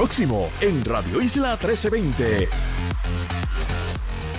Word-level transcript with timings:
Próximo 0.00 0.50
en 0.62 0.82
Radio 0.82 1.20
Isla 1.20 1.58
1320. 1.62 2.48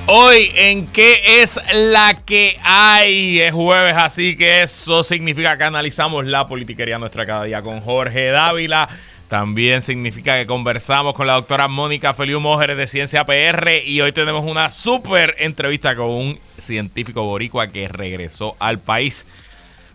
Hoy 0.08 0.52
en 0.56 0.88
qué 0.88 1.44
es 1.44 1.60
la 1.71 2.16
que 2.26 2.57
hay. 2.64 3.39
Es 3.41 3.54
jueves, 3.54 3.96
así 3.96 4.36
que 4.36 4.63
eso 4.63 5.04
significa 5.04 5.60
que 5.60 5.63
analizamos 5.66 6.26
la 6.26 6.47
politiquería 6.47 6.97
nuestra 6.97 7.28
cada 7.28 7.44
día 7.44 7.62
con 7.62 7.79
Jorge 7.79 8.32
Dávila. 8.32 8.89
También 9.28 9.84
significa 9.84 10.36
que 10.39 10.47
conversamos 10.47 11.14
con 11.14 11.28
la 11.28 11.34
doctora 11.34 11.68
Mónica 11.68 12.16
Feliu 12.16 12.39
Mójeres 12.39 12.75
de 12.75 12.88
Ciencia 12.88 13.23
PR 13.25 13.86
y 13.86 14.02
hoy 14.02 14.14
tenemos 14.14 14.43
una 14.43 14.71
súper 14.71 15.36
entrevista 15.38 15.96
con 15.96 16.09
un 16.09 16.39
científico 16.57 17.21
boricua 17.21 17.68
que 17.68 17.88
regresó 17.88 18.55
al 18.57 18.80
país. 18.80 19.28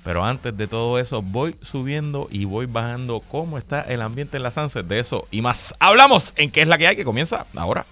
Pero 0.07 0.25
antes 0.25 0.57
de 0.57 0.69
todo 0.69 1.01
eso, 1.01 1.21
voy 1.21 1.57
subiendo 1.63 2.29
y 2.31 2.45
voy 2.45 2.67
bajando 2.67 3.19
cómo 3.19 3.59
está 3.59 3.81
el 3.81 4.01
ambiente 4.01 4.37
en 4.37 4.45
la 4.45 4.53
Sunset. 4.53 4.87
De 4.87 5.01
eso 5.01 5.27
y 5.33 5.43
más. 5.43 5.75
Hablamos 5.81 6.33
en 6.37 6.53
qué 6.53 6.63
es 6.63 6.69
la 6.69 6.79
que 6.79 6.87
hay 6.87 6.95
que 6.95 7.05
comienza 7.05 7.45
ahora. 7.57 7.85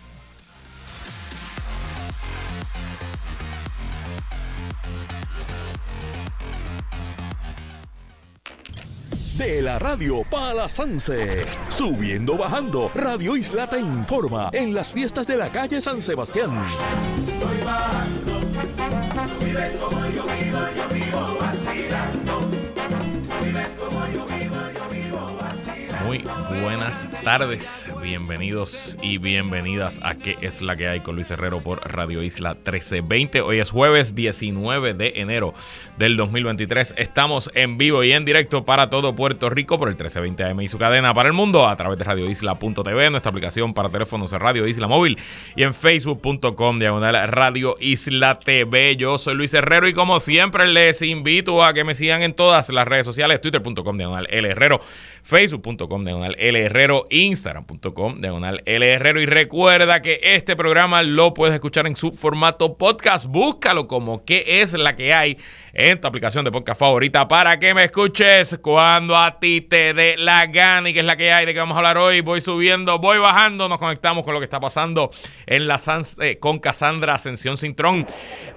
De 9.36 9.60
la 9.60 9.80
radio 9.80 10.22
para 10.22 10.54
la 10.54 10.68
Sanse. 10.68 11.44
Subiendo, 11.68 12.36
bajando. 12.36 12.92
Radio 12.94 13.36
Isla 13.36 13.66
te 13.66 13.80
informa 13.80 14.50
en 14.52 14.72
las 14.72 14.92
fiestas 14.92 15.26
de 15.26 15.36
la 15.36 15.50
calle 15.50 15.80
San 15.80 16.00
Sebastián. 16.00 16.52
Muy 26.04 26.22
buenas 26.60 27.08
tardes, 27.24 27.88
bienvenidos 28.02 28.98
y 29.00 29.16
bienvenidas 29.16 30.00
a 30.02 30.14
¿Qué 30.14 30.36
es 30.42 30.60
la 30.60 30.76
que 30.76 30.86
hay 30.86 31.00
con 31.00 31.14
Luis 31.14 31.30
Herrero 31.30 31.62
por 31.62 31.80
Radio 31.90 32.22
Isla 32.22 32.52
1320? 32.52 33.40
Hoy 33.40 33.58
es 33.58 33.70
jueves 33.70 34.14
19 34.14 34.92
de 34.92 35.14
enero 35.16 35.54
del 35.96 36.18
2023. 36.18 36.94
Estamos 36.98 37.50
en 37.54 37.78
vivo 37.78 38.04
y 38.04 38.12
en 38.12 38.26
directo 38.26 38.66
para 38.66 38.90
todo 38.90 39.16
Puerto 39.16 39.48
Rico 39.48 39.78
por 39.78 39.88
el 39.88 39.94
1320 39.94 40.44
AM 40.44 40.60
y 40.60 40.68
su 40.68 40.76
cadena 40.76 41.14
para 41.14 41.30
el 41.30 41.32
mundo 41.32 41.66
a 41.66 41.74
través 41.74 41.98
de 41.98 42.04
radioisla.tv, 42.04 43.10
nuestra 43.10 43.30
aplicación 43.30 43.72
para 43.72 43.88
teléfonos 43.88 44.30
de 44.30 44.38
Radio 44.38 44.66
Isla 44.66 44.86
Móvil 44.86 45.18
y 45.56 45.62
en 45.62 45.72
facebook.com 45.72 46.78
diagonal 46.78 47.28
Radio 47.28 47.76
Isla 47.80 48.38
TV. 48.40 48.96
Yo 48.96 49.16
soy 49.16 49.36
Luis 49.36 49.54
Herrero 49.54 49.88
y 49.88 49.94
como 49.94 50.20
siempre 50.20 50.66
les 50.66 51.00
invito 51.00 51.64
a 51.64 51.72
que 51.72 51.82
me 51.82 51.94
sigan 51.94 52.20
en 52.22 52.34
todas 52.34 52.68
las 52.68 52.86
redes 52.86 53.06
sociales, 53.06 53.40
twitter.com 53.40 53.96
diagonal 53.96 54.26
L 54.30 54.50
Herrero, 54.50 54.82
facebook.com 55.24 56.04
diagonal 56.04 56.36
L 56.38 57.04
instagram.com 57.08 58.20
diagonal 58.20 58.62
L 58.66 59.22
y 59.22 59.26
recuerda 59.26 60.02
que 60.02 60.20
este 60.22 60.54
programa 60.54 61.02
lo 61.02 61.32
puedes 61.32 61.54
escuchar 61.54 61.86
en 61.86 61.96
su 61.96 62.12
formato 62.12 62.76
podcast. 62.76 63.24
Búscalo 63.26 63.88
como 63.88 64.24
qué 64.26 64.60
es 64.60 64.74
la 64.74 64.94
que 64.94 65.14
hay 65.14 65.38
en 65.72 65.98
tu 65.98 66.06
aplicación 66.06 66.44
de 66.44 66.52
podcast 66.52 66.78
favorita 66.78 67.26
para 67.26 67.58
que 67.58 67.72
me 67.72 67.84
escuches 67.84 68.58
cuando 68.60 69.16
a 69.16 69.40
ti 69.40 69.62
te 69.62 69.94
dé 69.94 70.16
la 70.18 70.46
gana 70.46 70.90
y 70.90 70.92
que 70.92 71.00
es 71.00 71.06
la 71.06 71.16
que 71.16 71.32
hay 71.32 71.46
de 71.46 71.54
que 71.54 71.58
vamos 71.60 71.74
a 71.74 71.78
hablar 71.78 71.96
hoy. 71.96 72.20
Voy 72.20 72.42
subiendo, 72.42 72.98
voy 72.98 73.16
bajando, 73.16 73.66
nos 73.68 73.78
conectamos 73.78 74.24
con 74.24 74.34
lo 74.34 74.40
que 74.40 74.44
está 74.44 74.60
pasando 74.60 75.10
en 75.46 75.66
la 75.66 75.80
eh, 76.20 76.38
con 76.38 76.58
Cassandra 76.58 77.14
Ascensión 77.14 77.56
Cintrón. 77.56 78.06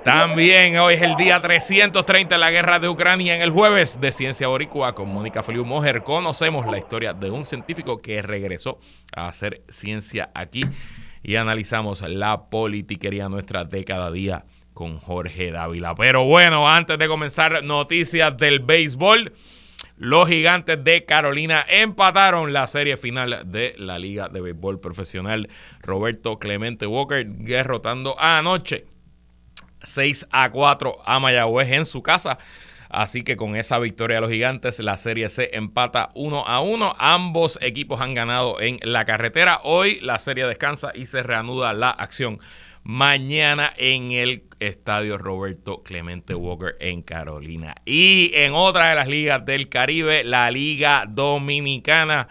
También 0.03 0.77
hoy 0.77 0.95
es 0.95 1.01
el 1.01 1.15
día 1.15 1.39
330 1.39 2.35
de 2.35 2.39
la 2.39 2.51
guerra 2.51 2.79
de 2.79 2.89
Ucrania. 2.89 3.35
En 3.35 3.41
el 3.41 3.51
jueves 3.51 3.99
de 4.01 4.11
Ciencia 4.11 4.47
Boricua 4.47 4.93
con 4.93 5.07
Mónica 5.09 5.43
Feliu 5.43 5.63
Mojer 5.63 6.03
conocemos 6.03 6.56
la 6.65 6.77
historia 6.77 7.13
de 7.13 7.29
un 7.29 7.45
científico 7.45 8.01
que 8.01 8.21
regresó 8.21 8.79
a 9.15 9.27
hacer 9.27 9.61
ciencia 9.69 10.31
aquí 10.33 10.61
y 11.23 11.35
analizamos 11.35 12.01
la 12.01 12.49
politiquería 12.49 13.29
nuestra 13.29 13.65
de 13.65 13.83
cada 13.83 14.11
día 14.11 14.45
con 14.73 14.99
Jorge 14.99 15.51
Dávila. 15.51 15.95
Pero 15.95 16.25
bueno, 16.25 16.69
antes 16.69 16.97
de 16.99 17.07
comenzar, 17.07 17.63
noticias 17.63 18.37
del 18.37 18.59
béisbol. 18.59 19.33
Los 19.97 20.27
gigantes 20.27 20.83
de 20.83 21.05
Carolina 21.05 21.65
empataron 21.67 22.53
la 22.53 22.67
serie 22.67 22.97
final 22.97 23.41
de 23.51 23.73
la 23.77 23.97
Liga 23.97 24.29
de 24.29 24.41
Béisbol 24.41 24.79
Profesional. 24.79 25.49
Roberto 25.81 26.37
Clemente 26.37 26.85
Walker 26.85 27.25
derrotando 27.25 28.15
anoche 28.19 28.85
6 29.81 30.27
a 30.29 30.51
4 30.51 30.97
a 31.03 31.19
Mayagüez 31.19 31.71
en 31.71 31.85
su 31.85 32.03
casa. 32.03 32.37
Así 32.89 33.23
que 33.23 33.37
con 33.37 33.55
esa 33.55 33.79
victoria 33.79 34.17
de 34.17 34.21
los 34.21 34.31
gigantes, 34.31 34.79
la 34.79 34.97
serie 34.97 35.29
se 35.29 35.55
empata 35.55 36.09
1 36.15 36.45
a 36.47 36.61
1. 36.61 36.95
Ambos 36.99 37.59
equipos 37.61 38.01
han 38.01 38.13
ganado 38.13 38.59
en 38.61 38.79
la 38.81 39.05
carretera. 39.05 39.61
Hoy 39.63 39.99
la 40.01 40.19
serie 40.19 40.47
descansa 40.47 40.91
y 40.93 41.05
se 41.05 41.23
reanuda 41.23 41.73
la 41.73 41.89
acción 41.89 42.39
mañana 42.83 43.73
en 43.75 44.11
el 44.13 44.43
estadio 44.61 45.17
Roberto 45.17 45.83
Clemente 45.83 46.33
Walker 46.35 46.77
en 46.79 47.01
Carolina. 47.01 47.75
Y 47.85 48.31
en 48.33 48.53
otra 48.53 48.89
de 48.89 48.95
las 48.95 49.09
ligas 49.09 49.45
del 49.45 49.67
Caribe, 49.67 50.23
la 50.23 50.49
Liga 50.51 51.05
Dominicana. 51.07 52.29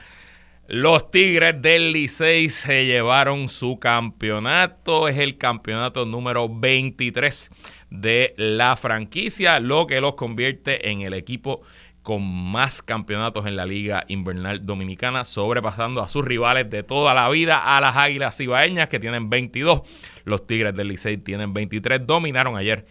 Los 0.68 1.12
Tigres 1.12 1.62
del 1.62 1.92
Licey 1.92 2.48
se 2.48 2.86
llevaron 2.86 3.48
su 3.48 3.78
campeonato. 3.78 5.06
Es 5.06 5.18
el 5.18 5.38
campeonato 5.38 6.04
número 6.06 6.48
23 6.48 7.50
de 7.90 8.34
la 8.36 8.74
franquicia, 8.74 9.60
lo 9.60 9.86
que 9.86 10.00
los 10.00 10.16
convierte 10.16 10.90
en 10.90 11.02
el 11.02 11.14
equipo 11.14 11.62
con 12.02 12.24
más 12.24 12.82
campeonatos 12.82 13.46
en 13.46 13.54
la 13.54 13.64
Liga 13.64 14.04
Invernal 14.08 14.66
Dominicana, 14.66 15.22
sobrepasando 15.22 16.02
a 16.02 16.08
sus 16.08 16.24
rivales 16.24 16.68
de 16.68 16.82
toda 16.82 17.14
la 17.14 17.28
vida, 17.28 17.76
a 17.76 17.80
las 17.80 17.96
Águilas 17.96 18.36
Cibaeñas, 18.36 18.88
que 18.88 18.98
tienen 18.98 19.30
22. 19.30 19.82
Los 20.24 20.48
Tigres 20.48 20.74
del 20.74 20.88
Licey 20.88 21.16
tienen 21.16 21.54
23. 21.54 22.04
Dominaron 22.04 22.56
ayer 22.56 22.86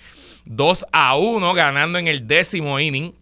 2 0.45 0.85
a 0.93 1.17
1, 1.17 1.53
ganando 1.53 1.99
en 1.99 2.07
el 2.07 2.25
décimo 2.25 2.79
inning. 2.79 3.13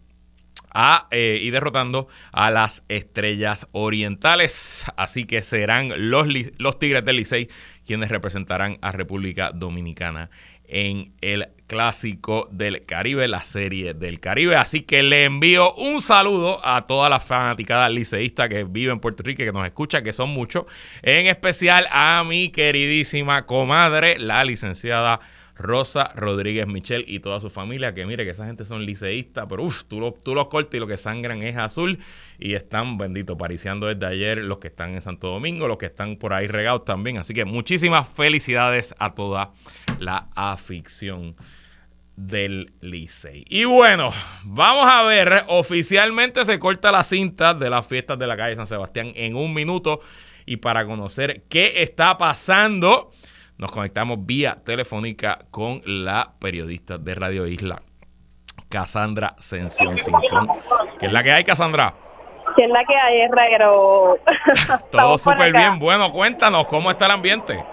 A, 0.74 1.06
eh, 1.10 1.38
y 1.40 1.50
derrotando 1.50 2.08
a 2.32 2.50
las 2.50 2.84
estrellas 2.88 3.68
orientales. 3.72 4.84
Así 4.96 5.24
que 5.24 5.40
serán 5.42 6.10
los, 6.10 6.26
los 6.58 6.78
Tigres 6.78 7.04
del 7.04 7.16
Licey 7.16 7.48
quienes 7.86 8.10
representarán 8.10 8.78
a 8.80 8.92
República 8.92 9.50
Dominicana 9.52 10.30
en 10.66 11.12
el 11.20 11.48
clásico 11.66 12.48
del 12.50 12.84
Caribe, 12.86 13.28
la 13.28 13.42
serie 13.42 13.94
del 13.94 14.20
Caribe. 14.20 14.56
Así 14.56 14.82
que 14.82 15.02
le 15.02 15.24
envío 15.24 15.74
un 15.74 16.00
saludo 16.00 16.64
a 16.66 16.86
todas 16.86 17.10
las 17.10 17.24
fanáticas 17.24 17.90
liceístas 17.90 18.48
que 18.48 18.64
viven 18.64 18.94
en 18.94 19.00
Puerto 19.00 19.22
Rico 19.22 19.44
que 19.44 19.52
nos 19.52 19.66
escuchan, 19.66 20.02
que 20.02 20.12
son 20.12 20.30
muchos. 20.30 20.64
En 21.02 21.26
especial 21.26 21.86
a 21.90 22.24
mi 22.26 22.48
queridísima 22.48 23.46
comadre, 23.46 24.18
la 24.18 24.44
licenciada 24.44 25.20
Rosa 25.56 26.12
Rodríguez 26.14 26.66
Michel 26.66 27.04
y 27.06 27.20
toda 27.20 27.40
su 27.40 27.48
familia, 27.48 27.94
que 27.94 28.06
mire 28.06 28.24
que 28.24 28.30
esa 28.30 28.46
gente 28.46 28.64
son 28.64 28.84
liceístas, 28.84 29.46
pero 29.48 29.62
uff, 29.62 29.84
tú, 29.84 30.14
tú 30.22 30.34
los 30.34 30.48
cortas 30.48 30.74
y 30.74 30.80
lo 30.80 30.86
que 30.86 30.96
sangran 30.96 31.42
es 31.42 31.56
azul 31.56 31.98
y 32.38 32.54
están, 32.54 32.98
bendito, 32.98 33.36
pariciando 33.36 33.86
desde 33.86 34.06
ayer 34.06 34.38
los 34.38 34.58
que 34.58 34.68
están 34.68 34.94
en 34.94 35.02
Santo 35.02 35.28
Domingo, 35.28 35.68
los 35.68 35.78
que 35.78 35.86
están 35.86 36.16
por 36.16 36.32
ahí 36.32 36.46
regados 36.46 36.84
también. 36.84 37.18
Así 37.18 37.34
que 37.34 37.44
muchísimas 37.44 38.08
felicidades 38.08 38.94
a 38.98 39.14
toda 39.14 39.52
la 39.98 40.28
afición 40.34 41.36
del 42.16 42.72
Licey. 42.80 43.44
Y 43.48 43.64
bueno, 43.64 44.12
vamos 44.44 44.86
a 44.86 45.02
ver, 45.02 45.44
oficialmente 45.48 46.44
se 46.44 46.58
corta 46.58 46.92
la 46.92 47.04
cinta 47.04 47.54
de 47.54 47.70
las 47.70 47.86
fiestas 47.86 48.18
de 48.18 48.26
la 48.26 48.36
calle 48.36 48.56
San 48.56 48.66
Sebastián 48.66 49.12
en 49.14 49.36
un 49.36 49.52
minuto 49.52 50.00
y 50.46 50.58
para 50.58 50.86
conocer 50.86 51.44
qué 51.48 51.82
está 51.82 52.16
pasando 52.18 53.10
nos 53.58 53.70
conectamos 53.70 54.24
vía 54.26 54.58
telefónica 54.64 55.38
con 55.50 55.80
la 55.84 56.32
periodista 56.40 56.98
de 56.98 57.14
Radio 57.14 57.46
Isla, 57.46 57.80
Cassandra 58.68 59.34
Sensión 59.38 59.98
Sintón. 59.98 60.48
¿Qué 60.98 61.06
es 61.06 61.12
la 61.12 61.22
que 61.22 61.32
hay, 61.32 61.44
Cassandra? 61.44 61.94
¿Qué 62.56 62.64
es 62.64 62.70
la 62.70 62.84
que 62.84 62.96
hay, 62.96 63.20
Herrero? 63.22 64.16
Todo 64.90 65.18
súper 65.18 65.52
bien. 65.52 65.78
Bueno, 65.78 66.12
cuéntanos, 66.12 66.66
¿cómo 66.66 66.90
está 66.90 67.06
el 67.06 67.12
ambiente? 67.12 67.64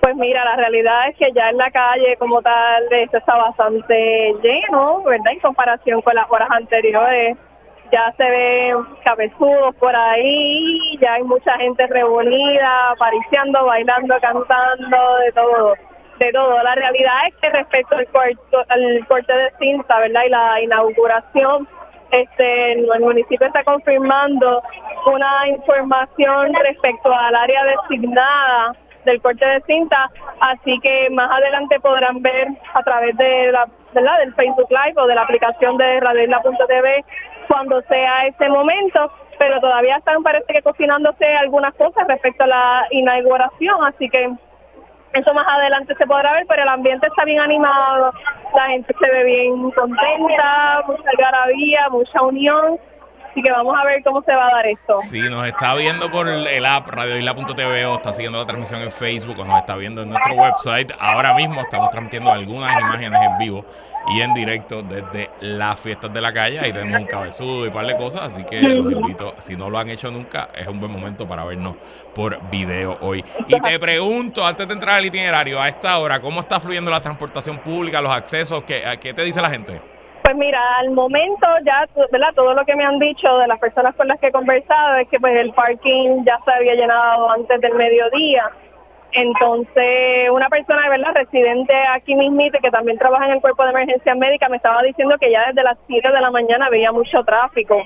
Pues 0.00 0.16
mira, 0.16 0.44
la 0.44 0.56
realidad 0.56 1.08
es 1.10 1.16
que 1.16 1.30
ya 1.34 1.50
en 1.50 1.56
la 1.56 1.70
calle 1.70 2.16
como 2.18 2.40
tal 2.40 2.84
esto 2.90 3.18
está 3.18 3.36
bastante 3.36 4.32
lleno, 4.42 5.02
¿verdad? 5.02 5.32
En 5.32 5.40
comparación 5.40 6.00
con 6.02 6.14
las 6.14 6.30
horas 6.30 6.48
anteriores 6.50 7.36
ya 7.90 8.12
se 8.16 8.30
ven 8.30 8.76
cabezudos 9.04 9.74
por 9.76 9.94
ahí, 9.94 10.98
ya 11.00 11.14
hay 11.14 11.22
mucha 11.22 11.56
gente 11.58 11.86
reunida, 11.86 12.90
apariciando, 12.90 13.64
bailando, 13.64 14.14
cantando, 14.20 15.16
de 15.24 15.32
todo, 15.32 15.74
de 16.18 16.32
todo. 16.32 16.62
La 16.62 16.74
realidad 16.74 17.14
es 17.28 17.34
que 17.36 17.50
respecto 17.50 17.96
al, 17.96 18.08
al 18.68 19.06
corte 19.06 19.32
de 19.32 19.50
cinta, 19.58 19.98
¿verdad? 20.00 20.22
Y 20.26 20.30
la 20.30 20.60
inauguración, 20.62 21.68
este, 22.10 22.72
el 22.72 23.00
municipio 23.00 23.46
está 23.46 23.62
confirmando 23.64 24.62
una 25.06 25.48
información 25.48 26.52
respecto 26.54 27.12
al 27.12 27.34
área 27.34 27.64
designada 27.64 28.74
del 29.04 29.20
corte 29.22 29.44
de 29.44 29.60
cinta, 29.62 30.10
así 30.40 30.78
que 30.80 31.08
más 31.10 31.30
adelante 31.30 31.80
podrán 31.80 32.20
ver 32.20 32.48
a 32.74 32.82
través 32.82 33.16
de 33.16 33.52
la, 33.52 33.66
del 34.18 34.34
Facebook 34.34 34.68
Live 34.70 35.00
o 35.00 35.06
de 35.06 35.14
la 35.14 35.22
aplicación 35.22 35.76
de 35.76 36.00
radioisla.tv 36.00 37.04
cuando 37.48 37.80
sea 37.82 38.26
ese 38.26 38.48
momento 38.48 39.10
pero 39.38 39.60
todavía 39.60 39.96
están, 39.96 40.22
parece 40.22 40.52
que 40.52 40.62
cocinándose 40.62 41.24
algunas 41.24 41.74
cosas 41.74 42.06
respecto 42.08 42.44
a 42.44 42.48
la 42.48 42.86
inauguración, 42.90 43.84
así 43.84 44.08
que 44.08 44.30
eso 45.14 45.34
más 45.34 45.46
adelante 45.48 45.94
se 45.94 46.06
podrá 46.06 46.32
ver, 46.32 46.44
pero 46.48 46.62
el 46.62 46.68
ambiente 46.68 47.06
está 47.06 47.24
bien 47.24 47.40
animado, 47.40 48.12
la 48.54 48.66
gente 48.66 48.94
se 48.98 49.10
ve 49.10 49.24
bien 49.24 49.70
contenta, 49.70 50.82
mucha 50.86 51.10
algarabía, 51.10 51.88
mucha 51.90 52.22
unión. 52.22 52.78
Así 53.30 53.42
que 53.42 53.52
vamos 53.52 53.74
a 53.78 53.84
ver 53.84 54.02
cómo 54.02 54.22
se 54.22 54.34
va 54.34 54.46
a 54.46 54.54
dar 54.56 54.66
esto. 54.66 54.96
Si 55.02 55.20
nos 55.20 55.46
está 55.46 55.74
viendo 55.74 56.10
por 56.10 56.28
el 56.28 56.66
app 56.66 56.88
radioisla.tv 56.88 57.86
o 57.86 57.96
está 57.96 58.12
siguiendo 58.12 58.38
la 58.38 58.46
transmisión 58.46 58.80
en 58.80 58.90
Facebook 58.90 59.38
o 59.38 59.44
nos 59.44 59.58
está 59.60 59.76
viendo 59.76 60.02
en 60.02 60.10
nuestro 60.10 60.34
website, 60.34 60.92
ahora 60.98 61.34
mismo 61.34 61.60
estamos 61.60 61.90
transmitiendo 61.90 62.32
algunas 62.32 62.80
imágenes 62.80 63.20
en 63.22 63.38
vivo 63.38 63.64
y 64.10 64.22
en 64.22 64.32
directo 64.32 64.82
desde 64.82 65.30
las 65.40 65.78
fiestas 65.78 66.12
de 66.12 66.20
la 66.20 66.32
calle. 66.32 66.58
Ahí 66.58 66.72
tenemos 66.72 67.00
un 67.00 67.06
cabezudo 67.06 67.64
y 67.64 67.68
un 67.68 67.74
par 67.74 67.86
de 67.86 67.96
cosas, 67.96 68.22
así 68.22 68.44
que 68.44 68.60
los 68.60 68.92
invito, 68.92 69.34
si 69.38 69.56
no 69.56 69.68
lo 69.68 69.78
han 69.78 69.88
hecho 69.88 70.10
nunca, 70.10 70.48
es 70.54 70.66
un 70.66 70.80
buen 70.80 70.90
momento 70.90 71.26
para 71.26 71.44
vernos 71.44 71.76
por 72.14 72.40
video 72.50 72.96
hoy. 73.00 73.24
Y 73.46 73.60
te 73.60 73.78
pregunto, 73.78 74.46
antes 74.46 74.66
de 74.66 74.74
entrar 74.74 74.96
al 74.96 75.04
itinerario, 75.04 75.60
a 75.60 75.68
esta 75.68 75.98
hora, 75.98 76.20
¿cómo 76.20 76.40
está 76.40 76.58
fluyendo 76.58 76.90
la 76.90 77.00
transportación 77.00 77.58
pública, 77.58 78.00
los 78.00 78.12
accesos? 78.12 78.62
¿Qué, 78.64 78.82
qué 79.00 79.12
te 79.12 79.22
dice 79.22 79.42
la 79.42 79.50
gente? 79.50 79.97
Pues 80.28 80.36
mira, 80.36 80.60
al 80.80 80.90
momento 80.90 81.46
ya, 81.64 81.88
¿verdad? 82.12 82.34
Todo 82.34 82.52
lo 82.52 82.62
que 82.66 82.76
me 82.76 82.84
han 82.84 82.98
dicho 82.98 83.38
de 83.38 83.46
las 83.46 83.58
personas 83.58 83.96
con 83.96 84.08
las 84.08 84.20
que 84.20 84.26
he 84.26 84.30
conversado 84.30 84.96
es 84.96 85.08
que 85.08 85.18
pues 85.18 85.34
el 85.34 85.54
parking 85.54 86.22
ya 86.22 86.38
se 86.44 86.52
había 86.52 86.74
llenado 86.74 87.30
antes 87.30 87.58
del 87.62 87.72
mediodía. 87.72 88.44
Entonces, 89.12 90.28
una 90.30 90.50
persona, 90.50 90.86
verdad, 90.90 91.14
residente 91.14 91.72
aquí 91.94 92.14
mismito, 92.14 92.58
que 92.62 92.70
también 92.70 92.98
trabaja 92.98 93.24
en 93.24 93.36
el 93.36 93.40
cuerpo 93.40 93.64
de 93.64 93.70
emergencia 93.70 94.14
médica, 94.16 94.50
me 94.50 94.58
estaba 94.58 94.82
diciendo 94.82 95.16
que 95.18 95.30
ya 95.30 95.46
desde 95.46 95.62
las 95.62 95.78
7 95.86 96.12
de 96.12 96.20
la 96.20 96.30
mañana 96.30 96.66
había 96.66 96.92
mucho 96.92 97.24
tráfico. 97.24 97.82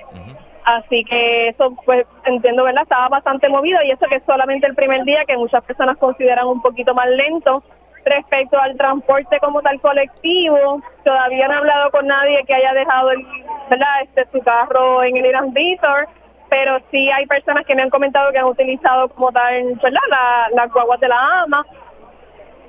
Así 0.65 1.05
que 1.05 1.47
eso, 1.47 1.77
pues, 1.85 2.05
entiendo, 2.25 2.65
¿verdad? 2.65 2.83
Estaba 2.83 3.07
bastante 3.07 3.49
movido 3.49 3.81
y 3.85 3.93
eso 3.93 4.07
que 4.09 4.17
es 4.17 4.25
solamente 4.25 4.67
el 4.67 4.75
primer 4.75 5.05
día, 5.05 5.25
que 5.29 5.37
muchas 5.37 5.63
personas 5.63 5.97
consideran 5.97 6.49
un 6.49 6.61
poquito 6.61 6.93
más 6.93 7.09
lento 7.09 7.63
Respecto 8.05 8.59
al 8.59 8.77
transporte 8.77 9.39
como 9.39 9.63
tal 9.63 9.81
colectivo, 9.81 10.83
todavía 11.05 11.47
no 11.47 11.55
he 11.55 11.57
hablado 11.59 11.91
con 11.91 12.07
nadie 12.07 12.45
que 12.47 12.55
haya 12.55 12.73
dejado 12.75 13.11
el, 13.13 13.25
¿verdad? 13.71 14.03
Este, 14.03 14.27
su 14.33 14.41
carro 14.43 15.05
en 15.05 15.17
el 15.17 15.27
Irán 15.27 15.53
Vitor, 15.53 16.09
pero 16.51 16.79
sí 16.91 17.11
hay 17.11 17.27
personas 17.27 17.65
que 17.65 17.75
me 17.75 17.83
han 17.83 17.91
comentado 17.91 18.33
que 18.33 18.39
han 18.39 18.47
utilizado 18.47 19.09
como 19.09 19.31
tal 19.31 19.75
¿verdad? 19.83 20.01
La, 20.11 20.49
las 20.53 20.73
guaguas 20.73 21.01
de 21.01 21.09
la 21.09 21.43
AMA, 21.43 21.65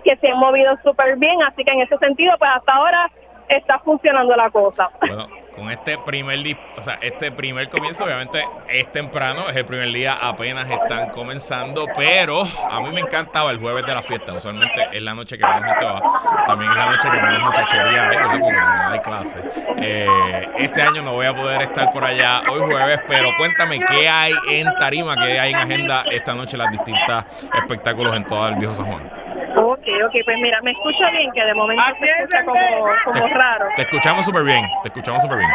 que 0.04 0.16
se 0.18 0.30
han 0.30 0.38
movido 0.38 0.78
súper 0.84 1.18
bien, 1.18 1.42
así 1.44 1.64
que 1.64 1.72
en 1.72 1.82
ese 1.82 1.98
sentido, 1.98 2.34
pues 2.38 2.52
hasta 2.54 2.74
ahora 2.74 3.10
está 3.58 3.80
funcionando 3.80 4.36
la 4.36 4.50
cosa. 4.50 4.90
Bueno, 5.14 5.28
con 5.54 5.70
este 5.70 5.98
primer 6.00 6.40
o 6.76 6.82
sea, 6.82 6.98
este 7.02 7.32
primer 7.32 7.70
comienzo, 7.70 8.06
obviamente 8.06 8.44
es 8.68 8.90
temprano, 8.92 9.42
es 9.50 9.56
el 9.56 9.66
primer 9.66 9.92
día, 9.92 10.18
apenas 10.20 10.68
están 10.70 11.10
comenzando, 11.12 11.86
pero 11.96 12.42
a 12.42 12.80
mí 12.80 12.90
me 12.92 13.02
encantaba 13.02 13.52
el 13.52 13.60
jueves 13.60 13.86
de 13.86 13.94
la 13.94 14.02
fiesta, 14.02 14.34
usualmente 14.34 14.88
es 14.92 15.02
la 15.02 15.14
noche 15.14 15.38
que 15.38 15.46
menos 15.46 15.66
gente 15.66 15.86
va, 15.86 16.44
también 16.48 16.72
es 16.72 16.78
la 16.78 16.86
noche 16.88 17.10
que 17.12 17.22
menos 17.22 17.42
muchachería 17.42 18.10
hay. 18.10 18.18
Porque 18.18 18.40
no 18.40 18.90
hay 18.90 19.00
clase. 19.00 19.40
Eh, 19.78 20.50
este 20.58 20.82
año 20.82 21.02
no 21.04 21.14
voy 21.14 21.28
a 21.28 21.36
poder 21.36 21.62
estar 21.62 21.92
por 21.92 22.04
allá 22.04 22.42
hoy 22.50 22.62
jueves, 22.62 23.00
pero 23.08 23.30
cuéntame 23.38 23.80
qué 23.80 24.10
hay 24.10 24.34
en 24.50 24.74
Tarima, 24.76 25.16
qué 25.18 25.40
hay 25.40 25.52
en 25.52 25.58
agenda 25.58 26.04
esta 26.12 26.34
noche, 26.34 26.58
las 26.58 26.72
distintas 26.72 27.26
espectáculos 27.54 28.16
en 28.16 28.26
todo 28.26 28.48
el 28.48 28.56
viejo 28.56 28.74
San 28.74 28.88
Juan. 28.88 29.23
Ok, 29.56 29.86
ok, 30.06 30.14
pues 30.26 30.38
mira, 30.42 30.60
me 30.62 30.72
escucho 30.72 31.06
bien, 31.12 31.32
que 31.32 31.44
de 31.44 31.54
momento 31.54 31.84
se 32.00 32.06
escucha 32.06 32.44
como, 32.46 32.60
como 33.06 33.28
raro. 33.34 33.66
Te 33.76 33.84
escuchamos 33.84 34.26
súper 34.26 34.44
bien, 34.44 34.66
te 34.82 34.88
escuchamos 34.88 35.22
súper 35.22 35.38
bien. 35.38 35.50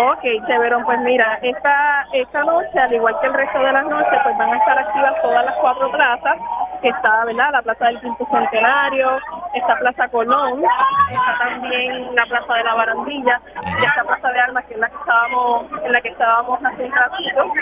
Ok, 0.00 0.22
chévere, 0.46 0.76
pues 0.84 0.98
mira, 1.00 1.38
esta, 1.42 2.06
esta 2.12 2.42
noche, 2.44 2.78
al 2.78 2.94
igual 2.94 3.14
que 3.20 3.26
el 3.26 3.34
resto 3.34 3.58
de 3.58 3.72
las 3.72 3.84
noches, 3.84 4.20
pues 4.22 4.38
van 4.38 4.52
a 4.52 4.56
estar 4.56 4.78
activas 4.78 5.22
todas 5.22 5.44
las 5.44 5.54
cuatro 5.56 5.90
plazas, 5.90 6.36
que 6.80 6.88
está, 6.88 7.24
¿verdad? 7.26 7.50
La 7.52 7.62
Plaza 7.62 7.86
del 7.86 8.00
Quinto 8.00 8.26
Centenario, 8.30 9.18
está 9.54 9.76
Plaza 9.76 10.08
Colón, 10.08 10.64
está 11.10 11.38
también 11.38 12.14
la 12.14 12.24
Plaza 12.24 12.54
de 12.54 12.64
la 12.64 12.74
Barandilla, 12.74 13.40
y 13.80 13.84
esta 13.84 14.04
Plaza 14.04 14.28
de 14.32 14.40
Armas, 14.40 14.64
que 14.64 14.74
es 14.74 14.80
la 14.80 14.88
que 14.88 14.96
estábamos, 14.96 15.66
en 15.84 15.92
la 15.92 16.00
que 16.00 16.08
estábamos 16.08 16.64
hace 16.64 16.84
un 16.84 16.92
ratito. 16.92 17.52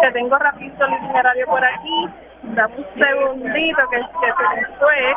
Te 0.00 0.10
tengo 0.12 0.38
rapidito 0.38 0.84
el 0.84 0.92
itinerario 0.92 1.46
por 1.46 1.64
aquí, 1.64 2.08
dame 2.54 2.74
un 2.76 2.86
segundito 2.98 3.82
que, 3.90 3.98
que 3.98 4.32
se 4.32 4.66
fue. 4.78 5.14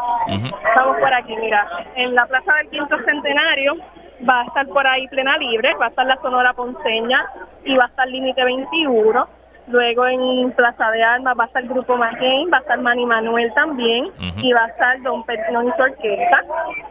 Estamos 0.67 0.97
por 0.97 1.13
aquí, 1.13 1.35
mira, 1.37 1.67
en 1.95 2.15
la 2.15 2.25
Plaza 2.25 2.53
del 2.55 2.69
Quinto 2.69 2.97
Centenario 3.03 3.75
va 4.27 4.41
a 4.41 4.45
estar 4.45 4.67
por 4.67 4.85
ahí 4.85 5.07
plena 5.07 5.37
libre, 5.37 5.73
va 5.75 5.87
a 5.87 5.89
estar 5.89 6.05
la 6.05 6.17
Sonora 6.17 6.53
Ponceña 6.53 7.25
y 7.63 7.75
va 7.75 7.85
a 7.85 7.87
estar 7.87 8.07
Límite 8.07 8.43
21. 8.43 9.27
Luego 9.67 10.07
en 10.07 10.51
Plaza 10.53 10.89
de 10.91 11.03
Armas 11.03 11.37
va 11.37 11.43
a 11.43 11.47
estar 11.47 11.61
el 11.61 11.67
Grupo 11.67 11.97
McCain, 11.97 12.49
va 12.51 12.57
a 12.57 12.61
estar 12.61 12.79
Manny 12.79 13.05
Manuel 13.05 13.53
también 13.53 14.11
y 14.37 14.53
va 14.53 14.63
a 14.63 14.67
estar 14.67 15.01
Don 15.01 15.23
Pertinón 15.25 15.67
y 15.67 15.71
su 15.73 15.81
orquesta. 15.81 16.43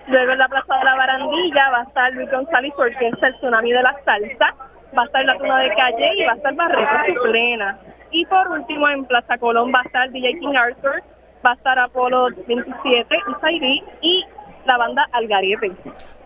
Luego 0.08 0.32
en 0.32 0.38
la 0.38 0.49
Plaza 0.49 0.76
de 0.76 0.84
la 0.84 0.94
Barandilla 0.96 1.70
va 1.70 1.81
a 1.81 1.84
estar 1.84 2.12
Luis 2.12 2.31
González 2.31 2.70
y 2.70 2.76
su 2.76 2.82
orquesta 2.82 3.28
El 3.28 3.34
Tsunami 3.37 3.72
de 3.72 3.82
la 3.82 3.96
Salsa. 4.04 4.54
Va 4.96 5.02
a 5.02 5.04
estar 5.06 5.25
la 5.25 5.38
Tuna 5.38 5.58
de 5.60 5.75
Calle 5.75 6.14
y 6.16 6.25
va 6.25 6.32
a 6.32 6.37
estar 6.37 6.54
Barreto 6.54 7.14
su 7.14 7.22
plena. 7.22 7.78
Y 8.10 8.24
por 8.26 8.48
último 8.48 8.88
en 8.88 9.04
Plaza 9.04 9.38
Colón 9.38 9.72
va 9.74 9.80
a 9.80 9.82
estar 9.82 10.10
DJ 10.10 10.38
King 10.38 10.54
Arthur, 10.56 11.02
va 11.44 11.52
a 11.52 11.54
estar 11.54 11.78
Apolo 11.78 12.28
27 12.46 13.16
y 13.52 13.82
y 14.02 14.24
la 14.64 14.76
banda 14.76 15.06
Algarete. 15.12 15.72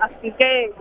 Así 0.00 0.32
que 0.32 0.72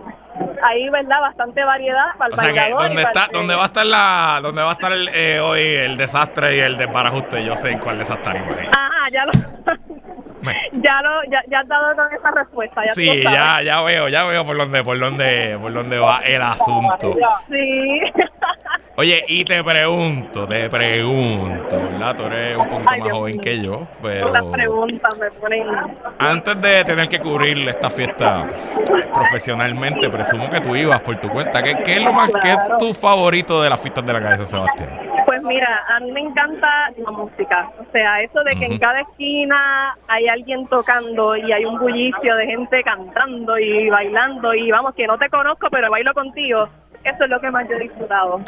ahí, 0.62 0.88
¿verdad? 0.88 1.20
Bastante 1.20 1.62
variedad 1.64 2.16
para 2.18 2.26
el 2.28 2.34
o 2.34 2.36
sea 2.36 2.52
que 2.52 2.72
donde, 2.72 3.02
está, 3.02 3.28
donde 3.32 3.54
va 3.54 3.62
a 3.62 3.66
estar 3.66 3.86
la 3.86 4.40
donde 4.42 4.62
va 4.62 4.70
a 4.70 4.72
estar 4.72 4.92
el, 4.92 5.08
eh, 5.12 5.40
hoy 5.40 5.60
el 5.60 5.96
desastre 5.96 6.56
y 6.56 6.60
el 6.60 6.76
desbarajuste, 6.76 7.44
yo 7.44 7.56
sé 7.56 7.70
en 7.72 7.78
cuál 7.78 7.98
desastre. 7.98 8.38
Ajá, 8.72 9.08
ya 9.10 9.26
lo... 9.26 9.32
ya 10.72 11.02
lo 11.02 11.24
ya, 11.30 11.42
ya 11.48 11.60
has 11.60 11.68
dado 11.68 11.94
con 11.96 12.12
esa 12.12 12.30
respuesta 12.30 12.84
ya 12.86 12.92
sí 12.92 13.22
ya 13.22 13.62
ya 13.62 13.82
veo 13.82 14.08
ya 14.08 14.24
veo 14.24 14.44
por 14.44 14.56
dónde 14.56 14.82
por 14.82 14.98
dónde 14.98 15.58
por 15.60 15.72
dónde 15.72 15.98
va 15.98 16.18
el 16.18 16.42
asunto 16.42 17.16
sí 17.48 18.00
Oye, 18.96 19.24
y 19.28 19.46
te 19.46 19.64
pregunto, 19.64 20.46
te 20.46 20.68
pregunto, 20.68 21.74
¿verdad? 21.74 22.14
Tú 22.14 22.24
eres 22.24 22.54
un 22.54 22.68
poquito 22.68 22.90
más 22.90 23.10
joven 23.10 23.40
que 23.40 23.62
yo, 23.62 23.86
pero... 24.02 24.30
Las 24.30 24.44
preguntas 24.44 25.16
me 25.18 25.30
ponen... 25.30 25.66
Antes 26.18 26.60
de 26.60 26.84
tener 26.84 27.08
que 27.08 27.18
cubrir 27.18 27.66
esta 27.66 27.88
fiesta 27.88 28.46
profesionalmente, 29.14 30.10
presumo 30.10 30.50
que 30.50 30.60
tú 30.60 30.76
ibas 30.76 31.00
por 31.00 31.16
tu 31.16 31.30
cuenta. 31.30 31.62
¿Qué, 31.62 31.76
qué 31.82 31.94
es 31.94 32.02
lo 32.02 32.12
más, 32.12 32.30
qué 32.42 32.50
es 32.50 32.58
tu 32.78 32.92
favorito 32.92 33.62
de 33.62 33.70
las 33.70 33.80
fiestas 33.80 34.04
de 34.04 34.12
la 34.12 34.20
calle 34.20 34.36
San 34.36 34.46
Sebastián? 34.46 35.09
Pues 35.30 35.44
mira, 35.44 35.84
a 35.88 36.00
mí 36.00 36.10
me 36.10 36.22
encanta 36.22 36.90
la 36.96 37.10
música. 37.12 37.70
O 37.78 37.84
sea, 37.92 38.20
eso 38.20 38.42
de 38.42 38.56
que 38.56 38.64
en 38.64 38.78
cada 38.80 39.02
esquina 39.02 39.94
hay 40.08 40.26
alguien 40.26 40.66
tocando 40.66 41.36
y 41.36 41.52
hay 41.52 41.64
un 41.64 41.78
bullicio 41.78 42.34
de 42.34 42.46
gente 42.46 42.82
cantando 42.82 43.56
y 43.56 43.88
bailando 43.88 44.52
y 44.54 44.72
vamos, 44.72 44.92
que 44.96 45.06
no 45.06 45.16
te 45.18 45.28
conozco, 45.28 45.68
pero 45.70 45.88
bailo 45.88 46.12
contigo. 46.14 46.68
Eso 47.04 47.22
es 47.22 47.30
lo 47.30 47.40
que 47.40 47.48
más 47.48 47.68
yo 47.68 47.76
he 47.76 47.78
disfrutado. 47.78 48.40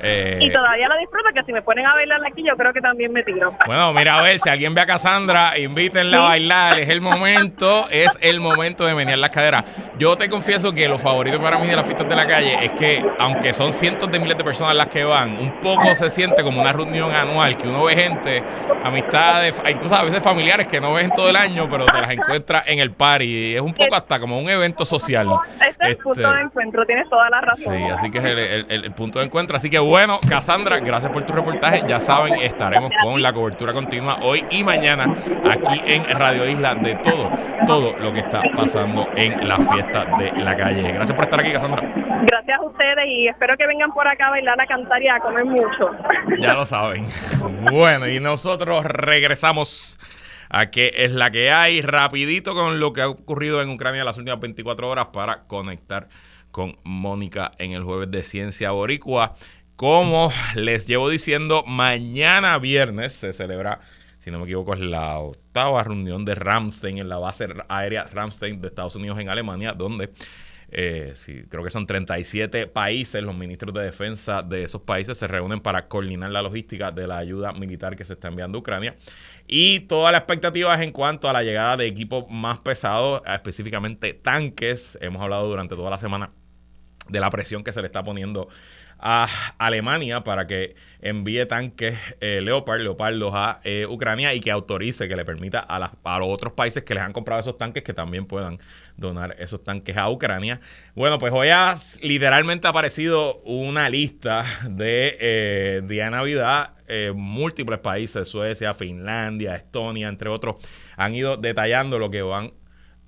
Eh, 0.00 0.38
y 0.40 0.52
todavía 0.52 0.88
lo 0.88 0.98
disfruto, 0.98 1.28
que 1.34 1.42
si 1.44 1.52
me 1.52 1.62
ponen 1.62 1.86
a 1.86 1.94
bailar 1.94 2.20
aquí, 2.26 2.42
yo 2.46 2.56
creo 2.56 2.72
que 2.72 2.80
también 2.80 3.12
me 3.12 3.22
tiro. 3.22 3.52
Bueno, 3.66 3.92
mira, 3.92 4.18
a 4.18 4.22
ver, 4.22 4.38
si 4.38 4.48
alguien 4.48 4.74
ve 4.74 4.80
a 4.82 4.86
Cassandra, 4.86 5.58
invítenla 5.58 6.18
a 6.18 6.28
bailar. 6.28 6.78
Es 6.78 6.88
el 6.88 7.00
momento, 7.00 7.86
es 7.90 8.18
el 8.20 8.40
momento 8.40 8.86
de 8.86 8.94
menear 8.94 9.18
las 9.18 9.30
caderas. 9.30 9.64
Yo 9.98 10.16
te 10.16 10.28
confieso 10.28 10.72
que 10.72 10.88
lo 10.88 10.98
favorito 10.98 11.40
para 11.40 11.58
mí 11.58 11.66
de 11.66 11.76
las 11.76 11.86
fiestas 11.86 12.08
de 12.08 12.16
la 12.16 12.26
calle 12.26 12.64
es 12.64 12.72
que, 12.72 13.04
aunque 13.18 13.52
son 13.52 13.72
cientos 13.72 14.10
de 14.10 14.18
miles 14.18 14.36
de 14.36 14.44
personas 14.44 14.74
las 14.74 14.88
que 14.88 15.04
van, 15.04 15.38
un 15.38 15.60
poco 15.60 15.94
se 15.94 16.10
siente 16.10 16.42
como 16.42 16.60
una 16.60 16.72
reunión 16.72 17.14
anual, 17.14 17.56
que 17.56 17.68
uno 17.68 17.84
ve 17.84 17.96
gente, 17.96 18.42
amistades, 18.84 19.60
incluso 19.68 19.94
a 19.94 20.02
veces 20.02 20.22
familiares 20.22 20.66
que 20.66 20.80
no 20.80 20.92
ven 20.92 21.10
todo 21.10 21.30
el 21.30 21.36
año, 21.36 21.68
pero 21.70 21.86
te 21.86 22.00
las 22.00 22.10
encuentras 22.10 22.64
en 22.66 22.78
el 22.78 22.90
party. 22.92 23.56
Es 23.56 23.60
un 23.60 23.72
poco 23.72 23.94
hasta 23.94 24.18
como 24.18 24.38
un 24.38 24.48
evento 24.48 24.84
social. 24.84 25.28
Este 25.54 25.84
es 25.84 25.90
el 25.90 25.96
punto 25.96 26.20
este, 26.20 26.34
de 26.34 26.42
encuentro, 26.42 26.86
tienes 26.86 27.08
toda 27.08 27.30
la 27.30 27.40
razón. 27.40 27.76
Sí, 27.76 27.84
así 27.84 28.10
que 28.10 28.18
es 28.18 28.24
el, 28.24 28.66
el 28.68 28.92
punto 28.92 29.18
de 29.18 29.26
encuentro. 29.26 29.56
Así 29.56 29.70
que 29.70 29.78
bueno, 29.86 30.20
Cassandra, 30.28 30.80
gracias 30.80 31.12
por 31.12 31.24
tu 31.24 31.32
reportaje. 31.32 31.82
Ya 31.86 32.00
saben, 32.00 32.34
estaremos 32.40 32.92
con 33.02 33.22
la 33.22 33.32
cobertura 33.32 33.72
continua 33.72 34.18
hoy 34.22 34.44
y 34.50 34.64
mañana 34.64 35.04
aquí 35.50 35.80
en 35.86 36.04
Radio 36.04 36.48
Isla 36.48 36.74
de 36.74 36.96
todo, 36.96 37.30
todo 37.66 37.96
lo 37.96 38.12
que 38.12 38.20
está 38.20 38.42
pasando 38.54 39.08
en 39.14 39.46
la 39.46 39.56
fiesta 39.58 40.04
de 40.18 40.32
la 40.42 40.56
calle. 40.56 40.92
Gracias 40.92 41.14
por 41.14 41.24
estar 41.24 41.40
aquí, 41.40 41.52
Cassandra. 41.52 41.82
Gracias 42.26 42.58
a 42.58 42.62
ustedes 42.64 43.06
y 43.06 43.28
espero 43.28 43.56
que 43.56 43.66
vengan 43.66 43.92
por 43.92 44.06
acá 44.08 44.26
a 44.26 44.30
bailar, 44.30 44.60
a 44.60 44.66
cantar 44.66 45.02
y 45.02 45.08
a 45.08 45.20
comer 45.20 45.44
mucho. 45.44 45.90
Ya 46.40 46.54
lo 46.54 46.66
saben. 46.66 47.04
Bueno, 47.70 48.08
y 48.08 48.18
nosotros 48.18 48.84
regresamos 48.84 49.98
a 50.50 50.70
qué 50.70 50.92
es 50.96 51.12
la 51.12 51.30
que 51.30 51.50
hay 51.50 51.82
rapidito 51.82 52.54
con 52.54 52.80
lo 52.80 52.92
que 52.92 53.02
ha 53.02 53.08
ocurrido 53.08 53.62
en 53.62 53.70
Ucrania 53.70 54.04
las 54.04 54.18
últimas 54.18 54.40
24 54.40 54.88
horas 54.88 55.06
para 55.12 55.44
conectar 55.46 56.08
con 56.56 56.78
Mónica 56.84 57.52
en 57.58 57.72
el 57.72 57.82
jueves 57.82 58.10
de 58.10 58.22
Ciencia 58.22 58.70
Boricua. 58.70 59.34
Como 59.76 60.32
les 60.54 60.86
llevo 60.86 61.10
diciendo, 61.10 61.62
mañana 61.66 62.58
viernes 62.58 63.12
se 63.12 63.34
celebra, 63.34 63.80
si 64.20 64.30
no 64.30 64.38
me 64.38 64.44
equivoco, 64.44 64.72
es 64.72 64.80
la 64.80 65.18
octava 65.18 65.84
reunión 65.84 66.24
de 66.24 66.34
Ramstein 66.34 66.96
en 66.96 67.10
la 67.10 67.18
base 67.18 67.46
aérea 67.68 68.04
Ramstein 68.04 68.62
de 68.62 68.68
Estados 68.68 68.96
Unidos 68.96 69.18
en 69.18 69.28
Alemania, 69.28 69.74
donde 69.74 70.14
eh, 70.70 71.14
creo 71.50 71.62
que 71.62 71.70
son 71.70 71.86
37 71.86 72.68
países, 72.68 73.22
los 73.22 73.36
ministros 73.36 73.74
de 73.74 73.82
defensa 73.82 74.42
de 74.42 74.64
esos 74.64 74.80
países 74.80 75.18
se 75.18 75.26
reúnen 75.26 75.60
para 75.60 75.88
coordinar 75.88 76.30
la 76.30 76.40
logística 76.40 76.90
de 76.90 77.06
la 77.06 77.18
ayuda 77.18 77.52
militar 77.52 77.96
que 77.96 78.04
se 78.06 78.14
está 78.14 78.28
enviando 78.28 78.56
a 78.56 78.60
Ucrania. 78.62 78.96
Y 79.46 79.80
toda 79.80 80.10
la 80.10 80.16
expectativa 80.16 80.74
es 80.74 80.80
en 80.80 80.90
cuanto 80.90 81.28
a 81.28 81.34
la 81.34 81.42
llegada 81.42 81.76
de 81.76 81.86
equipos 81.86 82.24
más 82.30 82.60
pesados, 82.60 83.20
específicamente 83.26 84.14
tanques. 84.14 84.96
Hemos 85.02 85.20
hablado 85.20 85.46
durante 85.48 85.76
toda 85.76 85.90
la 85.90 85.98
semana 85.98 86.30
de 87.10 87.20
la 87.20 87.28
presión 87.28 87.62
que 87.62 87.72
se 87.72 87.82
le 87.82 87.86
está 87.86 88.02
poniendo 88.02 88.48
a 88.98 89.28
Alemania 89.58 90.22
para 90.22 90.46
que 90.46 90.74
envíe 91.00 91.44
tanques 91.46 91.98
eh, 92.20 92.40
Leopard, 92.42 92.80
Leopardos 92.80 93.32
a 93.34 93.60
eh, 93.64 93.86
Ucrania 93.88 94.34
y 94.34 94.40
que 94.40 94.50
autorice, 94.50 95.08
que 95.08 95.16
le 95.16 95.24
permita 95.24 95.60
a, 95.60 95.92
a, 96.04 96.18
los 96.18 96.28
otros 96.28 96.52
países 96.54 96.82
que 96.82 96.94
les 96.94 97.02
han 97.02 97.12
comprado 97.12 97.40
esos 97.40 97.58
tanques 97.58 97.82
que 97.82 97.92
también 97.92 98.26
puedan 98.26 98.58
donar 98.96 99.36
esos 99.38 99.62
tanques 99.62 99.96
a 99.96 100.08
Ucrania. 100.10 100.60
Bueno, 100.94 101.18
pues 101.18 101.32
hoy 101.32 101.48
ha 101.48 101.76
literalmente 102.00 102.68
aparecido 102.68 103.36
una 103.44 103.90
lista 103.90 104.44
de 104.68 105.16
eh, 105.20 105.82
día 105.84 106.06
de 106.06 106.10
Navidad. 106.10 106.70
múltiples 107.14 107.80
países, 107.80 108.28
Suecia, 108.28 108.72
Finlandia, 108.72 109.56
Estonia, 109.56 110.08
entre 110.08 110.30
otros, 110.30 110.56
han 110.96 111.14
ido 111.14 111.36
detallando 111.36 111.98
lo 111.98 112.10
que 112.10 112.22
van 112.22 112.52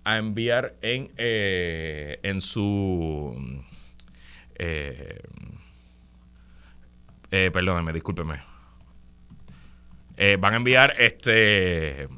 a 0.05 0.19
enviar 0.19 0.75
en, 0.83 1.11
en 1.17 2.41
su... 2.41 3.65
Eh, 4.59 5.21
eh, 7.31 7.51
perdónenme, 7.53 7.93
discúlpeme. 7.93 8.41
Eh, 10.17 10.37
van 10.41 10.55
a 10.55 10.57
enviar 10.57 10.95
este 10.99 12.09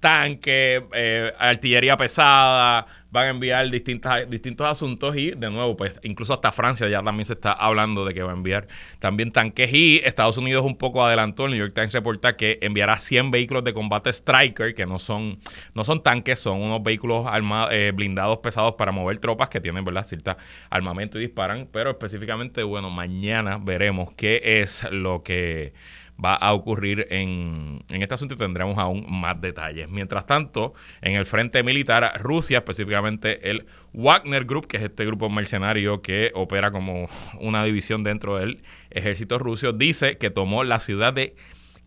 tanque, 0.00 0.86
eh, 0.92 1.32
artillería 1.38 1.96
pesada, 1.96 2.86
van 3.16 3.28
a 3.28 3.30
enviar 3.30 3.70
distintas, 3.70 4.28
distintos 4.28 4.66
asuntos 4.66 5.16
y 5.16 5.30
de 5.30 5.50
nuevo, 5.50 5.74
pues 5.74 5.98
incluso 6.02 6.34
hasta 6.34 6.52
Francia 6.52 6.86
ya 6.86 7.02
también 7.02 7.24
se 7.24 7.32
está 7.32 7.52
hablando 7.52 8.04
de 8.04 8.12
que 8.12 8.22
va 8.22 8.30
a 8.30 8.34
enviar 8.34 8.68
también 8.98 9.32
tanques 9.32 9.72
y 9.72 10.02
Estados 10.04 10.36
Unidos 10.36 10.66
un 10.66 10.76
poco 10.76 11.02
adelantó, 11.02 11.46
el 11.46 11.52
New 11.52 11.58
York 11.58 11.72
Times 11.74 11.94
reporta 11.94 12.36
que 12.36 12.58
enviará 12.60 12.98
100 12.98 13.30
vehículos 13.30 13.64
de 13.64 13.72
combate 13.72 14.10
Striker, 14.10 14.74
que 14.74 14.84
no 14.84 14.98
son, 14.98 15.38
no 15.72 15.82
son 15.82 16.02
tanques, 16.02 16.38
son 16.38 16.60
unos 16.60 16.82
vehículos 16.82 17.26
armados, 17.26 17.70
eh, 17.72 17.92
blindados 17.94 18.38
pesados 18.38 18.74
para 18.74 18.92
mover 18.92 19.18
tropas 19.18 19.48
que 19.48 19.62
tienen, 19.62 19.82
¿verdad?, 19.82 20.04
cierta 20.04 20.36
armamento 20.68 21.18
y 21.18 21.22
disparan, 21.22 21.68
pero 21.72 21.88
específicamente, 21.88 22.64
bueno, 22.64 22.90
mañana 22.90 23.58
veremos 23.58 24.10
qué 24.14 24.60
es 24.60 24.86
lo 24.90 25.22
que 25.22 25.72
va 26.22 26.34
a 26.34 26.52
ocurrir 26.54 27.06
en, 27.10 27.84
en 27.90 28.02
este 28.02 28.14
asunto 28.14 28.34
y 28.34 28.38
tendremos 28.38 28.78
aún 28.78 29.06
más 29.08 29.40
detalles. 29.40 29.88
Mientras 29.88 30.26
tanto, 30.26 30.74
en 31.02 31.14
el 31.14 31.26
frente 31.26 31.62
militar, 31.62 32.12
Rusia, 32.20 32.58
específicamente 32.58 33.50
el 33.50 33.66
Wagner 33.92 34.44
Group, 34.44 34.66
que 34.66 34.78
es 34.78 34.82
este 34.82 35.04
grupo 35.04 35.28
mercenario 35.28 36.02
que 36.02 36.30
opera 36.34 36.70
como 36.70 37.08
una 37.40 37.64
división 37.64 38.02
dentro 38.02 38.36
del 38.36 38.62
ejército 38.90 39.38
ruso, 39.38 39.72
dice 39.72 40.18
que 40.18 40.30
tomó 40.30 40.64
la 40.64 40.80
ciudad 40.80 41.12
de 41.12 41.34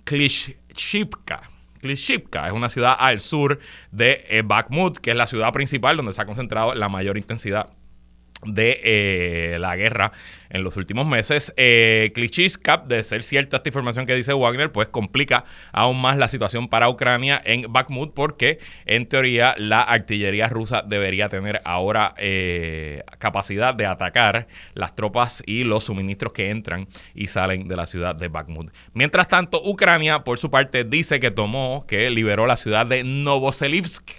Klishchivka. 0.03 1.49
Klishchivka 1.81 2.47
es 2.47 2.51
una 2.51 2.69
ciudad 2.69 2.95
al 2.99 3.19
sur 3.19 3.59
de 3.91 4.25
eh, 4.29 4.41
Bakhmut, 4.43 4.97
que 4.97 5.11
es 5.11 5.17
la 5.17 5.27
ciudad 5.27 5.51
principal 5.53 5.97
donde 5.97 6.13
se 6.13 6.21
ha 6.21 6.25
concentrado 6.25 6.75
la 6.75 6.89
mayor 6.89 7.17
intensidad 7.17 7.69
de 8.45 8.79
eh, 8.83 9.57
la 9.59 9.75
guerra 9.75 10.11
en 10.49 10.63
los 10.63 10.77
últimos 10.77 11.05
meses. 11.05 11.53
Eh, 11.57 12.11
de 12.87 13.03
ser 13.03 13.23
cierta 13.23 13.57
esta 13.57 13.69
información 13.69 14.05
que 14.05 14.15
dice 14.15 14.33
Wagner, 14.33 14.71
pues 14.71 14.87
complica 14.87 15.45
aún 15.71 16.01
más 16.01 16.17
la 16.17 16.27
situación 16.27 16.67
para 16.67 16.89
Ucrania 16.89 17.41
en 17.43 17.71
Bakhmut 17.71 18.13
porque 18.13 18.59
en 18.85 19.05
teoría 19.07 19.55
la 19.57 19.81
artillería 19.81 20.47
rusa 20.47 20.83
debería 20.85 21.29
tener 21.29 21.61
ahora 21.65 22.13
eh, 22.17 23.03
capacidad 23.19 23.73
de 23.73 23.85
atacar 23.85 24.47
las 24.73 24.95
tropas 24.95 25.43
y 25.45 25.63
los 25.63 25.85
suministros 25.85 26.33
que 26.33 26.49
entran 26.49 26.87
y 27.13 27.27
salen 27.27 27.67
de 27.67 27.75
la 27.75 27.85
ciudad 27.85 28.15
de 28.15 28.27
Bakhmut. 28.27 28.71
Mientras 28.93 29.27
tanto, 29.27 29.61
Ucrania, 29.63 30.23
por 30.23 30.39
su 30.39 30.49
parte, 30.49 30.83
dice 30.83 31.19
que 31.19 31.31
tomó, 31.31 31.85
que 31.87 32.09
liberó 32.09 32.45
la 32.45 32.55
ciudad 32.55 32.85
de 32.85 33.03
Novoselivsk. 33.03 34.09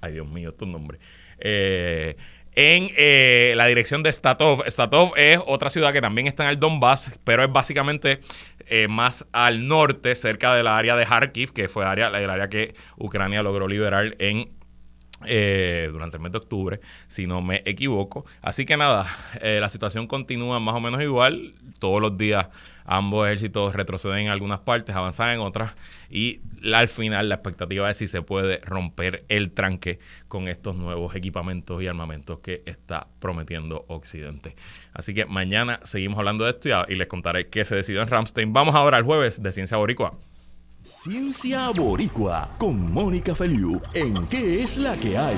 Ay, 0.00 0.14
Dios 0.14 0.28
mío, 0.28 0.52
tu 0.54 0.66
nombre. 0.66 0.98
Eh, 1.38 2.16
en 2.56 2.88
eh, 2.96 3.52
la 3.54 3.66
dirección 3.66 4.02
de 4.02 4.10
Statov. 4.10 4.64
Statov 4.66 5.12
es 5.16 5.38
otra 5.46 5.70
ciudad 5.70 5.92
que 5.92 6.00
también 6.00 6.26
está 6.26 6.44
en 6.44 6.50
el 6.50 6.58
Donbass, 6.58 7.20
pero 7.22 7.44
es 7.44 7.52
básicamente 7.52 8.20
eh, 8.66 8.88
más 8.88 9.26
al 9.32 9.68
norte, 9.68 10.14
cerca 10.14 10.54
del 10.54 10.66
área 10.66 10.96
de 10.96 11.04
Kharkiv, 11.04 11.52
que 11.52 11.68
fue 11.68 11.84
área, 11.84 12.08
el 12.08 12.30
área 12.30 12.48
que 12.48 12.74
Ucrania 12.96 13.42
logró 13.42 13.68
liberar 13.68 14.16
en 14.18 14.55
eh, 15.26 15.88
durante 15.92 16.16
el 16.16 16.22
mes 16.22 16.32
de 16.32 16.38
octubre, 16.38 16.80
si 17.08 17.26
no 17.26 17.42
me 17.42 17.62
equivoco. 17.64 18.24
Así 18.42 18.64
que 18.64 18.76
nada, 18.76 19.06
la 19.42 19.68
situación 19.68 20.06
continúa 20.06 20.60
más 20.60 20.74
o 20.74 20.80
menos 20.80 21.02
igual. 21.02 21.54
Todos 21.78 22.00
los 22.00 22.16
días 22.16 22.46
ambos 22.86 23.26
ejércitos 23.26 23.74
retroceden 23.74 24.26
en 24.26 24.28
algunas 24.28 24.60
partes, 24.60 24.94
avanzan 24.94 25.30
en 25.30 25.40
otras 25.40 25.74
y 26.08 26.40
al 26.72 26.88
final 26.88 27.28
la 27.28 27.36
expectativa 27.36 27.90
es 27.90 27.98
si 27.98 28.08
se 28.08 28.22
puede 28.22 28.58
romper 28.58 29.24
el 29.28 29.52
tranque 29.52 29.98
con 30.28 30.48
estos 30.48 30.76
nuevos 30.76 31.14
equipamientos 31.14 31.82
y 31.82 31.88
armamentos 31.88 32.38
que 32.38 32.62
está 32.66 33.08
prometiendo 33.18 33.84
Occidente. 33.88 34.56
Así 34.94 35.14
que 35.14 35.26
mañana 35.26 35.80
seguimos 35.82 36.18
hablando 36.18 36.44
de 36.44 36.50
esto 36.50 36.68
y, 36.88 36.94
les 36.94 37.06
contaré 37.08 37.48
qué 37.48 37.64
se 37.64 37.74
decidió 37.74 38.02
en 38.02 38.08
Ramstein. 38.08 38.52
Vamos 38.52 38.74
ahora 38.74 38.96
al 38.96 39.04
jueves 39.04 39.42
de 39.42 39.52
Ciencia 39.52 39.76
Boricua. 39.76 40.16
Ciencia 40.86 41.70
Boricua 41.76 42.48
con 42.58 42.92
Mónica 42.92 43.34
Feliu 43.34 43.82
en 43.92 44.24
¿Qué 44.28 44.62
es 44.62 44.76
la 44.76 44.96
que 44.96 45.18
hay? 45.18 45.34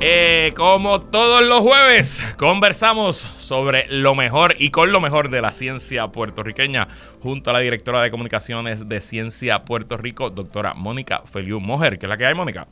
Eh, 0.00 0.54
como 0.56 1.02
todos 1.02 1.46
los 1.46 1.60
jueves, 1.60 2.22
conversamos 2.38 3.16
sobre 3.18 3.86
lo 3.90 4.14
mejor 4.14 4.54
y 4.58 4.70
con 4.70 4.90
lo 4.90 5.02
mejor 5.02 5.28
de 5.28 5.42
la 5.42 5.52
ciencia 5.52 6.08
puertorriqueña 6.08 6.88
junto 7.20 7.50
a 7.50 7.52
la 7.52 7.58
directora 7.58 8.00
de 8.00 8.10
comunicaciones 8.10 8.88
de 8.88 9.02
Ciencia 9.02 9.66
Puerto 9.66 9.98
Rico, 9.98 10.30
doctora 10.30 10.72
Mónica 10.72 11.20
Feliu 11.26 11.60
Mojer. 11.60 11.98
¿Qué 11.98 12.06
es 12.06 12.08
la 12.08 12.16
que 12.16 12.24
hay, 12.24 12.34
Mónica? 12.34 12.66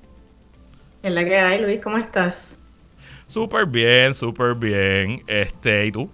¿Qué 1.02 1.08
es 1.08 1.14
la 1.14 1.26
que 1.26 1.37
hay, 1.37 1.60
Luis? 1.60 1.78
¿Cómo 1.82 1.99
estás? 1.99 2.56
Súper 3.26 3.66
bien, 3.66 4.14
súper 4.14 4.54
bien. 4.54 5.22
Este, 5.26 5.84
¿y 5.84 5.92
tú? 5.92 6.10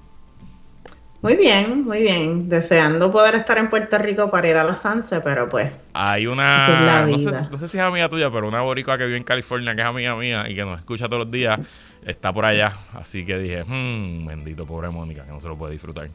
Muy 1.22 1.36
bien, 1.36 1.84
muy 1.84 2.02
bien. 2.02 2.48
Deseando 2.48 3.10
poder 3.10 3.36
estar 3.36 3.58
en 3.58 3.68
Puerto 3.68 3.98
Rico 3.98 4.30
para 4.30 4.48
ir 4.48 4.56
a 4.56 4.64
la 4.64 4.80
Sanse, 4.80 5.20
pero 5.20 5.48
pues. 5.48 5.72
Hay 5.94 6.26
una. 6.26 7.06
No 7.06 7.18
sé, 7.18 7.30
no 7.50 7.58
sé, 7.58 7.68
si 7.68 7.78
es 7.78 7.82
amiga 7.82 8.08
tuya, 8.08 8.30
pero 8.30 8.48
una 8.48 8.60
boricua 8.62 8.98
que 8.98 9.06
vive 9.06 9.16
en 9.16 9.24
California, 9.24 9.74
que 9.74 9.80
es 9.80 9.86
amiga 9.86 10.14
mía 10.16 10.44
y 10.48 10.54
que 10.54 10.64
nos 10.64 10.78
escucha 10.78 11.06
todos 11.06 11.24
los 11.24 11.30
días, 11.30 11.58
está 12.04 12.32
por 12.32 12.44
allá. 12.44 12.72
Así 12.94 13.24
que 13.24 13.38
dije, 13.38 13.64
mmm, 13.64 14.26
bendito 14.26 14.66
pobre 14.66 14.90
Mónica, 14.90 15.24
que 15.24 15.32
no 15.32 15.40
se 15.40 15.48
lo 15.48 15.56
puede 15.56 15.72
disfrutar. 15.72 16.08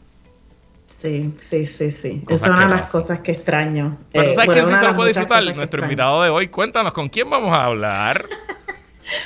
Sí, 1.01 1.33
sí, 1.49 1.65
sí, 1.65 1.91
sí. 1.91 2.23
es 2.29 2.41
una 2.43 2.67
de 2.67 2.75
las 2.75 2.91
cosas 2.91 3.21
que 3.21 3.31
extraño. 3.31 3.97
Pero 4.13 4.33
¿sabes 4.33 4.51
quién 4.51 4.65
sí 4.67 4.75
se 4.75 4.85
lo 4.85 4.95
puede 4.95 5.09
disfrutar? 5.09 5.43
Nuestro 5.55 5.81
invitado 5.81 6.21
de 6.21 6.29
hoy. 6.29 6.47
Cuéntanos, 6.47 6.93
¿con 6.93 7.09
quién 7.09 7.27
vamos 7.27 7.51
a 7.51 7.65
hablar? 7.65 8.25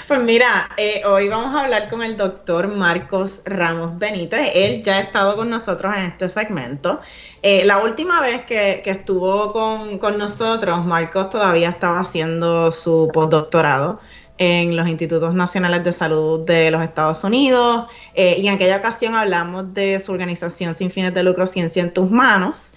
Pues 0.07 0.19
mira, 0.21 0.69
eh, 0.77 1.01
hoy 1.05 1.27
vamos 1.27 1.55
a 1.55 1.65
hablar 1.65 1.89
con 1.89 2.01
el 2.01 2.17
doctor 2.17 2.67
Marcos 2.67 3.41
Ramos 3.45 3.97
Benítez. 3.97 4.51
Él 4.53 4.83
ya 4.83 4.97
ha 4.97 4.99
estado 5.01 5.35
con 5.35 5.49
nosotros 5.49 5.93
en 5.95 6.03
este 6.03 6.29
segmento. 6.29 7.01
Eh, 7.41 7.65
la 7.65 7.79
última 7.79 8.21
vez 8.21 8.45
que, 8.45 8.81
estuvo 8.85 9.51
con, 9.51 10.17
nosotros, 10.17 10.85
Marcos 10.85 11.29
todavía 11.29 11.69
estaba 11.69 11.99
haciendo 11.99 12.71
su 12.71 13.09
postdoctorado 13.13 13.99
en 14.37 14.75
los 14.75 14.87
Institutos 14.87 15.33
Nacionales 15.33 15.83
de 15.83 15.93
Salud 15.93 16.41
de 16.45 16.71
los 16.71 16.81
Estados 16.83 17.23
Unidos 17.23 17.85
eh, 18.15 18.35
y 18.37 18.47
en 18.47 18.55
aquella 18.55 18.77
ocasión 18.77 19.15
hablamos 19.15 19.73
de 19.73 19.99
su 19.99 20.11
organización 20.11 20.75
sin 20.75 20.91
fines 20.91 21.13
de 21.13 21.23
lucro 21.23 21.47
Ciencia 21.47 21.81
en 21.81 21.93
tus 21.93 22.09
manos. 22.09 22.73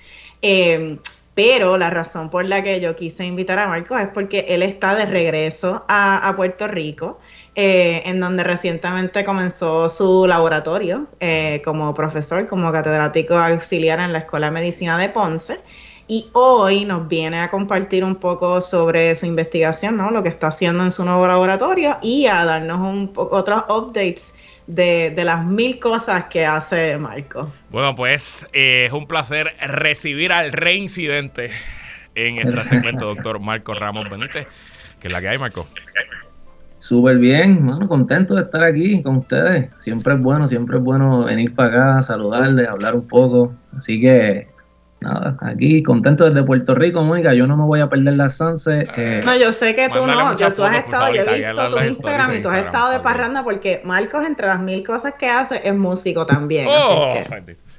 Pero 1.39 1.79
la 1.79 1.89
razón 1.89 2.31
por 2.31 2.45
la 2.47 2.65
que 2.65 2.81
yo 2.81 2.97
quise 2.97 3.25
invitar 3.25 3.61
a 3.61 3.69
Marcos 3.69 4.01
es 4.01 4.09
porque 4.09 4.47
él 4.49 4.61
está 4.65 4.97
de 4.97 5.07
regreso 5.07 5.85
a, 5.87 6.33
Puerto 6.35 6.67
Rico, 6.67 7.21
eh, 7.55 8.03
en 8.07 8.19
donde 8.19 8.43
recientemente 8.43 9.25
comenzó 9.25 9.89
su 9.89 10.27
laboratorio 10.27 11.07
eh, 11.21 11.63
como 11.65 11.95
profesor, 11.95 12.49
como 12.49 12.73
catedrático 12.73 13.37
auxiliar 13.37 14.01
en 14.01 14.13
la 14.13 14.19
Escuela 14.19 14.49
de 14.49 14.53
Medicina 14.55 14.99
de 14.99 15.11
Ponce. 15.11 15.61
Y 16.09 16.29
hoy 16.33 16.85
nos 16.85 17.07
viene 17.07 17.39
a 17.39 17.51
compartir 17.51 18.03
un 18.03 18.17
poco 18.17 18.61
sobre 18.61 19.15
su 19.15 19.27
investigación, 19.27 19.97
¿no? 19.97 20.11
lo 20.11 20.25
que 20.25 20.31
está 20.31 20.49
haciendo 20.49 20.83
en 20.83 20.91
su 20.91 21.05
nuevo 21.05 21.25
laboratorio 21.25 21.99
y 22.03 22.27
a 22.27 22.45
darnos 22.45 22.81
un 22.81 23.13
otros 23.15 23.63
updates 23.69 24.35
de, 24.69 25.25
las 25.25 25.45
mil 25.45 25.81
cosas 25.81 26.25
que 26.25 26.47
hace 26.47 26.97
Marco. 26.99 27.51
Bueno, 27.71 27.97
pues 27.97 28.47
eh, 28.53 28.85
es 28.87 28.93
un 28.93 29.07
placer 29.07 29.55
recibir 29.67 30.33
al 30.33 30.53
reincidente 30.53 31.51
en 32.15 32.39
este 32.39 32.65
segmento, 32.65 33.07
doctor 33.07 33.41
Marco 33.41 33.75
Ramos 33.75 34.09
Benítez. 34.11 34.47
que 35.01 35.09
es 35.09 35.13
la 35.13 35.21
que 35.21 35.29
hay, 35.29 35.39
Marco? 35.39 35.67
Súper 36.79 37.19
bien, 37.19 37.67
bueno, 37.67 37.89
contento 37.89 38.35
de 38.35 38.43
estar 38.43 38.63
aquí 38.63 39.03
con 39.03 39.17
ustedes. 39.17 39.71
Siempre 39.79 40.15
es 40.15 40.21
bueno, 40.21 40.47
siempre 40.47 40.77
es 40.77 40.85
bueno 40.85 41.25
venir 41.25 41.53
para 41.55 41.69
acá, 41.69 42.03
saludarles, 42.03 42.69
hablar 42.69 42.95
un 42.95 43.09
poco. 43.09 43.55
Así 43.77 44.01
que 44.01 44.49
nada, 45.01 45.37
aquí 45.41 45.83
contento 45.83 46.25
desde 46.25 46.43
Puerto 46.43 46.75
Rico, 46.75 47.03
Mónica. 47.03 47.35
Yo 47.35 47.47
no 47.47 47.57
me 47.57 47.65
voy 47.65 47.81
a 47.81 47.89
perder 47.89 48.15
las 48.15 48.37
Sanse. 48.37 48.89
Eh, 48.97 49.21
no, 49.25 49.37
yo 49.37 49.53
sé 49.53 49.75
que 49.75 49.89
tú 49.89 50.07
no. 50.07 50.37
Yo, 50.37 50.53
tú 50.55 50.63
has 50.63 50.79
estado, 50.79 51.15
yo 51.15 51.23
he 51.23 51.39
visto 51.39 51.71
tu 51.71 51.85
Instagram 51.85 52.35
y 52.35 52.43
tú 52.43 52.49
has 52.49 52.65
estado 52.65 52.91
de 52.91 53.01
parranda 53.01 53.45
porque 53.45 53.81
Marcos, 53.85 54.27
entre 54.27 54.47
las 54.47 54.61
mil 54.61 54.85
cosas 54.85 55.15
que 55.19 55.29
hace, 55.29 55.61
es 55.63 55.75
músico 55.75 56.27
también. 56.27 56.67
Oh, 56.69 57.15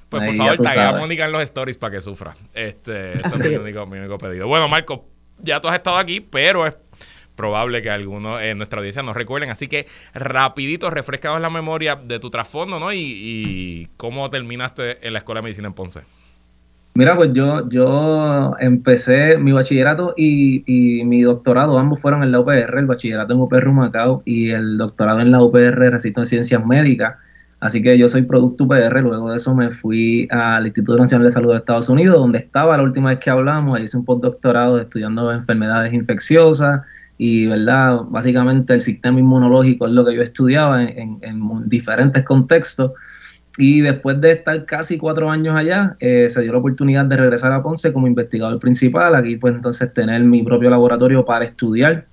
pues 0.09 0.25
por 0.25 0.35
favor, 0.35 0.57
taguea 0.57 0.89
a 0.89 0.93
Mónica 0.93 1.25
en 1.25 1.31
los 1.31 1.41
stories 1.43 1.77
para 1.77 1.95
que 1.95 2.01
sufra. 2.01 2.33
Este, 2.53 3.19
ese 3.19 3.35
es 3.35 3.37
mi 3.37 3.55
único, 3.55 3.85
mi 3.85 3.99
único 3.99 4.17
pedido. 4.17 4.47
Bueno, 4.47 4.67
Marcos, 4.67 5.01
ya 5.37 5.61
tú 5.61 5.67
has 5.67 5.75
estado 5.75 5.97
aquí, 5.97 6.19
pero 6.19 6.65
es 6.65 6.75
probable 7.35 7.81
que 7.81 7.89
algunos 7.89 8.41
en 8.41 8.57
nuestra 8.57 8.79
audiencia 8.79 9.01
no 9.01 9.13
recuerden. 9.13 9.49
Así 9.49 9.67
que 9.67 9.87
rapidito, 10.13 10.89
refrescados 10.89 11.39
la 11.39 11.49
memoria 11.49 11.95
de 11.95 12.19
tu 12.19 12.29
trasfondo, 12.29 12.81
¿no? 12.81 12.91
Y, 12.91 12.97
y, 12.99 13.87
cómo 13.95 14.29
terminaste 14.29 15.07
en 15.07 15.13
la 15.13 15.19
Escuela 15.19 15.39
de 15.39 15.43
Medicina 15.43 15.67
en 15.67 15.73
Ponce. 15.73 16.01
Mira, 16.95 17.15
pues 17.15 17.31
yo, 17.33 17.69
yo 17.69 18.55
empecé 18.59 19.37
mi 19.37 19.51
bachillerato 19.51 20.13
y, 20.17 21.01
mi 21.05 21.21
doctorado, 21.21 21.77
ambos 21.77 21.99
fueron 22.01 22.23
en 22.23 22.31
la 22.31 22.39
UPR, 22.41 22.77
el 22.77 22.87
bachillerato 22.87 23.33
en 23.33 23.39
UPR 23.39 23.71
Macao 23.71 24.21
y 24.25 24.49
el 24.49 24.77
doctorado 24.77 25.21
en 25.21 25.31
la 25.31 25.41
UPR 25.41 25.91
Recinto 25.91 26.21
de 26.21 26.25
Ciencias 26.25 26.65
Médicas. 26.65 27.15
Así 27.61 27.81
que 27.81 27.97
yo 27.97 28.09
soy 28.09 28.23
producto 28.23 28.63
UPR, 28.63 29.01
luego 29.01 29.29
de 29.29 29.37
eso 29.37 29.55
me 29.55 29.71
fui 29.71 30.27
al 30.31 30.65
Instituto 30.65 30.97
Nacional 30.97 31.25
de 31.25 31.31
Salud 31.31 31.51
de 31.51 31.57
Estados 31.57 31.89
Unidos, 31.89 32.17
donde 32.17 32.39
estaba 32.39 32.75
la 32.77 32.83
última 32.83 33.09
vez 33.09 33.19
que 33.19 33.29
hablamos, 33.29 33.77
ahí 33.77 33.83
hice 33.83 33.97
un 33.97 34.05
postdoctorado 34.05 34.79
estudiando 34.79 35.31
enfermedades 35.31 35.93
infecciosas 35.93 36.81
y, 37.17 37.47
¿verdad? 37.47 37.99
Básicamente 38.07 38.73
el 38.73 38.81
sistema 38.81 39.19
inmunológico 39.19 39.87
es 39.87 39.91
lo 39.91 40.05
que 40.05 40.15
yo 40.15 40.21
estudiaba 40.21 40.83
en, 40.83 41.19
en 41.21 41.69
diferentes 41.69 42.23
contextos. 42.23 42.91
Y 43.61 43.81
después 43.81 44.21
de 44.21 44.31
estar 44.31 44.63
casi 44.63 44.97
cuatro 44.97 45.29
años 45.29 45.53
allá, 45.53 45.97
eh, 45.99 46.29
se 46.29 46.41
dio 46.41 46.53
la 46.53 46.59
oportunidad 46.59 47.03
de 47.03 47.17
regresar 47.17 47.51
a 47.51 47.61
Ponce 47.61 47.91
como 47.91 48.07
investigador 48.07 48.57
principal. 48.57 49.15
Aquí 49.15 49.35
pues 49.35 49.53
entonces 49.53 49.93
tener 49.93 50.23
mi 50.23 50.43
propio 50.43 50.69
laboratorio 50.69 51.25
para 51.25 51.43
estudiar, 51.43 52.05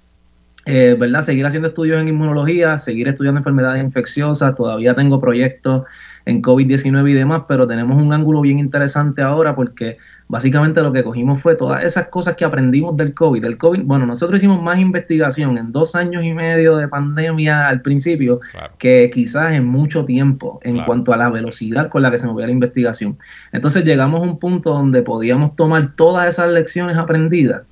eh, 0.64 0.96
¿verdad? 0.98 1.20
Seguir 1.20 1.46
haciendo 1.46 1.68
estudios 1.68 2.00
en 2.00 2.08
inmunología, 2.08 2.76
seguir 2.78 3.06
estudiando 3.06 3.38
enfermedades 3.38 3.80
infecciosas. 3.80 4.56
Todavía 4.56 4.96
tengo 4.96 5.20
proyectos 5.20 5.84
en 6.26 6.42
COVID-19 6.42 7.10
y 7.10 7.14
demás, 7.14 7.42
pero 7.46 7.66
tenemos 7.66 8.02
un 8.02 8.12
ángulo 8.12 8.40
bien 8.40 8.58
interesante 8.58 9.22
ahora 9.22 9.54
porque 9.54 9.96
básicamente 10.26 10.82
lo 10.82 10.92
que 10.92 11.04
cogimos 11.04 11.40
fue 11.40 11.54
todas 11.54 11.84
esas 11.84 12.08
cosas 12.08 12.34
que 12.34 12.44
aprendimos 12.44 12.96
del 12.96 13.14
COVID. 13.14 13.40
Del 13.40 13.56
COVID, 13.56 13.84
bueno, 13.84 14.06
nosotros 14.06 14.38
hicimos 14.38 14.60
más 14.60 14.78
investigación 14.78 15.56
en 15.56 15.70
dos 15.70 15.94
años 15.94 16.24
y 16.24 16.32
medio 16.32 16.76
de 16.76 16.88
pandemia 16.88 17.68
al 17.68 17.80
principio 17.80 18.40
que 18.76 19.08
quizás 19.14 19.52
en 19.52 19.66
mucho 19.66 20.04
tiempo 20.04 20.58
en 20.64 20.82
cuanto 20.84 21.12
a 21.12 21.16
la 21.16 21.30
velocidad 21.30 21.88
con 21.88 22.02
la 22.02 22.10
que 22.10 22.18
se 22.18 22.26
movía 22.26 22.46
la 22.46 22.52
investigación. 22.52 23.16
Entonces 23.52 23.84
llegamos 23.84 24.20
a 24.20 24.24
un 24.24 24.38
punto 24.40 24.70
donde 24.70 25.02
podíamos 25.02 25.54
tomar 25.54 25.94
todas 25.94 26.26
esas 26.26 26.50
lecciones 26.50 26.96
aprendidas 26.96 27.62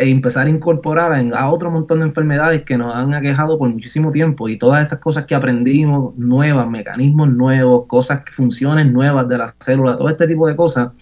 e 0.00 0.08
empezar 0.08 0.46
a 0.46 0.50
incorporar 0.50 1.12
a, 1.12 1.50
otro 1.50 1.70
montón 1.70 1.98
de 1.98 2.06
enfermedades 2.06 2.62
que 2.62 2.78
nos 2.78 2.94
han 2.94 3.12
aquejado 3.12 3.58
por 3.58 3.68
muchísimo 3.68 4.10
tiempo 4.10 4.48
y 4.48 4.56
todas 4.56 4.86
esas 4.86 4.98
cosas 4.98 5.26
que 5.26 5.34
aprendimos 5.34 6.16
nuevas, 6.16 6.70
mecanismos 6.70 7.28
nuevos, 7.28 7.86
cosas, 7.86 8.22
funciones 8.32 8.90
nuevas 8.90 9.28
de 9.28 9.36
las 9.36 9.54
células, 9.60 9.96
todo 9.96 10.08
este 10.08 10.26
tipo 10.26 10.48
de 10.48 10.56
cosas 10.56 10.92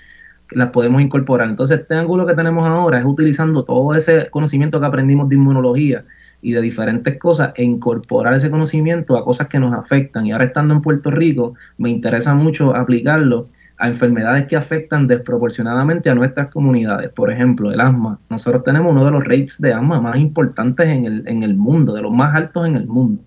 las 0.50 0.70
podemos 0.70 1.00
incorporar. 1.00 1.48
Entonces, 1.48 1.78
este 1.78 1.94
ángulo 1.94 2.26
que 2.26 2.34
tenemos 2.34 2.66
ahora 2.66 2.98
es 2.98 3.04
utilizando 3.04 3.64
todo 3.64 3.94
ese 3.94 4.28
conocimiento 4.30 4.80
que 4.80 4.86
aprendimos 4.86 5.28
de 5.28 5.36
inmunología 5.36 6.04
y 6.42 6.52
de 6.52 6.60
diferentes 6.60 7.18
cosas 7.18 7.52
e 7.54 7.62
incorporar 7.62 8.34
ese 8.34 8.50
conocimiento 8.50 9.16
a 9.16 9.24
cosas 9.24 9.46
que 9.46 9.60
nos 9.60 9.74
afectan. 9.74 10.26
Y 10.26 10.32
ahora 10.32 10.46
estando 10.46 10.74
en 10.74 10.80
Puerto 10.80 11.12
Rico, 11.12 11.54
me 11.76 11.90
interesa 11.90 12.34
mucho 12.34 12.74
aplicarlo 12.74 13.48
a 13.78 13.88
enfermedades 13.88 14.46
que 14.46 14.56
afectan 14.56 15.06
desproporcionadamente 15.06 16.10
a 16.10 16.14
nuestras 16.14 16.50
comunidades. 16.50 17.10
Por 17.10 17.30
ejemplo, 17.30 17.70
el 17.70 17.80
asma. 17.80 18.18
Nosotros 18.28 18.64
tenemos 18.64 18.90
uno 18.92 19.04
de 19.04 19.12
los 19.12 19.24
rates 19.24 19.60
de 19.60 19.72
asma 19.72 20.00
más 20.00 20.16
importantes 20.16 20.88
en 20.88 21.04
el, 21.04 21.28
en 21.28 21.44
el 21.44 21.56
mundo, 21.56 21.94
de 21.94 22.02
los 22.02 22.12
más 22.12 22.34
altos 22.34 22.66
en 22.66 22.76
el 22.76 22.86
mundo. 22.88 23.22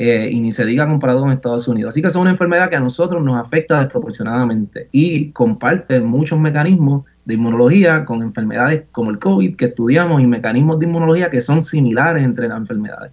Eh, 0.00 0.28
y 0.30 0.38
ni 0.38 0.52
se 0.52 0.64
diga 0.64 0.86
comparado 0.86 1.22
con 1.22 1.32
Estados 1.32 1.66
Unidos. 1.66 1.88
Así 1.88 2.02
que 2.02 2.06
es 2.06 2.14
una 2.14 2.30
enfermedad 2.30 2.68
que 2.70 2.76
a 2.76 2.80
nosotros 2.80 3.20
nos 3.24 3.36
afecta 3.36 3.80
desproporcionadamente 3.80 4.88
y 4.92 5.32
comparte 5.32 6.00
muchos 6.00 6.38
mecanismos 6.38 7.04
de 7.24 7.34
inmunología 7.34 8.04
con 8.04 8.22
enfermedades 8.22 8.84
como 8.92 9.10
el 9.10 9.18
COVID 9.18 9.56
que 9.56 9.64
estudiamos 9.64 10.22
y 10.22 10.26
mecanismos 10.26 10.78
de 10.78 10.86
inmunología 10.86 11.30
que 11.30 11.40
son 11.40 11.62
similares 11.62 12.22
entre 12.22 12.46
las 12.46 12.58
enfermedades. 12.58 13.10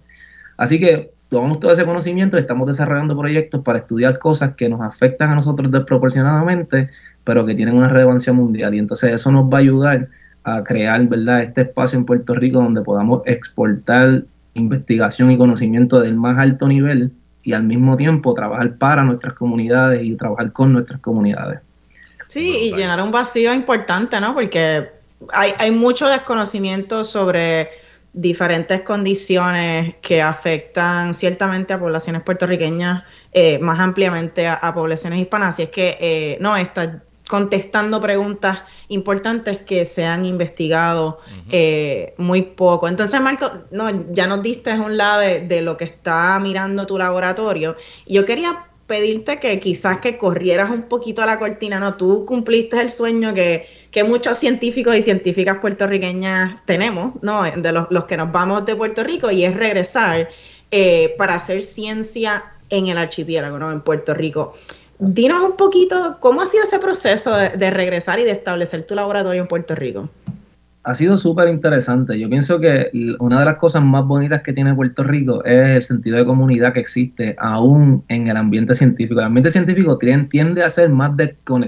Así 0.56 0.78
que 0.78 1.15
tomamos 1.28 1.58
todo 1.58 1.72
ese 1.72 1.84
conocimiento 1.84 2.36
y 2.36 2.40
estamos 2.40 2.66
desarrollando 2.66 3.18
proyectos 3.18 3.62
para 3.62 3.80
estudiar 3.80 4.18
cosas 4.18 4.54
que 4.54 4.68
nos 4.68 4.80
afectan 4.80 5.30
a 5.30 5.34
nosotros 5.34 5.70
desproporcionadamente, 5.70 6.90
pero 7.24 7.44
que 7.44 7.54
tienen 7.54 7.76
una 7.76 7.88
relevancia 7.88 8.32
mundial. 8.32 8.74
Y 8.74 8.78
entonces 8.78 9.12
eso 9.12 9.32
nos 9.32 9.44
va 9.44 9.58
a 9.58 9.60
ayudar 9.60 10.08
a 10.44 10.62
crear 10.62 11.06
¿verdad? 11.08 11.42
este 11.42 11.62
espacio 11.62 11.98
en 11.98 12.04
Puerto 12.04 12.34
Rico 12.34 12.60
donde 12.60 12.82
podamos 12.82 13.22
exportar 13.26 14.22
investigación 14.54 15.30
y 15.30 15.38
conocimiento 15.38 16.00
del 16.00 16.14
más 16.14 16.38
alto 16.38 16.68
nivel 16.68 17.12
y 17.42 17.52
al 17.52 17.64
mismo 17.64 17.96
tiempo 17.96 18.32
trabajar 18.32 18.76
para 18.76 19.04
nuestras 19.04 19.34
comunidades 19.34 20.02
y 20.02 20.14
trabajar 20.14 20.52
con 20.52 20.72
nuestras 20.72 21.00
comunidades. 21.00 21.60
Sí, 22.28 22.56
y 22.56 22.74
llenar 22.74 23.02
un 23.02 23.10
vacío 23.10 23.52
importante, 23.54 24.20
¿no? 24.20 24.34
Porque 24.34 24.88
hay, 25.32 25.52
hay 25.58 25.70
mucho 25.70 26.08
desconocimiento 26.08 27.04
sobre 27.04 27.68
diferentes 28.16 28.80
condiciones 28.80 29.94
que 30.00 30.22
afectan 30.22 31.14
ciertamente 31.14 31.74
a 31.74 31.78
poblaciones 31.78 32.22
puertorriqueñas, 32.22 33.04
eh, 33.30 33.58
más 33.58 33.78
ampliamente 33.78 34.48
a, 34.48 34.72
poblaciones 34.74 35.20
hispanas. 35.20 35.58
y 35.58 35.64
es 35.64 35.68
que, 35.68 35.98
eh, 36.00 36.38
no, 36.40 36.56
está 36.56 37.02
contestando 37.28 38.00
preguntas 38.00 38.60
importantes 38.88 39.58
que 39.58 39.84
se 39.84 40.06
han 40.06 40.24
investigado 40.24 41.18
eh, 41.50 42.14
muy 42.16 42.42
poco. 42.42 42.88
Entonces, 42.88 43.20
Marco, 43.20 43.50
no, 43.70 44.12
ya 44.14 44.26
nos 44.26 44.42
diste 44.42 44.72
un 44.78 44.96
lado 44.96 45.20
de, 45.20 45.60
lo 45.60 45.76
que 45.76 45.84
está 45.84 46.38
mirando 46.40 46.86
tu 46.86 46.96
laboratorio. 46.96 47.76
Y 48.06 48.14
yo 48.14 48.24
quería 48.24 48.66
pedirte 48.86 49.38
que 49.38 49.58
quizás 49.58 50.00
que 50.00 50.16
corrieras 50.16 50.70
un 50.70 50.82
poquito 50.82 51.22
a 51.22 51.26
la 51.26 51.38
cortina, 51.38 51.80
¿no? 51.80 51.96
Tú 51.96 52.24
cumpliste 52.24 52.80
el 52.80 52.90
sueño 52.90 53.34
que, 53.34 53.66
que 53.90 54.04
muchos 54.04 54.38
científicos 54.38 54.96
y 54.96 55.02
científicas 55.02 55.58
puertorriqueñas 55.58 56.64
tenemos, 56.66 57.14
¿no? 57.22 57.42
De 57.42 57.72
los, 57.72 57.86
los 57.90 58.04
que 58.04 58.16
nos 58.16 58.30
vamos 58.30 58.64
de 58.66 58.76
Puerto 58.76 59.02
Rico 59.02 59.30
y 59.30 59.44
es 59.44 59.56
regresar 59.56 60.28
eh, 60.70 61.14
para 61.16 61.34
hacer 61.34 61.62
ciencia 61.62 62.44
en 62.70 62.88
el 62.88 62.98
archipiélago, 62.98 63.58
¿no? 63.58 63.70
En 63.70 63.80
Puerto 63.80 64.14
Rico. 64.14 64.54
Dinos 64.98 65.42
un 65.42 65.56
poquito 65.56 66.16
cómo 66.20 66.40
ha 66.40 66.46
sido 66.46 66.64
ese 66.64 66.78
proceso 66.78 67.34
de, 67.34 67.70
regresar 67.70 68.18
y 68.18 68.24
de 68.24 68.30
establecer 68.30 68.86
tu 68.86 68.94
laboratorio 68.94 69.42
en 69.42 69.48
Puerto 69.48 69.74
Rico. 69.74 70.08
Ha 70.86 70.94
sido 70.94 71.16
súper 71.16 71.48
interesante. 71.48 72.16
Yo 72.18 72.28
pienso 72.28 72.60
que 72.60 72.90
una 73.18 73.40
de 73.40 73.44
las 73.44 73.56
cosas 73.56 73.82
más 73.82 74.06
bonitas 74.06 74.42
que 74.42 74.52
tiene 74.52 74.72
Puerto 74.72 75.02
Rico 75.02 75.44
es 75.44 75.68
el 75.68 75.82
sentido 75.82 76.16
de 76.16 76.24
comunidad 76.24 76.72
que 76.72 76.78
existe 76.78 77.34
aún 77.38 78.04
en 78.08 78.28
el 78.28 78.36
ambiente 78.36 78.72
científico. 78.72 79.18
El 79.18 79.26
ambiente 79.26 79.50
científico 79.50 79.98
tiende 79.98 80.62
a 80.62 80.68
ser 80.68 80.90
más 80.90 81.12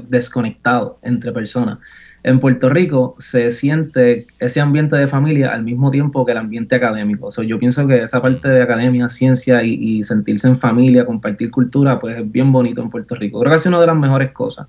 desconectado 0.08 1.00
entre 1.02 1.32
personas 1.32 1.78
en 2.22 2.40
Puerto 2.40 2.68
Rico 2.68 3.14
se 3.18 3.50
siente 3.50 4.26
ese 4.38 4.60
ambiente 4.60 4.96
de 4.96 5.06
familia 5.06 5.52
al 5.52 5.62
mismo 5.62 5.90
tiempo 5.90 6.26
que 6.26 6.32
el 6.32 6.38
ambiente 6.38 6.74
académico. 6.74 7.28
yo 7.42 7.58
pienso 7.58 7.86
que 7.86 8.02
esa 8.02 8.20
parte 8.20 8.48
de 8.48 8.62
academia, 8.62 9.08
ciencia 9.08 9.62
y, 9.62 10.02
sentirse 10.02 10.48
en 10.48 10.56
familia, 10.56 11.06
compartir 11.06 11.50
cultura, 11.50 11.98
pues 11.98 12.16
es 12.18 12.30
bien 12.30 12.52
bonito 12.52 12.82
en 12.82 12.90
Puerto 12.90 13.14
Rico. 13.14 13.40
Creo 13.40 13.50
que 13.50 13.56
es 13.56 13.66
una 13.66 13.80
de 13.80 13.86
las 13.86 13.96
mejores 13.96 14.32
cosas. 14.32 14.66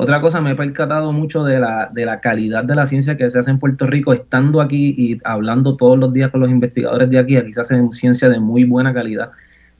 Otra 0.00 0.20
cosa, 0.20 0.40
me 0.40 0.52
he 0.52 0.54
percatado 0.54 1.12
mucho 1.12 1.42
de 1.42 1.58
la, 1.58 1.90
de 1.92 2.06
la 2.06 2.20
calidad 2.20 2.62
de 2.62 2.76
la 2.76 2.86
ciencia 2.86 3.16
que 3.16 3.28
se 3.28 3.36
hace 3.36 3.50
en 3.50 3.58
Puerto 3.58 3.84
Rico, 3.84 4.12
estando 4.12 4.60
aquí 4.60 4.94
y 4.96 5.18
hablando 5.24 5.76
todos 5.76 5.98
los 5.98 6.12
días 6.12 6.28
con 6.28 6.40
los 6.40 6.50
investigadores 6.50 7.10
de 7.10 7.18
aquí. 7.18 7.36
Aquí 7.36 7.52
se 7.52 7.62
hace 7.62 7.82
ciencia 7.90 8.28
de 8.28 8.38
muy 8.38 8.62
buena 8.62 8.94
calidad 8.94 9.32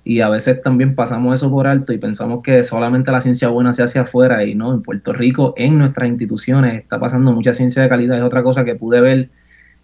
y 0.03 0.21
a 0.21 0.29
veces 0.29 0.61
también 0.61 0.97
pasamos 0.97 1.35
eso 1.35 1.49
por 1.53 1.69
alto 1.69 1.93
y 1.93 1.99
pensamos 1.99 2.43
que 2.43 2.65
solamente 2.65 3.13
la 3.13 3.21
ciencia 3.21 3.49
buena 3.49 3.73
se 3.73 3.85
hace 3.85 4.01
afuera 4.01 4.45
y 4.45 4.57
no, 4.57 4.75
en 4.75 4.83
Puerto 4.83 5.13
Rico, 5.13 5.55
en 5.57 5.79
nuestras 5.79 6.09
instituciones, 6.09 6.83
está 6.83 6.99
pasando 6.99 7.31
mucha 7.33 7.53
ciencia 7.53 7.83
de 7.83 7.89
calidad, 7.89 8.19
es 8.19 8.25
otra 8.25 8.43
cosa 8.43 8.65
que 8.65 8.75
pude 8.75 9.01
ver, 9.01 9.31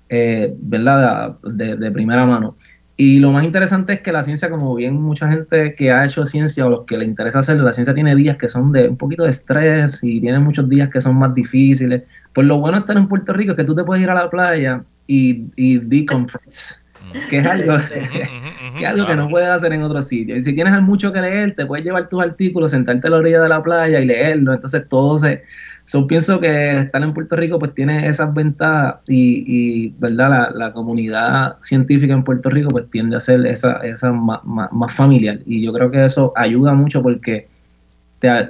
eh, 0.09 0.53
¿verdad?, 0.59 1.37
de, 1.45 1.93
primera 1.93 2.27
mano. 2.27 2.57
Y 2.97 3.19
lo 3.19 3.33
más 3.33 3.43
interesante 3.43 3.95
es 3.95 4.01
que 4.01 4.13
la 4.13 4.23
ciencia, 4.23 4.49
como 4.49 4.75
bien 4.75 4.95
mucha 4.95 5.29
gente 5.29 5.75
que 5.75 5.91
ha 5.91 6.05
hecho 6.05 6.25
ciencia 6.25 6.65
o 6.65 6.71
los 6.71 6.85
que 6.85 6.97
le 6.97 7.05
interesa 7.05 7.41
hacerlo, 7.41 7.65
la 7.65 7.73
ciencia 7.73 7.93
tiene 7.93 8.15
días 8.15 8.37
que 8.37 8.49
son 8.49 8.71
de 8.71 8.89
un 8.89 8.97
poquito 8.97 9.25
de 9.25 9.31
estrés 9.31 9.99
y 10.03 10.21
tiene 10.21 10.39
muchos 10.39 10.69
días 10.69 10.89
que 10.91 11.01
son 11.01 11.19
más 11.19 11.35
difíciles. 11.35 12.05
Pues 12.33 12.47
lo 12.47 12.59
bueno 12.59 12.77
de 12.77 12.81
estar 12.81 12.97
en 12.97 13.09
Puerto 13.09 13.33
Rico 13.33 13.53
es 13.53 13.57
que 13.57 13.65
tú 13.65 13.75
te 13.75 13.83
puedes 13.83 14.03
ir 14.03 14.11
a 14.11 14.15
la 14.15 14.31
playa 14.31 14.85
y, 15.09 15.47
y 15.57 15.79
decompress 15.79 16.85
que 17.29 17.39
es 17.39 17.47
algo, 17.47 17.77
que, 18.79 18.87
algo 18.87 19.07
que 19.07 19.17
no 19.17 19.29
puedes 19.29 19.49
hacer 19.49 19.73
en 19.73 19.83
otro 19.83 20.03
sitio. 20.03 20.37
Y 20.37 20.43
si 20.43 20.53
tienes 20.55 20.81
mucho 20.83 21.13
que 21.13 21.21
leer, 21.21 21.55
te 21.55 21.67
puedes 21.67 21.85
llevar 21.85 22.09
tus 22.09 22.23
artículos, 22.23 22.71
sentarte 22.73 23.07
a 23.07 23.11
la 23.11 23.19
orilla 23.19 23.43
de 23.43 23.49
la 23.49 23.63
playa 23.63 24.01
y 24.01 24.07
leerlo. 24.07 24.53
Entonces 24.53 24.89
todo 24.89 25.19
se... 25.19 25.43
So, 25.87 26.07
pienso 26.07 26.41
que 26.41 26.79
estar 26.79 27.03
en 27.03 27.13
Puerto 27.13 27.37
Rico 27.37 27.59
pues 27.59 27.75
tiene 27.75 28.07
esas 28.07 28.33
ventajas 28.33 28.97
y, 29.07 29.45
y 29.47 29.95
verdad 29.99 30.51
la, 30.55 30.73
comunidad 30.73 31.59
científica 31.61 32.15
en 32.15 32.25
Puerto 32.25 32.49
Rico 32.49 32.71
pues 32.71 32.89
tiende 32.91 33.17
a 33.17 33.21
ser 33.21 33.47
esa, 33.47 33.79
esa 33.85 34.11
más, 34.13 34.41
más, 34.45 34.95
familiar 34.95 35.41
y 35.45 35.63
yo 35.63 35.75
creo 35.75 35.91
que 35.91 36.03
eso 36.05 36.33
ayuda 36.37 36.73
mucho 36.73 37.03
porque 37.03 37.49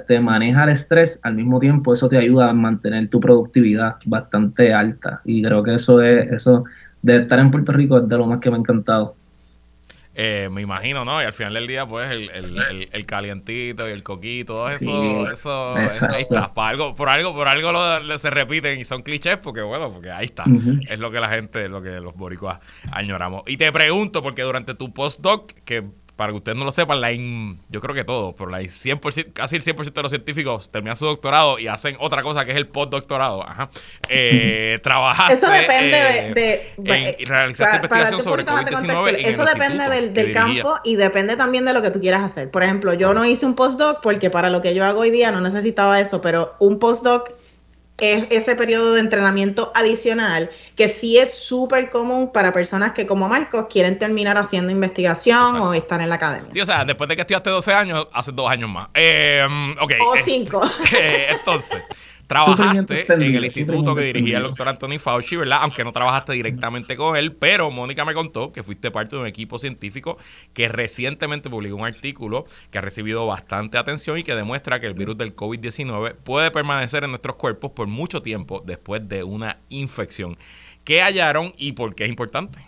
te, 0.07 0.19
maneja 0.19 0.63
el 0.63 0.69
estrés, 0.69 1.19
al 1.23 1.35
mismo 1.35 1.59
tiempo 1.59 1.93
eso 1.93 2.07
te 2.07 2.17
ayuda 2.17 2.49
a 2.49 2.53
mantener 2.53 3.09
tu 3.09 3.19
productividad 3.19 3.95
bastante 4.05 4.73
alta. 4.73 5.21
Y 5.25 5.43
creo 5.43 5.63
que 5.63 5.75
eso 5.75 6.01
es, 6.01 6.31
eso 6.31 6.63
de 7.01 7.17
estar 7.17 7.39
en 7.39 7.51
Puerto 7.51 7.71
Rico 7.71 7.97
es 7.97 8.07
de 8.07 8.17
lo 8.17 8.25
más 8.25 8.39
que 8.39 8.49
me 8.49 8.55
ha 8.55 8.59
encantado. 8.59 9.15
Eh, 10.17 10.47
me 10.49 10.61
imagino, 10.61 11.03
¿no? 11.03 11.21
Y 11.21 11.25
al 11.25 11.33
final 11.33 11.53
del 11.55 11.67
día, 11.67 11.85
pues, 11.85 12.09
el, 12.09 12.29
el, 12.29 12.89
el, 12.89 13.05
calientito 13.05 13.85
y 13.87 13.91
el 13.91 14.01
coquito, 14.01 14.53
todo 14.53 14.69
eso, 14.69 15.77
eso, 15.77 16.07
ahí 16.09 16.21
está. 16.21 16.53
Por 16.53 16.63
algo, 16.63 16.95
por 16.95 17.09
algo, 17.09 17.35
por 17.35 17.49
algo 17.49 17.73
lo, 17.73 18.17
se 18.17 18.29
repiten 18.29 18.79
y 18.79 18.85
son 18.85 19.03
clichés, 19.03 19.37
porque 19.37 19.61
bueno, 19.61 19.91
porque 19.91 20.11
ahí 20.11 20.25
está. 20.25 20.45
Es 20.87 20.99
lo 20.99 21.11
que 21.11 21.19
la 21.19 21.27
gente, 21.27 21.67
lo 21.67 21.81
que 21.81 21.99
los 21.99 22.15
boricuas 22.15 22.59
añoramos. 22.91 23.43
Y 23.45 23.57
te 23.57 23.69
pregunto, 23.73 24.21
porque 24.21 24.43
durante 24.43 24.73
tu 24.73 24.93
postdoc, 24.93 25.51
que 25.65 25.83
para 26.15 26.31
que 26.31 26.37
ustedes 26.37 26.57
no 26.57 26.63
lo 26.63 26.71
sepan, 26.71 27.01
la 27.01 27.11
yo 27.11 27.81
creo 27.81 27.93
que 27.93 28.03
todo, 28.03 28.35
pero 28.35 28.49
la 28.49 28.61
100%, 28.61 29.33
casi 29.33 29.55
el 29.55 29.61
100% 29.61 29.93
de 29.93 30.01
los 30.01 30.11
científicos 30.11 30.71
terminan 30.71 30.95
su 30.95 31.05
doctorado 31.05 31.59
y 31.59 31.67
hacen 31.67 31.97
otra 31.99 32.23
cosa 32.23 32.45
que 32.45 32.51
es 32.51 32.57
el 32.57 32.67
postdoctorado. 32.67 33.47
Ajá. 33.47 33.69
Eh, 34.07 34.79
trabajaste. 34.83 35.33
Eso 35.33 35.49
depende 35.49 36.33
de. 36.33 36.73
Eh, 36.85 37.17
realizaste 37.25 37.75
investigación 37.75 38.23
sobre 38.23 38.45
COVID-19. 38.45 39.25
Eso 39.25 39.45
depende 39.45 39.89
del, 39.89 40.13
del 40.13 40.31
campo 40.31 40.77
y 40.83 40.95
depende 40.95 41.35
también 41.35 41.65
de 41.65 41.73
lo 41.73 41.81
que 41.81 41.91
tú 41.91 41.99
quieras 41.99 42.23
hacer. 42.23 42.49
Por 42.49 42.63
ejemplo, 42.63 42.93
yo 42.93 43.13
no 43.13 43.25
hice 43.25 43.45
un 43.45 43.55
postdoc 43.55 44.01
porque 44.01 44.29
para 44.29 44.49
lo 44.49 44.61
que 44.61 44.73
yo 44.73 44.85
hago 44.85 45.01
hoy 45.01 45.11
día 45.11 45.31
no 45.31 45.41
necesitaba 45.41 45.99
eso, 45.99 46.21
pero 46.21 46.55
un 46.59 46.79
postdoc 46.79 47.31
es 47.97 48.25
ese 48.29 48.55
periodo 48.55 48.93
de 48.93 48.99
entrenamiento 48.99 49.71
adicional 49.73 50.51
que 50.75 50.89
sí 50.89 51.17
es 51.17 51.33
súper 51.33 51.89
común 51.89 52.31
para 52.33 52.51
personas 52.51 52.91
que 52.93 53.05
como 53.05 53.29
Marcos 53.29 53.67
quieren 53.69 53.97
terminar 53.97 54.37
haciendo 54.37 54.71
investigación 54.71 55.55
o 55.55 55.73
estar 55.73 56.01
en 56.01 56.09
la 56.09 56.15
academia. 56.15 56.49
Sí, 56.51 56.59
o 56.59 56.65
sea, 56.65 56.83
después 56.83 57.07
de 57.07 57.15
que 57.15 57.21
estudiaste 57.21 57.49
12 57.49 57.73
años, 57.73 58.07
hace 58.11 58.31
dos 58.33 58.51
años 58.51 58.69
más. 58.69 58.89
Eh, 58.93 59.47
okay, 59.79 59.97
o 60.01 60.13
5. 60.21 60.61
Eh, 60.97 61.27
entonces, 61.31 61.81
Trabajaste 62.27 63.13
en 63.13 63.21
el 63.35 63.45
instituto 63.45 63.93
que 63.93 64.01
dirigía 64.03 64.37
el 64.37 64.43
doctor 64.43 64.67
Anthony 64.67 64.97
Fauci, 64.99 65.35
¿verdad? 65.35 65.59
Aunque 65.61 65.83
no 65.83 65.91
trabajaste 65.91 66.33
directamente 66.33 66.95
con 66.95 67.15
él, 67.15 67.33
pero 67.33 67.69
Mónica 67.69 68.03
me 68.03 68.13
contó 68.13 68.51
que 68.51 68.63
fuiste 68.63 68.89
parte 68.89 69.15
de 69.15 69.21
un 69.21 69.27
equipo 69.27 69.59
científico 69.59 70.17
que 70.53 70.67
recientemente 70.67 71.49
publicó 71.49 71.75
un 71.75 71.85
artículo 71.85 72.45
que 72.71 72.79
ha 72.79 72.81
recibido 72.81 73.27
bastante 73.27 73.77
atención 73.77 74.17
y 74.17 74.23
que 74.23 74.35
demuestra 74.35 74.79
que 74.79 74.87
el 74.87 74.93
virus 74.93 75.17
del 75.17 75.35
COVID-19 75.35 76.15
puede 76.15 76.51
permanecer 76.51 77.03
en 77.03 77.11
nuestros 77.11 77.35
cuerpos 77.35 77.71
por 77.71 77.87
mucho 77.87 78.21
tiempo 78.21 78.63
después 78.65 79.07
de 79.07 79.23
una 79.23 79.59
infección. 79.69 80.37
¿Qué 80.83 81.01
hallaron 81.01 81.53
y 81.57 81.73
por 81.73 81.95
qué 81.95 82.05
es 82.05 82.09
importante? 82.09 82.59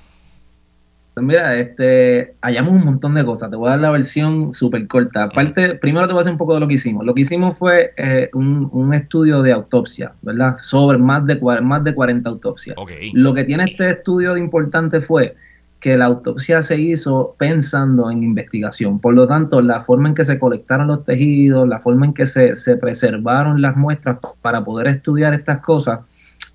Pues 1.17 1.25
mira, 1.25 1.57
este, 1.57 2.35
hallamos 2.43 2.73
un 2.73 2.85
montón 2.85 3.15
de 3.15 3.25
cosas. 3.25 3.49
Te 3.49 3.55
voy 3.55 3.69
a 3.69 3.71
dar 3.71 3.79
la 3.79 3.89
versión 3.89 4.53
súper 4.53 4.85
corta. 4.85 5.23
Aparte, 5.23 5.73
primero 5.73 6.05
te 6.05 6.13
voy 6.13 6.19
a 6.19 6.21
hacer 6.21 6.33
un 6.33 6.37
poco 6.37 6.53
de 6.53 6.59
lo 6.59 6.67
que 6.67 6.75
hicimos. 6.75 7.03
Lo 7.07 7.15
que 7.15 7.21
hicimos 7.21 7.57
fue 7.57 7.91
eh, 7.97 8.29
un, 8.35 8.93
estudio 8.93 9.41
de 9.41 9.51
autopsia, 9.51 10.13
¿verdad? 10.21 10.53
Sobre 10.61 10.99
más 10.99 11.25
de, 11.25 11.41
más 11.63 11.83
de 11.83 11.95
40 11.95 12.29
autopsias. 12.29 12.77
Lo 13.13 13.33
que 13.33 13.43
tiene 13.45 13.63
este 13.63 13.89
estudio 13.89 14.35
de 14.35 14.41
importante 14.41 15.01
fue 15.01 15.33
que 15.79 15.97
la 15.97 16.05
autopsia 16.05 16.61
se 16.61 16.79
hizo 16.79 17.33
pensando 17.39 18.11
en 18.11 18.21
investigación. 18.21 18.99
Por 18.99 19.15
lo 19.15 19.27
tanto, 19.27 19.59
la 19.59 19.81
forma 19.81 20.09
en 20.09 20.13
que 20.13 20.23
se 20.23 20.37
colectaron 20.37 20.85
los 20.85 21.03
tejidos, 21.03 21.67
la 21.67 21.79
forma 21.79 22.05
en 22.05 22.13
que 22.13 22.27
se, 22.27 22.53
se 22.53 22.77
preservaron 22.77 23.59
las 23.59 23.75
muestras 23.75 24.19
para 24.43 24.63
poder 24.63 24.85
estudiar 24.85 25.33
estas 25.33 25.61
cosas, 25.61 26.01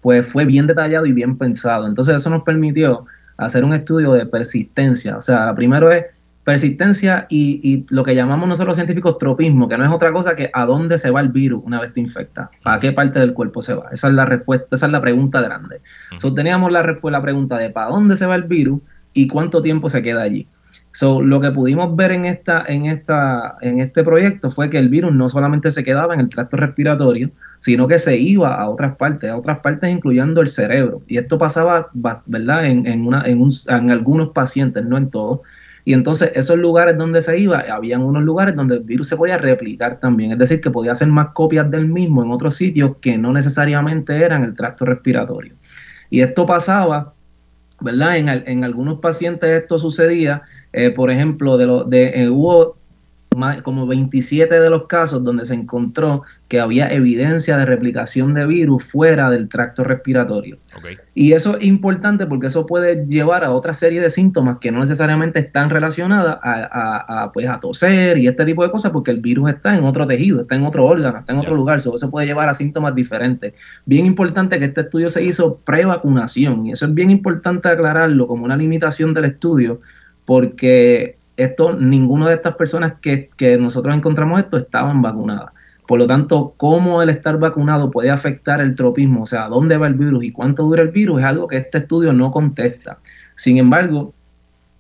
pues 0.01 0.25
fue 0.25 0.45
bien 0.45 0.69
detallado 0.69 1.05
y 1.05 1.13
bien 1.13 1.37
pensado. 1.37 1.89
Entonces, 1.89 2.15
eso 2.15 2.31
nos 2.31 2.45
permitió 2.45 3.07
hacer 3.37 3.65
un 3.65 3.75
estudio 3.75 4.13
de 4.13 4.27
persistencia. 4.27 5.17
O 5.17 5.21
sea, 5.21 5.47
la 5.47 5.55
primero 5.55 5.91
es 5.91 6.05
persistencia 6.45 7.27
y, 7.31 7.87
lo 7.91 8.03
que 8.03 8.15
llamamos 8.15 8.49
nosotros 8.49 8.69
los 8.69 8.77
científicos 8.77 9.17
tropismo, 9.17 9.69
que 9.69 9.79
no 9.79 9.85
es 9.85 9.91
otra 9.91 10.13
cosa 10.13 10.35
que 10.35 10.51
a 10.53 10.67
dónde 10.67 10.99
se 10.99 11.11
va 11.11 11.21
el 11.21 11.29
virus 11.29 11.63
una 11.65 11.81
vez 11.81 11.93
te 11.93 12.01
infecta, 12.01 12.51
a 12.65 12.81
qué 12.81 12.93
parte 12.93 13.21
del 13.21 13.33
cuerpo 13.33 13.63
se 13.63 13.75
va. 13.75 13.89
Esa 13.93 14.09
es 14.09 14.15
la 14.15 14.25
respuesta, 14.25 14.67
esa 14.73 14.87
es 14.87 14.93
la 14.93 15.01
pregunta 15.01 15.41
grande. 15.41 15.81
Uh 16.25 16.35
teníamos 16.35 16.73
la, 16.73 16.83
la 16.83 17.23
pregunta 17.23 17.59
de 17.59 17.71
para 17.71 17.89
dónde 17.89 18.17
se 18.17 18.27
va 18.27 18.35
el 18.35 18.45
virus 18.45 18.81
y 19.13 19.29
cuánto 19.29 19.63
tiempo 19.63 19.89
se 19.89 20.03
queda 20.03 20.23
allí. 20.23 20.49
So, 20.95 21.23
lo 21.23 21.41
que 21.41 21.51
pudimos 21.51 21.97
ver 21.97 22.13
en, 22.13 22.27
esta, 22.27 22.65
en, 22.67 22.85
esta, 22.85 23.57
en 23.63 23.81
este 23.81 24.05
proyecto 24.05 24.51
fue 24.51 24.69
que 24.69 24.79
el 24.79 24.91
virus 24.91 25.13
no 25.13 25.29
solamente 25.29 25.71
se 25.71 25.83
quedaba 25.83 26.13
en 26.13 26.21
el 26.21 26.29
tracto 26.29 26.59
respiratorio, 26.59 27.31
sino 27.61 27.89
que 27.89 27.99
se 27.99 28.19
iba 28.19 28.55
a 28.55 28.69
otras 28.69 28.97
partes, 28.97 29.31
a 29.31 29.37
otras 29.37 29.61
partes 29.61 29.91
incluyendo 29.91 30.43
el 30.43 30.49
cerebro. 30.49 31.01
Y 31.09 31.17
esto 31.17 31.39
pasaba, 31.39 31.89
¿verdad?, 32.27 32.67
en, 32.67 32.87
en, 32.87 33.07
una, 33.07 33.23
en, 33.25 33.41
un, 33.41 33.51
en 33.69 33.91
algunos 33.91 34.31
pacientes, 34.31 34.85
no 34.85 34.99
en 34.99 35.09
todos. 35.09 35.41
Y 35.85 35.95
entonces 35.95 36.31
esos 36.35 36.59
lugares 36.59 36.97
donde 36.99 37.23
se 37.23 37.39
iba, 37.39 37.65
habían 37.73 38.03
unos 38.03 38.23
lugares 38.23 38.55
donde 38.55 38.77
el 38.77 38.83
virus 38.83 39.09
se 39.09 39.17
podía 39.17 39.39
replicar 39.39 39.99
también, 39.99 40.33
es 40.33 40.39
decir, 40.39 40.61
que 40.61 40.71
podía 40.71 40.93
hacer 40.93 41.09
más 41.09 41.29
copias 41.29 41.71
del 41.71 41.89
mismo 41.89 42.23
en 42.23 42.31
otros 42.31 42.55
sitios 42.55 42.97
que 43.01 43.19
no 43.19 43.33
necesariamente 43.33 44.15
eran 44.17 44.45
el 44.45 44.55
tracto 44.55 44.85
respiratorio. 44.85 45.55
Y 46.11 46.21
esto 46.21 46.45
pasaba 46.45 47.15
¿verdad? 47.83 48.17
En, 48.17 48.29
en, 48.29 48.65
algunos 48.65 49.01
pacientes 49.01 49.51
esto 49.51 49.79
sucedía, 49.79 50.43
eh, 50.73 50.91
por 50.91 51.11
ejemplo, 51.11 51.57
de 51.59 51.67
lo, 51.67 51.85
de, 51.85 52.23
eh, 52.23 52.29
hubo 52.29 52.77
como 53.63 53.87
27 53.87 54.61
de 54.61 54.71
los 54.71 54.87
casos 54.87 55.25
donde 55.25 55.47
se 55.47 55.55
encontró 55.55 56.23
que 56.49 56.61
había 56.61 56.93
evidencia 56.93 57.57
de 57.57 57.65
replicación 57.65 58.35
de 58.35 58.47
virus 58.47 58.85
fuera 58.85 59.31
del 59.31 59.49
tracto 59.49 59.85
respiratorio. 59.85 60.59
Y 61.15 61.33
eso 61.33 61.57
es 61.57 61.65
importante 61.65 62.27
porque 62.27 62.49
eso 62.49 62.67
puede 62.67 63.07
llevar 63.07 63.45
a 63.45 63.53
otra 63.53 63.73
serie 63.73 64.01
de 64.01 64.11
síntomas 64.11 64.59
que 64.59 64.71
no 64.71 64.81
necesariamente 64.81 65.39
están 65.39 65.71
relacionadas 65.71 66.39
a, 66.43 67.31
pues, 67.33 67.49
a 67.49 67.59
toser 67.61 68.19
y 68.19 68.27
este 68.27 68.45
tipo 68.45 68.63
de 68.63 68.71
cosas 68.71 68.93
porque 68.93 69.11
el 69.11 69.21
virus 69.21 69.51
está 69.51 69.75
en 69.77 69.85
otro 69.85 70.07
tejido, 70.07 70.43
está 70.43 70.55
en 70.55 70.65
otro 70.65 70.85
órgano, 70.85 71.19
está 71.19 71.33
en 71.33 71.39
otro 71.39 71.55
lugar. 71.55 71.77
eso 71.77 72.11
puede 72.11 72.27
llevar 72.27 72.49
a 72.49 72.55
síntomas 72.55 72.95
diferentes. 72.95 73.55
Bien 73.87 74.07
importante 74.07 74.59
que 74.59 74.67
este 74.67 74.83
estudio 74.83 75.09
se 75.09 75.25
hizo 75.25 75.57
pre-vacunación 75.57 76.67
y 76.67 76.73
eso 76.73 76.87
es 76.87 76.95
bien 76.95 77.11
importante 77.11 77.69
aclararlo 77.69 78.27
como 78.27 78.45
una 78.45 78.57
limitación 78.57 79.15
del 79.15 79.25
estudio 79.27 79.81
porque 80.25 81.17
esto, 81.37 81.77
ninguna 81.77 82.29
de 82.29 82.35
estas 82.35 82.57
personas 82.57 82.95
que, 83.01 83.29
nosotros 83.59 83.97
encontramos 83.97 84.41
esto 84.41 84.57
estaban 84.57 85.03
vacunadas. 85.03 85.51
Por 85.87 85.99
lo 85.99 86.07
tanto, 86.07 86.55
cómo 86.57 87.03
el 87.03 87.09
estar 87.09 87.39
vacunado 87.39 87.91
puede 87.91 88.11
afectar 88.11 88.61
el 88.61 88.75
tropismo, 88.75 89.23
o 89.23 89.27
sea, 89.27 89.49
dónde 89.49 89.77
va 89.77 89.89
el 89.89 89.95
virus 89.95 90.25
y 90.25 90.33
cuánto 90.33 90.63
dura 90.63 90.83
el 90.83 90.91
virus, 90.91 91.21
es 91.21 91.27
algo 91.27 91.49
que 91.49 91.57
este 91.57 91.79
estudio 91.79 92.13
no 92.13 92.31
contesta. 92.31 92.99
Sin 93.35 93.59
embargo, 93.59 94.15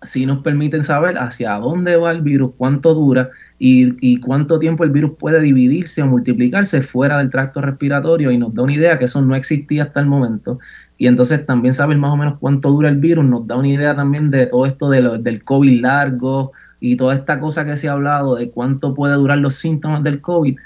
sí 0.03 0.27
nos 0.27 0.39
permiten 0.39 0.83
saber 0.83 1.17
hacia 1.19 1.55
dónde 1.55 1.97
va 1.97 2.11
el 2.11 2.23
virus, 2.23 2.53
cuánto 2.57 2.95
dura 2.95 3.31
y, 3.59 4.21
cuánto 4.21 4.59
tiempo 4.59 4.85
el 4.85 4.91
virus 4.91 5.13
puede 5.19 5.41
dividirse 5.41 6.03
o 6.03 6.07
multiplicarse 6.07 6.83
fuera 6.83 7.19
del 7.19 7.31
tracto 7.31 7.61
respiratorio 7.61 8.31
y 8.31 8.39
nos 8.39 8.55
da 8.55 8.63
una 8.63 8.75
idea 8.75 8.99
que 8.99 9.05
eso 9.05 9.23
no 9.23 9.37
existía 9.37 9.85
hasta 9.85 10.01
el 10.01 10.07
momento 10.07 10.59
y 10.99 11.07
entonces 11.07 11.45
también 11.47 11.73
saber 11.73 11.97
más 11.99 12.13
o 12.13 12.17
menos 12.17 12.39
cuánto 12.39 12.71
dura 12.71 12.89
el 12.89 12.99
virus, 12.99 13.25
nos 13.25 13.47
da 13.47 13.57
una 13.57 13.69
idea 13.69 13.95
también 13.95 14.31
de 14.31 14.47
todo 14.47 14.67
esto 14.67 14.91
de 14.91 15.19
del 15.19 15.45
COVID 15.45 15.81
largo 15.81 16.53
y 16.81 16.97
toda 16.97 17.15
esta 17.15 17.39
cosa 17.39 17.65
que 17.65 17.77
se 17.77 17.89
ha 17.89 17.93
hablado 17.93 18.35
de 18.37 18.51
cuánto 18.51 18.95
puede 18.95 19.15
durar 19.15 19.39
los 19.39 19.55
síntomas 19.55 20.03
del 20.03 20.21
COVID. 20.21 20.57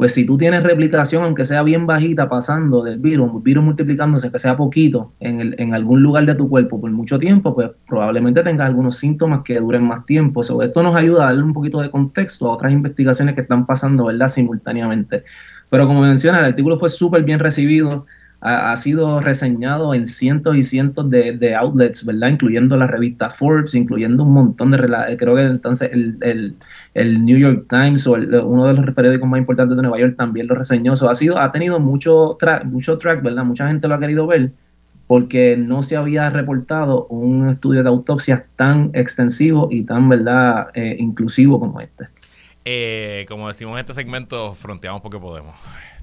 Pues 0.00 0.14
si 0.14 0.24
tú 0.24 0.38
tienes 0.38 0.62
replicación, 0.62 1.24
aunque 1.24 1.44
sea 1.44 1.62
bien 1.62 1.84
bajita, 1.84 2.26
pasando 2.26 2.82
del 2.82 3.00
virus, 3.00 3.42
virus 3.42 3.62
multiplicándose, 3.62 4.32
que 4.32 4.38
sea 4.38 4.56
poquito 4.56 5.12
en, 5.20 5.40
el, 5.40 5.54
en 5.58 5.74
algún 5.74 6.02
lugar 6.02 6.24
de 6.24 6.34
tu 6.34 6.48
cuerpo 6.48 6.80
por 6.80 6.90
mucho 6.90 7.18
tiempo, 7.18 7.54
pues 7.54 7.68
probablemente 7.86 8.42
tengas 8.42 8.68
algunos 8.68 8.96
síntomas 8.96 9.42
que 9.44 9.60
duren 9.60 9.82
más 9.82 10.06
tiempo. 10.06 10.40
Esto 10.62 10.82
nos 10.82 10.96
ayuda 10.96 11.24
a 11.24 11.26
darle 11.26 11.42
un 11.42 11.52
poquito 11.52 11.82
de 11.82 11.90
contexto 11.90 12.48
a 12.48 12.54
otras 12.54 12.72
investigaciones 12.72 13.34
que 13.34 13.42
están 13.42 13.66
pasando, 13.66 14.06
¿verdad? 14.06 14.28
Simultáneamente. 14.28 15.22
Pero 15.68 15.86
como 15.86 16.00
menciona, 16.00 16.38
el 16.38 16.46
artículo 16.46 16.78
fue 16.78 16.88
súper 16.88 17.22
bien 17.22 17.38
recibido 17.38 18.06
ha, 18.40 18.74
sido 18.76 19.20
reseñado 19.20 19.92
en 19.92 20.06
cientos 20.06 20.56
y 20.56 20.62
cientos 20.62 21.10
de, 21.10 21.54
outlets, 21.54 22.04
¿verdad? 22.04 22.28
Incluyendo 22.28 22.76
la 22.76 22.86
revista 22.86 23.30
Forbes, 23.30 23.74
incluyendo 23.74 24.24
un 24.24 24.32
montón 24.32 24.70
de... 24.70 24.78
Eh, 25.08 25.16
creo 25.18 25.36
que 25.36 25.42
entonces 25.42 25.90
el, 25.92 26.56
New 27.24 27.38
York 27.38 27.66
Times 27.68 28.06
o 28.06 28.12
uno 28.12 28.66
de 28.66 28.74
los 28.74 28.94
periódicos 28.94 29.28
más 29.28 29.38
importantes 29.38 29.76
de 29.76 29.82
Nueva 29.82 29.98
York 29.98 30.16
también 30.16 30.46
lo 30.46 30.54
reseñó. 30.54 30.94
ha, 30.94 31.14
sido, 31.14 31.38
ha 31.38 31.50
tenido 31.50 31.80
mucho, 31.80 32.38
mucho 32.64 32.96
track, 32.96 33.22
¿verdad? 33.22 33.44
Mucha 33.44 33.68
gente 33.68 33.88
lo 33.88 33.94
ha 33.94 34.00
querido 34.00 34.26
ver 34.26 34.52
porque 35.06 35.56
no 35.56 35.82
se 35.82 35.96
había 35.96 36.30
reportado 36.30 37.06
un 37.06 37.48
estudio 37.48 37.82
de 37.82 37.88
autopsia 37.88 38.46
tan 38.54 38.92
extensivo 38.94 39.66
y 39.68 39.82
tan, 39.82 40.08
¿verdad?, 40.08 40.68
eh, 40.74 40.94
inclusivo 41.00 41.58
como 41.58 41.80
este. 41.80 42.06
Eh, 42.64 43.26
como 43.28 43.48
decimos 43.48 43.72
en 43.74 43.80
este 43.80 43.92
segmento, 43.92 44.54
fronteamos 44.54 45.02
porque 45.02 45.18
podemos. 45.18 45.56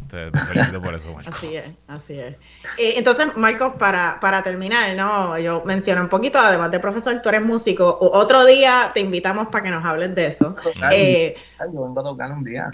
Te, 0.10 0.32
felicito 0.32 0.82
por 0.82 0.94
eso, 0.94 1.14
Marco. 1.14 1.30
Así 1.34 1.56
es, 1.56 1.66
así 1.88 2.20
es. 2.20 2.36
Eh, 2.78 2.94
entonces, 2.98 3.28
Marco, 3.36 3.78
para, 3.78 4.20
para 4.20 4.42
terminar, 4.44 4.96
¿no? 4.96 5.38
Yo 5.38 5.64
menciono 5.66 6.02
un 6.02 6.10
poquito, 6.10 6.40
además 6.40 6.72
de 6.72 6.80
profesor, 6.80 7.22
tú 7.22 7.30
eres 7.30 7.42
músico. 7.42 7.98
Otro 8.00 8.46
día 8.46 8.92
te 8.94 9.02
invitamos 9.02 9.48
para 9.48 9.64
que 9.64 9.72
nos 9.72 9.84
hables 9.84 10.16
de 10.16 10.28
eso. 10.28 10.56
Eh, 10.92 11.36
yo 11.60 11.84
vengo 11.84 12.00
a 12.00 12.04
tocar 12.04 12.32
un 12.32 12.44
día. 12.44 12.70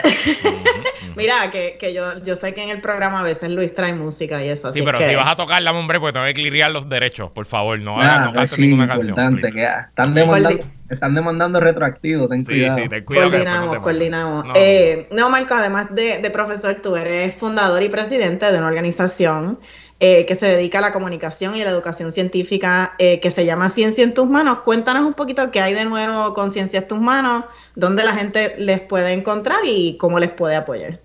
Mira, 1.16 1.50
que, 1.50 1.78
que 1.80 1.94
yo, 1.94 2.22
yo 2.24 2.36
sé 2.36 2.54
que 2.54 2.64
en 2.64 2.70
el 2.70 2.82
programa 2.82 3.22
a 3.22 3.24
veces 3.24 3.50
Luis 3.50 3.74
trae 3.74 3.94
música 3.94 4.44
y 4.44 4.50
eso. 4.50 4.72
Sí, 4.72 4.82
pero 4.82 5.00
si 5.00 5.16
vas 5.16 5.28
a 5.28 5.36
tocarla, 5.36 5.72
hombre, 5.72 6.00
pues 6.00 6.14
tengo 6.14 6.26
que 6.26 6.34
clirear 6.34 6.72
los 6.72 6.88
derechos, 6.88 7.32
por 7.32 7.46
favor. 7.46 7.80
No, 7.80 8.00
ah, 8.00 8.20
no 8.20 8.34
cantes 8.34 8.60
ninguna 8.60 8.88
canción. 8.88 9.16
Que 9.42 9.64
están 9.64 10.14
demandando 10.14 10.66
están 10.94 11.16
demandando 11.16 11.60
retroactivo, 11.60 12.28
ten 12.28 12.44
cuidado. 12.44 12.76
Sí, 12.76 12.84
sí, 12.84 12.90
ten 12.90 13.04
cuidado. 13.04 13.30
Coordinamos, 13.30 13.80
coordinamos. 13.80 14.46
No. 14.46 14.54
Eh, 14.56 15.08
no, 15.12 15.30
Marco, 15.30 15.54
además 15.54 15.94
de, 15.94 16.20
de, 16.20 16.30
profesor, 16.30 16.76
tú 16.82 16.96
eres 16.96 17.36
fundador 17.36 17.84
y 17.84 17.90
presidente 17.90 18.52
de 18.52 18.58
una 18.58 18.68
organización 18.68 19.60
eh, 20.00 20.26
que 20.26 20.36
se 20.36 20.48
dedica 20.48 20.80
a 20.80 20.82
la 20.82 20.92
comunicación 20.92 21.56
y 21.56 21.62
a 21.62 21.64
la 21.66 21.72
educación 21.72 22.12
científica 22.12 22.94
eh, 22.98 23.22
que 23.22 23.32
se 23.32 23.46
llama 23.46 23.70
Ciencia 23.70 24.04
en 24.04 24.14
tus 24.14 24.28
manos. 24.28 24.60
Cuéntanos 24.60 25.06
un 25.06 25.14
poquito 25.14 25.50
qué 25.50 25.62
hay 25.62 25.74
de 25.74 25.86
nuevo 25.86 26.34
con 26.34 26.52
Ciencia 26.52 26.80
en 26.80 26.88
tus 26.90 27.00
manos, 27.00 27.46
dónde 27.76 28.04
la 28.04 28.14
gente 28.14 28.56
les 28.58 28.82
puede 28.82 29.14
encontrar 29.14 29.60
y 29.64 29.96
cómo 29.98 30.20
les 30.20 30.32
puede 30.32 30.58
apoyar. 30.58 31.00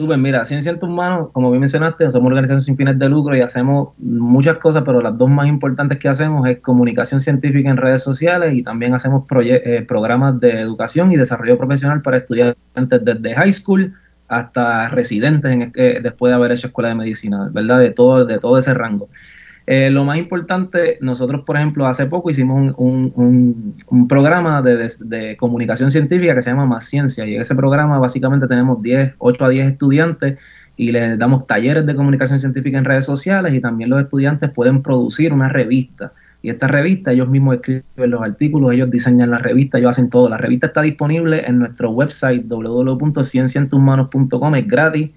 Súper, 0.00 0.16
mira, 0.16 0.46
Ciencia 0.46 0.72
en 0.72 0.78
tus 0.78 0.88
manos, 0.88 1.28
como 1.30 1.50
bien 1.50 1.60
mencionaste, 1.60 2.08
somos 2.08 2.28
una 2.28 2.36
organización 2.36 2.62
sin 2.62 2.74
fines 2.74 2.98
de 2.98 3.06
lucro 3.06 3.36
y 3.36 3.42
hacemos 3.42 3.90
muchas 3.98 4.56
cosas, 4.56 4.82
pero 4.82 5.02
las 5.02 5.18
dos 5.18 5.28
más 5.28 5.46
importantes 5.46 5.98
que 5.98 6.08
hacemos 6.08 6.48
es 6.48 6.60
comunicación 6.60 7.20
científica 7.20 7.68
en 7.68 7.76
redes 7.76 8.02
sociales 8.02 8.54
y 8.54 8.62
también 8.62 8.94
hacemos 8.94 9.24
eh, 9.44 9.84
programas 9.86 10.40
de 10.40 10.52
educación 10.52 11.12
y 11.12 11.18
desarrollo 11.18 11.58
profesional 11.58 12.00
para 12.00 12.16
estudiantes 12.16 13.04
desde 13.04 13.34
high 13.34 13.52
school 13.52 13.94
hasta 14.26 14.88
residentes 14.88 15.52
en, 15.52 15.70
eh, 15.74 16.00
después 16.02 16.30
de 16.30 16.34
haber 16.36 16.52
hecho 16.52 16.68
escuela 16.68 16.88
de 16.88 16.94
medicina, 16.94 17.50
¿verdad? 17.52 17.80
De 17.80 17.90
todo, 17.90 18.24
de 18.24 18.38
todo 18.38 18.56
ese 18.56 18.72
rango. 18.72 19.10
Eh, 19.66 19.90
lo 19.90 20.04
más 20.04 20.18
importante, 20.18 20.98
nosotros, 21.00 21.42
por 21.46 21.56
ejemplo, 21.56 21.86
hace 21.86 22.06
poco 22.06 22.30
hicimos 22.30 22.74
un, 22.76 23.74
programa 24.08 24.62
de, 24.62 25.36
comunicación 25.38 25.90
científica 25.90 26.34
que 26.34 26.42
se 26.42 26.50
llama 26.50 26.66
Más 26.66 26.84
Ciencia 26.84 27.26
y 27.26 27.34
en 27.34 27.40
ese 27.40 27.54
programa 27.54 27.98
básicamente 27.98 28.46
tenemos 28.46 28.82
10, 28.82 29.14
8 29.18 29.44
a 29.44 29.48
10 29.48 29.66
estudiantes 29.68 30.38
y 30.76 30.92
les 30.92 31.18
damos 31.18 31.46
talleres 31.46 31.86
de 31.86 31.94
comunicación 31.94 32.38
científica 32.38 32.78
en 32.78 32.84
redes 32.84 33.04
sociales 33.04 33.54
y 33.54 33.60
también 33.60 33.90
los 33.90 34.02
estudiantes 34.02 34.50
pueden 34.50 34.82
producir 34.82 35.32
una 35.32 35.48
revista. 35.48 36.12
Y 36.42 36.48
esta 36.48 36.66
revista, 36.66 37.12
ellos 37.12 37.28
mismos 37.28 37.56
escriben 37.56 37.84
los 37.96 38.22
artículos, 38.22 38.72
ellos 38.72 38.90
diseñan 38.90 39.30
la 39.30 39.36
revista, 39.38 39.76
ellos 39.76 39.90
hacen 39.90 40.08
todo. 40.08 40.30
La 40.30 40.38
revista 40.38 40.68
está 40.68 40.80
disponible 40.80 41.44
en 41.46 41.58
nuestro 41.58 41.90
website 41.90 42.46
www.cienciaentusmanos.com, 42.46 44.54
es 44.54 44.66
gratis 44.66 45.10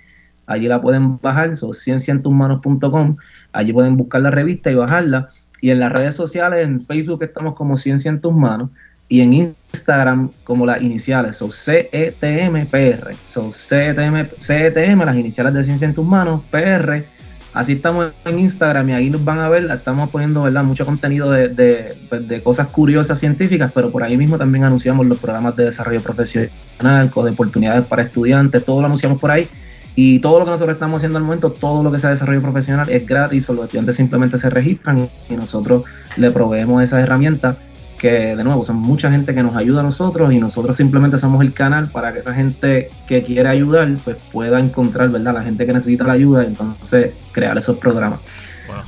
allí 0.45 0.67
la 0.67 0.81
pueden 0.81 1.19
bajar, 1.19 1.55
son 1.57 1.73
cienciaentusmanos.com, 1.73 3.17
allí 3.51 3.73
pueden 3.73 3.97
buscar 3.97 4.21
la 4.21 4.31
revista 4.31 4.71
y 4.71 4.75
bajarla. 4.75 5.29
Y 5.61 5.71
en 5.71 5.79
las 5.79 5.91
redes 5.91 6.15
sociales, 6.15 6.65
en 6.65 6.81
Facebook 6.81 7.23
estamos 7.23 7.55
como 7.55 7.77
Ciencia 7.77 8.09
en 8.09 8.19
tus 8.19 8.33
manos 8.33 8.69
y 9.07 9.21
en 9.21 9.33
Instagram 9.33 10.31
como 10.43 10.65
las 10.65 10.81
iniciales, 10.81 11.37
son 11.37 11.51
CETMPR, 11.51 13.15
son 13.25 13.51
CETM, 13.51 14.27
CETM, 14.39 14.99
las 15.03 15.15
iniciales 15.15 15.53
de 15.53 15.63
Ciencia 15.63 15.87
en 15.87 15.93
tus 15.93 16.05
manos, 16.05 16.41
PR. 16.49 17.05
Así 17.53 17.73
estamos 17.73 18.11
en 18.25 18.39
Instagram 18.39 18.89
y 18.89 18.93
ahí 18.93 19.09
nos 19.11 19.23
van 19.23 19.39
a 19.39 19.47
ver, 19.47 19.69
estamos 19.69 20.09
poniendo 20.09 20.41
¿verdad? 20.41 20.63
mucho 20.63 20.85
contenido 20.85 21.29
de, 21.29 21.49
de, 21.49 21.95
pues, 22.09 22.27
de 22.27 22.41
cosas 22.41 22.67
curiosas 22.67 23.19
científicas, 23.19 23.71
pero 23.73 23.91
por 23.91 24.01
ahí 24.01 24.17
mismo 24.17 24.39
también 24.39 24.63
anunciamos 24.63 25.05
los 25.05 25.19
programas 25.19 25.55
de 25.55 25.65
desarrollo 25.65 26.01
profesional, 26.01 27.11
de 27.13 27.29
oportunidades 27.29 27.85
para 27.85 28.01
estudiantes, 28.01 28.65
todo 28.65 28.81
lo 28.81 28.87
anunciamos 28.87 29.21
por 29.21 29.29
ahí 29.29 29.47
y 29.95 30.19
todo 30.19 30.39
lo 30.39 30.45
que 30.45 30.51
nosotros 30.51 30.73
estamos 30.75 30.97
haciendo 30.97 31.17
al 31.17 31.23
momento, 31.23 31.51
todo 31.51 31.83
lo 31.83 31.91
que 31.91 31.99
sea 31.99 32.09
desarrollo 32.09 32.41
profesional 32.41 32.89
es 32.89 33.07
gratis, 33.07 33.47
los 33.49 33.65
estudiantes 33.65 33.95
simplemente 33.95 34.37
se 34.37 34.49
registran 34.49 35.07
y 35.29 35.33
nosotros 35.35 35.83
le 36.17 36.31
proveemos 36.31 36.81
esas 36.81 37.03
herramientas 37.03 37.57
que 38.03 38.35
de 38.35 38.43
nuevo 38.43 38.65
son 38.65 38.77
mucha 38.77 39.09
gente 39.09 39.33
que 39.33 39.43
nos 39.43 39.55
ayuda 39.55 39.79
a 39.79 39.83
nosotros 39.83 40.33
y 40.33 40.37
nosotros 40.37 40.75
simplemente 40.75 41.17
somos 41.17 41.41
el 41.41 41.53
canal 41.53 41.89
para 41.89 42.11
que 42.11 42.19
esa 42.19 42.33
gente 42.33 42.89
que 43.07 43.23
quiere 43.23 43.47
ayudar 43.47 43.89
pues 44.03 44.17
pueda 44.31 44.59
encontrar, 44.59 45.09
¿verdad? 45.09 45.35
La 45.35 45.43
gente 45.43 45.65
que 45.65 45.71
necesita 45.71 46.03
la 46.05 46.13
ayuda 46.13 46.43
y 46.43 46.47
entonces 46.47 47.13
crear 47.31 47.57
esos 47.57 47.77
programas. 47.77 48.19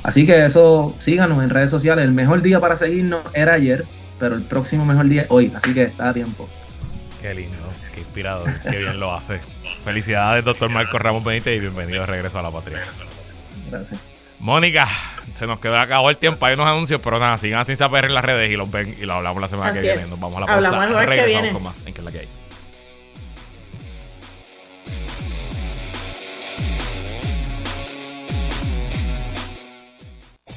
Así 0.02 0.26
que 0.26 0.44
eso, 0.44 0.94
síganos 0.98 1.42
en 1.42 1.48
redes 1.48 1.70
sociales. 1.70 2.04
El 2.04 2.12
mejor 2.12 2.42
día 2.42 2.60
para 2.60 2.76
seguirnos 2.76 3.20
era 3.32 3.54
ayer, 3.54 3.86
pero 4.18 4.34
el 4.34 4.42
próximo 4.42 4.84
mejor 4.84 5.08
día 5.08 5.22
es 5.22 5.28
hoy, 5.30 5.50
así 5.54 5.72
que 5.72 5.84
está 5.84 6.10
a 6.10 6.12
tiempo. 6.12 6.46
Qué 7.20 7.34
lindo, 7.34 7.56
qué 7.94 8.00
inspirador, 8.00 8.48
qué 8.60 8.76
bien 8.76 9.00
lo 9.00 9.12
hace. 9.14 9.40
Felicidades, 9.80 10.44
doctor 10.44 10.70
Marco 10.70 10.98
Ramos 10.98 11.24
Benítez, 11.24 11.56
y 11.56 11.60
bienvenido 11.60 12.00
de 12.00 12.06
regreso 12.06 12.38
a 12.38 12.42
la 12.42 12.50
patria. 12.50 12.82
Gracias. 13.70 14.00
Mónica, 14.38 14.86
se 15.34 15.46
nos 15.46 15.58
quedó 15.60 15.78
acabó 15.78 16.10
el 16.10 16.18
tiempo, 16.18 16.44
hay 16.44 16.54
unos 16.54 16.66
anuncios, 16.68 17.00
pero 17.02 17.18
nada, 17.18 17.38
sigan 17.38 17.60
así 17.60 17.74
PR 17.74 18.04
en 18.04 18.14
las 18.14 18.24
redes 18.24 18.50
y 18.50 18.56
los 18.56 18.70
ven 18.70 18.96
y 19.00 19.06
lo 19.06 19.14
hablamos 19.14 19.40
la 19.40 19.48
semana 19.48 19.72
que 19.72 19.80
viene. 19.80 20.06
Nos 20.06 20.20
vamos 20.20 20.36
a 20.38 20.40
la 20.40 20.46
pausa. 20.46 20.68
Hablamos 20.68 21.06
Regresamos 21.06 21.52
con 21.52 21.62
más 21.62 21.82
en 21.86 21.94
que 21.94 22.00
es 22.00 22.04
la 22.04 22.12
que 22.12 22.18
hay. 22.20 22.28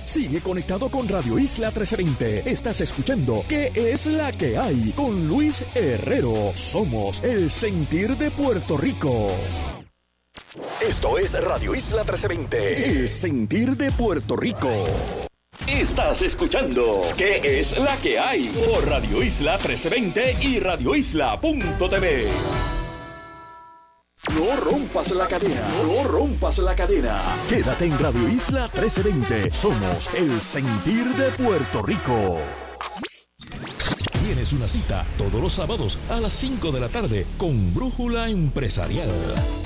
Sigue 0.10 0.42
conectado 0.42 0.90
con 0.90 1.08
Radio 1.08 1.38
Isla 1.38 1.68
1320. 1.68 2.50
Estás 2.50 2.82
escuchando 2.82 3.44
¿Qué 3.48 3.72
es 3.76 4.08
la 4.08 4.32
que 4.32 4.58
hay? 4.58 4.92
Con 4.96 5.28
Luis 5.28 5.64
Herrero. 5.76 6.52
Somos 6.56 7.22
el 7.22 7.52
sentir 7.52 8.18
de 8.18 8.32
Puerto 8.32 8.76
Rico. 8.76 9.28
Esto 10.82 11.20
es 11.20 11.40
Radio 11.44 11.76
Isla 11.76 12.02
1320. 12.02 12.88
El 12.88 13.08
sentir 13.08 13.78
de 13.78 13.92
Puerto 13.92 14.36
Rico. 14.36 14.72
Estás 15.68 16.24
escuchando 16.24 17.04
¿Qué 17.16 17.60
es 17.60 17.78
la 17.78 17.96
que 17.98 18.18
hay? 18.18 18.48
Por 18.48 18.88
Radio 18.88 19.22
Isla 19.22 19.60
1320 19.60 20.38
y 20.42 20.60
radioisla.tv. 20.60 22.30
No 24.36 24.56
rompas 24.58 25.12
la 25.12 25.28
cadena, 25.28 25.68
no 25.84 26.04
rompas 26.08 26.60
la 26.60 26.76
cadena. 26.76 27.20
Quédate 27.48 27.86
en 27.86 27.98
Radio 28.00 28.28
Isla 28.28 28.70
1320. 28.74 29.52
Somos 29.52 30.10
el 30.14 30.42
sentir 30.42 31.06
de 31.16 31.32
Puerto 31.32 31.82
Rico. 31.82 32.40
Tienes 34.30 34.54
una 34.54 34.68
cita 34.68 35.08
todos 35.18 35.42
los 35.42 35.54
sábados 35.54 35.98
a 36.08 36.20
las 36.20 36.34
5 36.34 36.72
de 36.72 36.80
la 36.80 36.90
tarde 36.90 37.26
con 37.40 37.74
Brújula 37.74 38.30
Empresarial. 38.30 39.10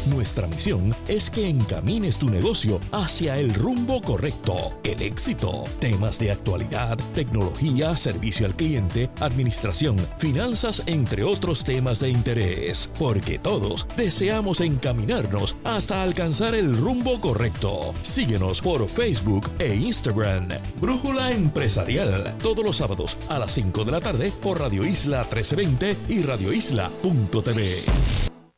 Nuestra 0.07 0.47
misión 0.47 0.95
es 1.09 1.29
que 1.29 1.49
encamines 1.49 2.17
tu 2.17 2.29
negocio 2.29 2.79
hacia 2.93 3.37
el 3.37 3.53
rumbo 3.53 4.01
correcto, 4.01 4.79
el 4.85 5.01
éxito. 5.01 5.65
Temas 5.79 6.17
de 6.17 6.31
actualidad, 6.31 6.97
tecnología, 7.13 7.97
servicio 7.97 8.45
al 8.45 8.55
cliente, 8.55 9.09
administración, 9.19 9.97
finanzas, 10.17 10.83
entre 10.85 11.23
otros 11.23 11.65
temas 11.65 11.99
de 11.99 12.09
interés. 12.09 12.89
Porque 12.97 13.39
todos 13.39 13.85
deseamos 13.97 14.61
encaminarnos 14.61 15.57
hasta 15.65 16.01
alcanzar 16.01 16.55
el 16.55 16.77
rumbo 16.77 17.19
correcto. 17.19 17.93
Síguenos 18.01 18.61
por 18.61 18.87
Facebook 18.87 19.49
e 19.59 19.75
Instagram. 19.75 20.47
Brújula 20.79 21.31
Empresarial. 21.33 22.37
Todos 22.41 22.63
los 22.63 22.77
sábados 22.77 23.17
a 23.27 23.39
las 23.39 23.51
5 23.51 23.83
de 23.83 23.91
la 23.91 23.99
tarde 23.99 24.31
por 24.41 24.52
Radio 24.53 24.83
Isla 24.83 25.19
1320 25.23 25.97
y 26.09 26.23
radioisla.tv. 26.23 27.83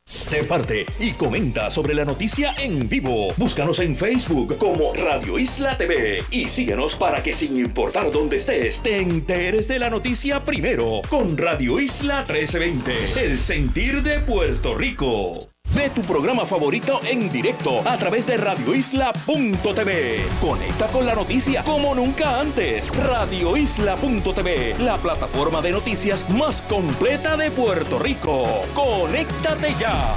Sé 0.08 0.44
parte 0.44 0.86
y 1.00 1.10
comenta 1.12 1.70
sobre 1.70 1.92
la 1.92 2.04
noticia 2.04 2.54
en 2.58 2.88
vivo. 2.88 3.34
Búscanos 3.36 3.80
en 3.80 3.94
Facebook 3.94 4.56
como 4.56 4.94
Radio 4.94 5.38
Isla 5.38 5.76
TV 5.76 6.22
y 6.30 6.48
síguenos 6.48 6.94
para 6.94 7.22
que 7.22 7.32
sin 7.32 7.56
importar 7.56 8.10
dónde 8.12 8.36
estés, 8.36 8.82
te 8.82 8.98
enteres 8.98 9.68
de 9.68 9.78
la 9.78 9.90
noticia 9.90 10.42
primero 10.44 11.02
con 11.10 11.36
Radio 11.36 11.80
Isla 11.80 12.18
1320, 12.20 13.24
el 13.24 13.38
sentir 13.38 14.02
de 14.02 14.20
Puerto 14.20 14.76
Rico. 14.76 15.50
Tu 15.94 16.02
programa 16.02 16.44
favorito 16.44 17.00
en 17.04 17.30
directo 17.30 17.80
a 17.88 17.96
través 17.96 18.26
de 18.26 18.36
radioisla.tv. 18.36 20.24
Conecta 20.40 20.88
con 20.88 21.06
la 21.06 21.14
noticia 21.14 21.62
como 21.62 21.94
nunca 21.94 22.40
antes. 22.40 22.90
Radioisla.tv, 22.94 24.76
la 24.78 24.96
plataforma 24.96 25.62
de 25.62 25.70
noticias 25.70 26.28
más 26.30 26.60
completa 26.62 27.36
de 27.36 27.50
Puerto 27.50 27.98
Rico. 27.98 28.44
Conéctate 28.74 29.74
ya. 29.78 30.14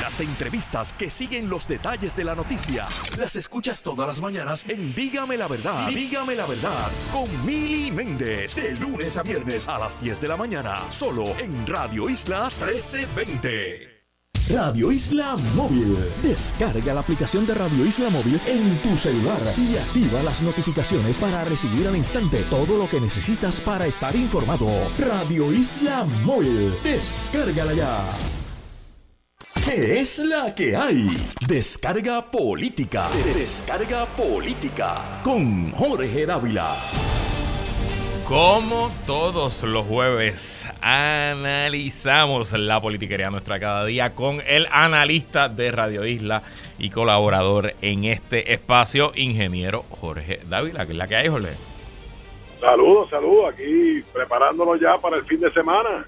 Las 0.00 0.20
entrevistas 0.20 0.92
que 0.92 1.10
siguen 1.10 1.48
los 1.48 1.68
detalles 1.68 2.16
de 2.16 2.24
la 2.24 2.34
noticia 2.34 2.86
las 3.18 3.36
escuchas 3.36 3.82
todas 3.82 4.08
las 4.08 4.20
mañanas 4.20 4.64
en 4.68 4.94
Dígame 4.94 5.36
la 5.36 5.46
verdad. 5.46 5.88
Dígame 5.88 6.34
la 6.34 6.46
verdad 6.46 6.90
con 7.12 7.28
Mili 7.46 7.90
Méndez 7.90 8.56
de 8.56 8.72
lunes 8.72 9.16
a 9.16 9.22
viernes 9.22 9.68
a 9.68 9.78
las 9.78 10.02
10 10.02 10.20
de 10.20 10.28
la 10.28 10.36
mañana 10.36 10.74
solo 10.90 11.24
en 11.38 11.66
Radio 11.66 12.08
Isla 12.08 12.48
1320. 12.60 13.89
Radio 14.52 14.90
Isla 14.90 15.36
Móvil. 15.54 15.96
Descarga 16.22 16.94
la 16.94 17.00
aplicación 17.00 17.46
de 17.46 17.54
Radio 17.54 17.84
Isla 17.86 18.10
Móvil 18.10 18.40
en 18.46 18.78
tu 18.78 18.96
celular 18.96 19.38
y 19.56 19.76
activa 19.76 20.22
las 20.22 20.42
notificaciones 20.42 21.18
para 21.18 21.44
recibir 21.44 21.86
al 21.86 21.96
instante 21.96 22.42
todo 22.50 22.76
lo 22.76 22.88
que 22.88 23.00
necesitas 23.00 23.60
para 23.60 23.86
estar 23.86 24.14
informado. 24.16 24.66
Radio 24.98 25.52
Isla 25.52 26.04
Móvil. 26.24 26.72
Descárgala 26.82 27.74
ya. 27.74 27.98
¿Qué 29.64 30.00
es 30.00 30.18
la 30.18 30.54
que 30.54 30.74
hay? 30.74 31.08
Descarga 31.46 32.30
política. 32.30 33.08
Descarga 33.34 34.06
política 34.06 35.20
con 35.22 35.70
Jorge 35.72 36.26
Dávila. 36.26 36.74
Como 38.30 38.92
todos 39.08 39.64
los 39.64 39.84
jueves, 39.86 40.64
analizamos 40.80 42.52
la 42.52 42.80
politiquería 42.80 43.28
nuestra 43.28 43.58
cada 43.58 43.84
día 43.84 44.14
con 44.14 44.40
el 44.46 44.68
analista 44.70 45.48
de 45.48 45.72
Radio 45.72 46.06
Isla 46.06 46.44
y 46.78 46.90
colaborador 46.90 47.74
en 47.82 48.04
este 48.04 48.52
espacio, 48.52 49.10
ingeniero 49.16 49.84
Jorge 50.00 50.38
Dávila, 50.48 50.86
que 50.86 50.92
es 50.92 50.98
la 50.98 51.08
que 51.08 51.16
hay, 51.16 51.26
Jorge. 51.26 51.54
Saludos, 52.60 53.10
saludos. 53.10 53.52
Aquí 53.52 54.00
preparándonos 54.12 54.80
ya 54.80 54.96
para 54.98 55.16
el 55.16 55.24
fin 55.24 55.40
de 55.40 55.52
semana. 55.52 56.06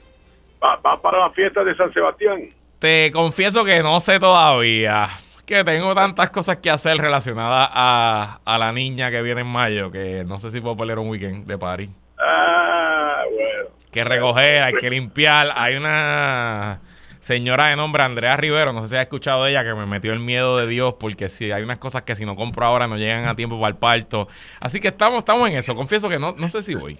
Va, 0.62 0.76
va 0.76 1.02
para 1.02 1.18
la 1.18 1.30
fiesta 1.30 1.64
de 1.64 1.74
San 1.74 1.92
Sebastián. 1.92 2.48
Te 2.78 3.10
confieso 3.12 3.64
que 3.64 3.82
no 3.82 3.98
sé 3.98 4.20
todavía. 4.20 5.08
Que 5.44 5.64
tengo 5.64 5.92
tantas 5.92 6.30
cosas 6.30 6.58
que 6.58 6.70
hacer 6.70 6.98
relacionadas 6.98 7.68
a, 7.72 8.38
a 8.44 8.58
la 8.58 8.70
niña 8.70 9.10
que 9.10 9.22
viene 9.22 9.40
en 9.40 9.48
mayo 9.48 9.90
que 9.90 10.22
no 10.24 10.38
sé 10.38 10.52
si 10.52 10.60
puedo 10.60 10.76
poner 10.76 11.00
un 11.00 11.08
weekend 11.08 11.48
de 11.48 11.58
party. 11.58 11.90
Ah, 12.22 13.24
bueno. 13.30 13.70
Que 13.90 14.04
recoger, 14.04 14.62
hay 14.62 14.74
que 14.74 14.88
limpiar. 14.90 15.48
Hay 15.54 15.76
una 15.76 16.80
señora 17.18 17.66
de 17.66 17.76
nombre 17.76 18.02
Andrea 18.02 18.36
Rivero, 18.36 18.72
no 18.72 18.82
sé 18.82 18.88
si 18.88 18.96
has 18.96 19.02
escuchado 19.02 19.44
de 19.44 19.50
ella, 19.50 19.64
que 19.64 19.74
me 19.74 19.86
metió 19.86 20.12
el 20.12 20.18
miedo 20.18 20.56
de 20.58 20.66
Dios 20.66 20.94
porque 20.94 21.28
si 21.28 21.52
hay 21.52 21.62
unas 21.62 21.78
cosas 21.78 22.02
que 22.02 22.16
si 22.16 22.26
no 22.26 22.34
compro 22.34 22.64
ahora 22.64 22.88
no 22.88 22.96
llegan 22.96 23.26
a 23.28 23.36
tiempo 23.36 23.60
para 23.60 23.68
el 23.68 23.76
parto. 23.76 24.28
Así 24.60 24.80
que 24.80 24.88
estamos, 24.88 25.18
estamos 25.18 25.48
en 25.48 25.56
eso. 25.56 25.74
Confieso 25.74 26.08
que 26.08 26.18
no, 26.18 26.32
no 26.32 26.48
sé 26.48 26.62
si 26.62 26.74
voy. 26.74 26.98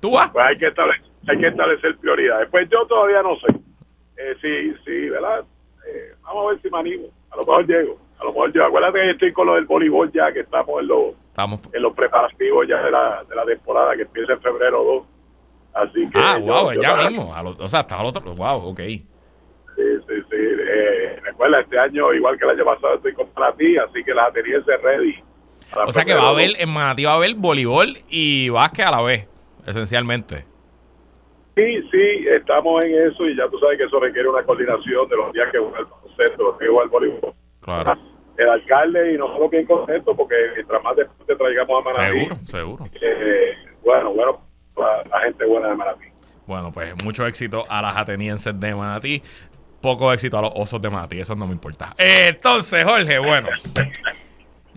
¿Tú 0.00 0.12
vas? 0.12 0.30
Pues 0.30 0.44
hay 0.44 0.58
que 0.58 0.66
establecer, 0.66 1.04
hay 1.28 1.38
que 1.38 1.46
establecer 1.48 1.96
prioridades. 1.98 2.48
Pues 2.50 2.68
yo 2.70 2.86
todavía 2.86 3.22
no 3.22 3.36
sé. 3.36 3.46
Eh, 4.16 4.34
sí, 4.40 4.74
sí, 4.84 5.10
¿verdad? 5.10 5.44
Eh, 5.86 6.14
vamos 6.22 6.46
a 6.46 6.50
ver 6.50 6.62
si 6.62 6.70
me 6.70 6.78
animo. 6.78 7.06
A 7.30 7.36
lo 7.36 7.42
mejor 7.42 7.66
llego. 7.66 7.98
A 8.18 8.24
lo 8.24 8.30
mejor 8.30 8.52
yo. 8.52 8.64
Acuérdate 8.66 8.98
que 8.98 9.10
estoy 9.10 9.32
con 9.32 9.46
lo 9.46 9.54
del 9.54 9.66
voleibol 9.66 10.10
ya, 10.12 10.32
que 10.32 10.40
estamos 10.40 10.80
en 10.80 10.88
los, 10.88 11.14
Estamos. 11.32 11.60
en 11.72 11.82
los 11.82 11.94
preparativos 11.94 12.68
ya 12.68 12.82
de 12.82 12.90
la, 12.90 13.24
de 13.26 13.34
la 13.34 13.46
temporada 13.46 13.96
que 13.96 14.02
empieza 14.02 14.34
en 14.34 14.42
febrero 14.42 14.84
2. 14.84 15.06
Así 15.72 16.10
que. 16.10 16.18
Ah, 16.18 16.38
yo- 16.38 16.44
wow, 16.44 16.72
yo 16.74 16.80
ya 16.82 16.96
mismo. 17.08 17.34
Lo- 17.42 17.56
o 17.64 17.68
sea, 17.68 17.80
hasta 17.80 17.98
al 17.98 18.04
otro. 18.04 18.20
Wow, 18.34 18.68
ok. 18.68 18.80
Sí, 18.80 19.02
sí, 19.76 20.14
sí. 20.30 20.36
Eh, 20.36 21.18
recuerda, 21.22 21.60
este 21.60 21.78
año, 21.78 22.12
igual 22.12 22.36
que 22.38 22.44
el 22.44 22.50
año 22.50 22.64
pasado, 22.66 22.96
estoy 22.96 23.14
con 23.14 23.26
ti, 23.56 23.78
así 23.78 24.04
que 24.04 24.12
las 24.12 24.28
atenienses 24.28 24.82
ready. 24.82 25.14
O 25.86 25.92
sea 25.92 26.04
que 26.04 26.12
va 26.12 26.24
a 26.24 26.28
haber, 26.30 26.50
en 26.58 26.68
Manatí 26.70 27.04
va 27.06 27.12
a 27.12 27.16
haber 27.16 27.34
voleibol 27.34 27.94
y 28.10 28.50
básquet 28.50 28.84
a 28.84 28.90
la 28.90 29.00
vez, 29.00 29.26
esencialmente. 29.66 30.44
Sí, 31.56 31.82
sí, 31.90 32.26
estamos 32.28 32.84
en 32.84 33.08
eso 33.10 33.26
y 33.26 33.34
ya 33.36 33.48
tú 33.48 33.58
sabes 33.58 33.78
que 33.78 33.84
eso 33.84 33.98
requiere 33.98 34.28
una 34.28 34.42
coordinación 34.42 35.08
de 35.08 35.16
los 35.16 35.32
días 35.32 35.48
que 35.50 35.58
juega 35.58 35.78
el 35.78 35.84
baloncesto, 35.86 36.42
los 36.44 36.58
días 36.58 36.68
que 36.68 36.68
juega 36.68 36.84
el 36.84 36.90
voleibol. 36.90 37.34
Claro. 37.62 37.98
El 38.38 38.48
alcalde 38.48 39.12
y 39.12 39.18
nosotros 39.18 39.50
bien 39.50 39.66
contentos 39.66 40.16
porque 40.16 40.34
mientras 40.54 40.82
más 40.82 40.96
deporte 40.96 41.36
traigamos 41.36 41.80
a 41.80 41.84
Manatí, 41.90 42.18
Seguro, 42.18 42.36
seguro. 42.44 42.88
eh, 43.00 43.52
bueno, 43.84 44.12
bueno, 44.14 44.40
la, 44.76 45.02
la 45.10 45.20
gente 45.20 45.44
buena 45.44 45.68
de 45.68 45.74
Manatí. 45.76 46.04
Bueno, 46.46 46.72
pues 46.72 46.94
mucho 47.04 47.26
éxito 47.26 47.64
a 47.68 47.82
las 47.82 47.96
atenienses 47.96 48.58
de 48.58 48.74
Manatí. 48.74 49.22
Poco 49.80 50.12
éxito 50.12 50.38
a 50.38 50.42
los 50.42 50.52
osos 50.54 50.80
de 50.80 50.90
Manatí, 50.90 51.20
eso 51.20 51.34
no 51.34 51.46
me 51.46 51.52
importa. 51.52 51.94
Eh, 51.98 52.28
Entonces, 52.28 52.84
Jorge, 52.84 53.18
bueno. 53.18 53.48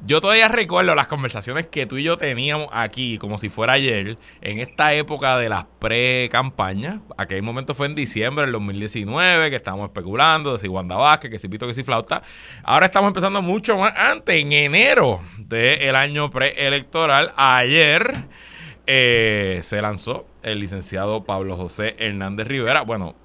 Yo 0.08 0.22
todavía 0.22 0.48
recuerdo 0.50 0.94
las 0.94 1.08
conversaciones 1.08 1.66
que 1.66 1.88
tú 1.88 1.98
y 1.98 2.04
yo 2.04 2.16
teníamos 2.16 2.68
aquí, 2.72 3.18
como 3.18 3.40
si 3.40 3.50
fuera 3.50 3.74
ayer, 3.74 4.20
en 4.42 4.60
esta 4.60 4.94
época 4.94 5.40
de 5.40 5.50
las 5.50 5.66
pre-campañas. 5.80 7.00
Aquel 7.18 7.42
momento 7.42 7.74
fue 7.74 7.88
en 7.88 7.96
diciembre 7.96 8.44
del 8.44 8.52
2019, 8.52 9.50
que 9.50 9.56
estábamos 9.56 9.88
especulando 9.88 10.54
de 10.54 10.60
si 10.60 10.68
Wanda 10.68 10.96
Vázquez, 10.96 11.32
que 11.32 11.40
si 11.40 11.48
Pito, 11.48 11.66
que 11.66 11.74
si 11.74 11.82
Flauta. 11.82 12.22
Ahora 12.64 12.86
estamos 12.86 13.08
empezando 13.08 13.42
mucho 13.42 13.78
más 13.78 13.94
antes, 13.98 14.36
en 14.36 14.52
enero 14.52 15.22
del 15.40 15.96
año 15.96 16.30
preelectoral. 16.30 17.34
Ayer 17.36 18.26
eh, 18.86 19.60
se 19.64 19.82
lanzó 19.82 20.28
el 20.44 20.60
licenciado 20.60 21.24
Pablo 21.24 21.58
José 21.58 21.96
Hernández 21.98 22.46
Rivera. 22.46 22.82
Bueno, 22.82 23.16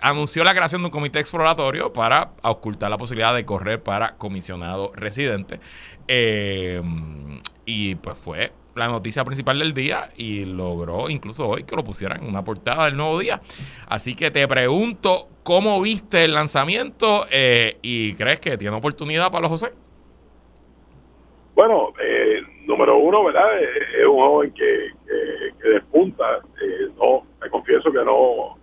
anunció 0.00 0.44
la 0.44 0.54
creación 0.54 0.82
de 0.82 0.86
un 0.86 0.90
comité 0.90 1.18
exploratorio 1.20 1.92
para 1.92 2.32
ocultar 2.42 2.90
la 2.90 2.98
posibilidad 2.98 3.34
de 3.34 3.44
correr 3.44 3.82
para 3.82 4.16
comisionado 4.16 4.92
residente. 4.94 5.60
Eh, 6.06 6.82
y 7.64 7.94
pues 7.96 8.16
fue 8.16 8.52
la 8.74 8.86
noticia 8.86 9.24
principal 9.24 9.58
del 9.58 9.74
día 9.74 10.10
y 10.16 10.44
logró 10.44 11.10
incluso 11.10 11.48
hoy 11.48 11.64
que 11.64 11.76
lo 11.76 11.84
pusieran 11.84 12.22
en 12.22 12.28
una 12.28 12.44
portada 12.44 12.86
del 12.86 12.96
nuevo 12.96 13.18
día. 13.18 13.40
Así 13.88 14.14
que 14.14 14.30
te 14.30 14.46
pregunto, 14.46 15.28
¿cómo 15.42 15.80
viste 15.82 16.24
el 16.24 16.34
lanzamiento 16.34 17.26
eh, 17.30 17.76
y 17.82 18.14
crees 18.14 18.40
que 18.40 18.56
tiene 18.56 18.76
oportunidad 18.76 19.30
Pablo 19.30 19.48
José? 19.48 19.72
Bueno, 21.54 21.92
eh, 22.00 22.40
número 22.66 22.96
uno, 22.98 23.24
¿verdad? 23.24 23.60
Es 23.60 24.06
un 24.06 24.16
joven 24.16 24.52
que, 24.52 24.90
que, 25.04 25.60
que 25.60 25.68
despunta. 25.70 26.38
Eh, 26.62 26.88
no, 26.96 27.24
me 27.40 27.50
confieso 27.50 27.90
que 27.90 28.04
no, 28.04 28.56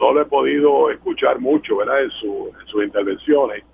no 0.00 0.12
lo 0.12 0.20
he 0.22 0.26
podido 0.26 0.90
escuchar 0.90 1.38
mucho, 1.40 1.76
¿verdad? 1.78 2.02
En, 2.02 2.10
su, 2.12 2.52
en 2.60 2.66
sus 2.66 2.84
intervenciones. 2.84 3.64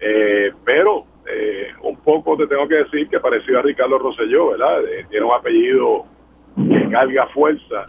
Eh, 0.00 0.52
pero 0.64 1.04
eh, 1.30 1.68
un 1.82 1.96
poco 2.02 2.36
te 2.36 2.46
tengo 2.46 2.66
que 2.68 2.76
decir 2.76 3.08
que 3.08 3.20
parecido 3.20 3.60
a 3.60 3.62
Ricardo 3.62 3.98
Rosselló, 3.98 4.50
¿verdad? 4.50 4.84
Eh, 4.84 5.06
tiene 5.08 5.24
un 5.26 5.32
apellido 5.32 6.04
que 6.56 6.88
carga 6.90 7.26
fuerza. 7.28 7.86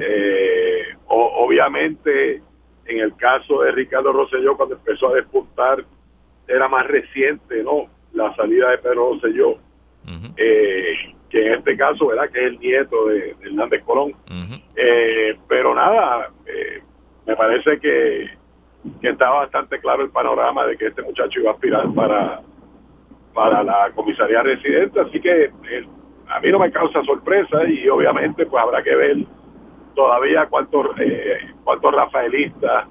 Eh, 0.00 0.82
o- 1.08 1.44
obviamente, 1.44 2.42
en 2.86 2.98
el 2.98 3.14
caso 3.16 3.62
de 3.62 3.72
Ricardo 3.72 4.12
Rosselló, 4.12 4.56
cuando 4.56 4.74
empezó 4.76 5.08
a 5.10 5.14
despuntar, 5.14 5.84
era 6.48 6.68
más 6.68 6.86
reciente, 6.88 7.62
¿no? 7.62 7.86
La 8.14 8.34
salida 8.34 8.70
de 8.70 8.78
Pedro 8.78 9.10
Rosselló, 9.14 9.56
eh, 10.36 10.94
que 11.30 11.46
en 11.46 11.52
este 11.54 11.76
caso, 11.76 12.08
¿verdad? 12.08 12.28
Que 12.30 12.40
es 12.40 12.46
el 12.52 12.58
nieto 12.58 13.06
de, 13.06 13.20
de 13.34 13.36
Hernández 13.46 13.82
Colón. 13.84 14.12
Eh, 14.76 15.36
pero 15.48 15.74
nada, 15.74 16.30
eh, 16.46 16.82
me 17.26 17.36
parece 17.36 17.78
que, 17.80 18.28
que 19.00 19.08
está 19.08 19.30
bastante 19.30 19.78
claro 19.80 20.02
el 20.04 20.10
panorama 20.10 20.66
de 20.66 20.76
que 20.76 20.86
este 20.88 21.02
muchacho 21.02 21.40
iba 21.40 21.50
a 21.50 21.54
aspirar 21.54 21.92
para, 21.94 22.40
para 23.34 23.62
la 23.62 23.90
comisaría 23.94 24.42
residente, 24.42 25.00
así 25.00 25.20
que 25.20 25.44
eh, 25.44 25.86
a 26.28 26.40
mí 26.40 26.50
no 26.50 26.58
me 26.58 26.70
causa 26.72 27.02
sorpresa 27.04 27.64
y 27.68 27.88
obviamente 27.88 28.46
pues 28.46 28.62
habrá 28.62 28.82
que 28.82 28.94
ver 28.94 29.16
todavía 29.94 30.46
cuántos 30.46 30.86
eh, 30.98 31.38
cuántos 31.64 31.94
rafaelistas 31.94 32.86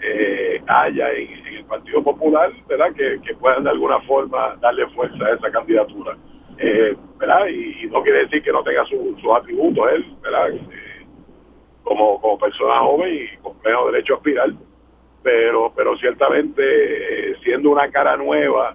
eh, 0.00 0.62
haya 0.66 1.12
en, 1.12 1.46
el 1.56 1.64
Partido 1.64 2.02
Popular, 2.02 2.50
¿verdad? 2.68 2.92
Que, 2.94 3.20
que 3.20 3.34
puedan 3.34 3.64
de 3.64 3.70
alguna 3.70 4.00
forma 4.02 4.56
darle 4.60 4.86
fuerza 4.88 5.24
a 5.26 5.34
esa 5.34 5.50
candidatura. 5.50 6.16
Eh, 6.58 6.96
¿verdad? 7.18 7.46
Y, 7.48 7.86
no 7.88 8.02
quiere 8.02 8.20
decir 8.20 8.42
que 8.42 8.52
no 8.52 8.62
tenga 8.62 8.84
su- 8.86 9.16
sus 9.20 9.32
atributos 9.36 9.84
él, 9.92 10.16
¿verdad? 10.22 10.48
Como, 11.88 12.20
como 12.20 12.38
persona 12.38 12.80
joven 12.80 13.14
y 13.14 13.36
con 13.38 13.58
pleno 13.60 13.86
derecho 13.86 14.12
a 14.12 14.16
aspirar, 14.18 14.50
pero, 15.22 15.72
pero 15.74 15.96
ciertamente 15.96 17.30
eh, 17.30 17.36
siendo 17.42 17.70
una 17.70 17.90
cara 17.90 18.14
nueva 18.16 18.72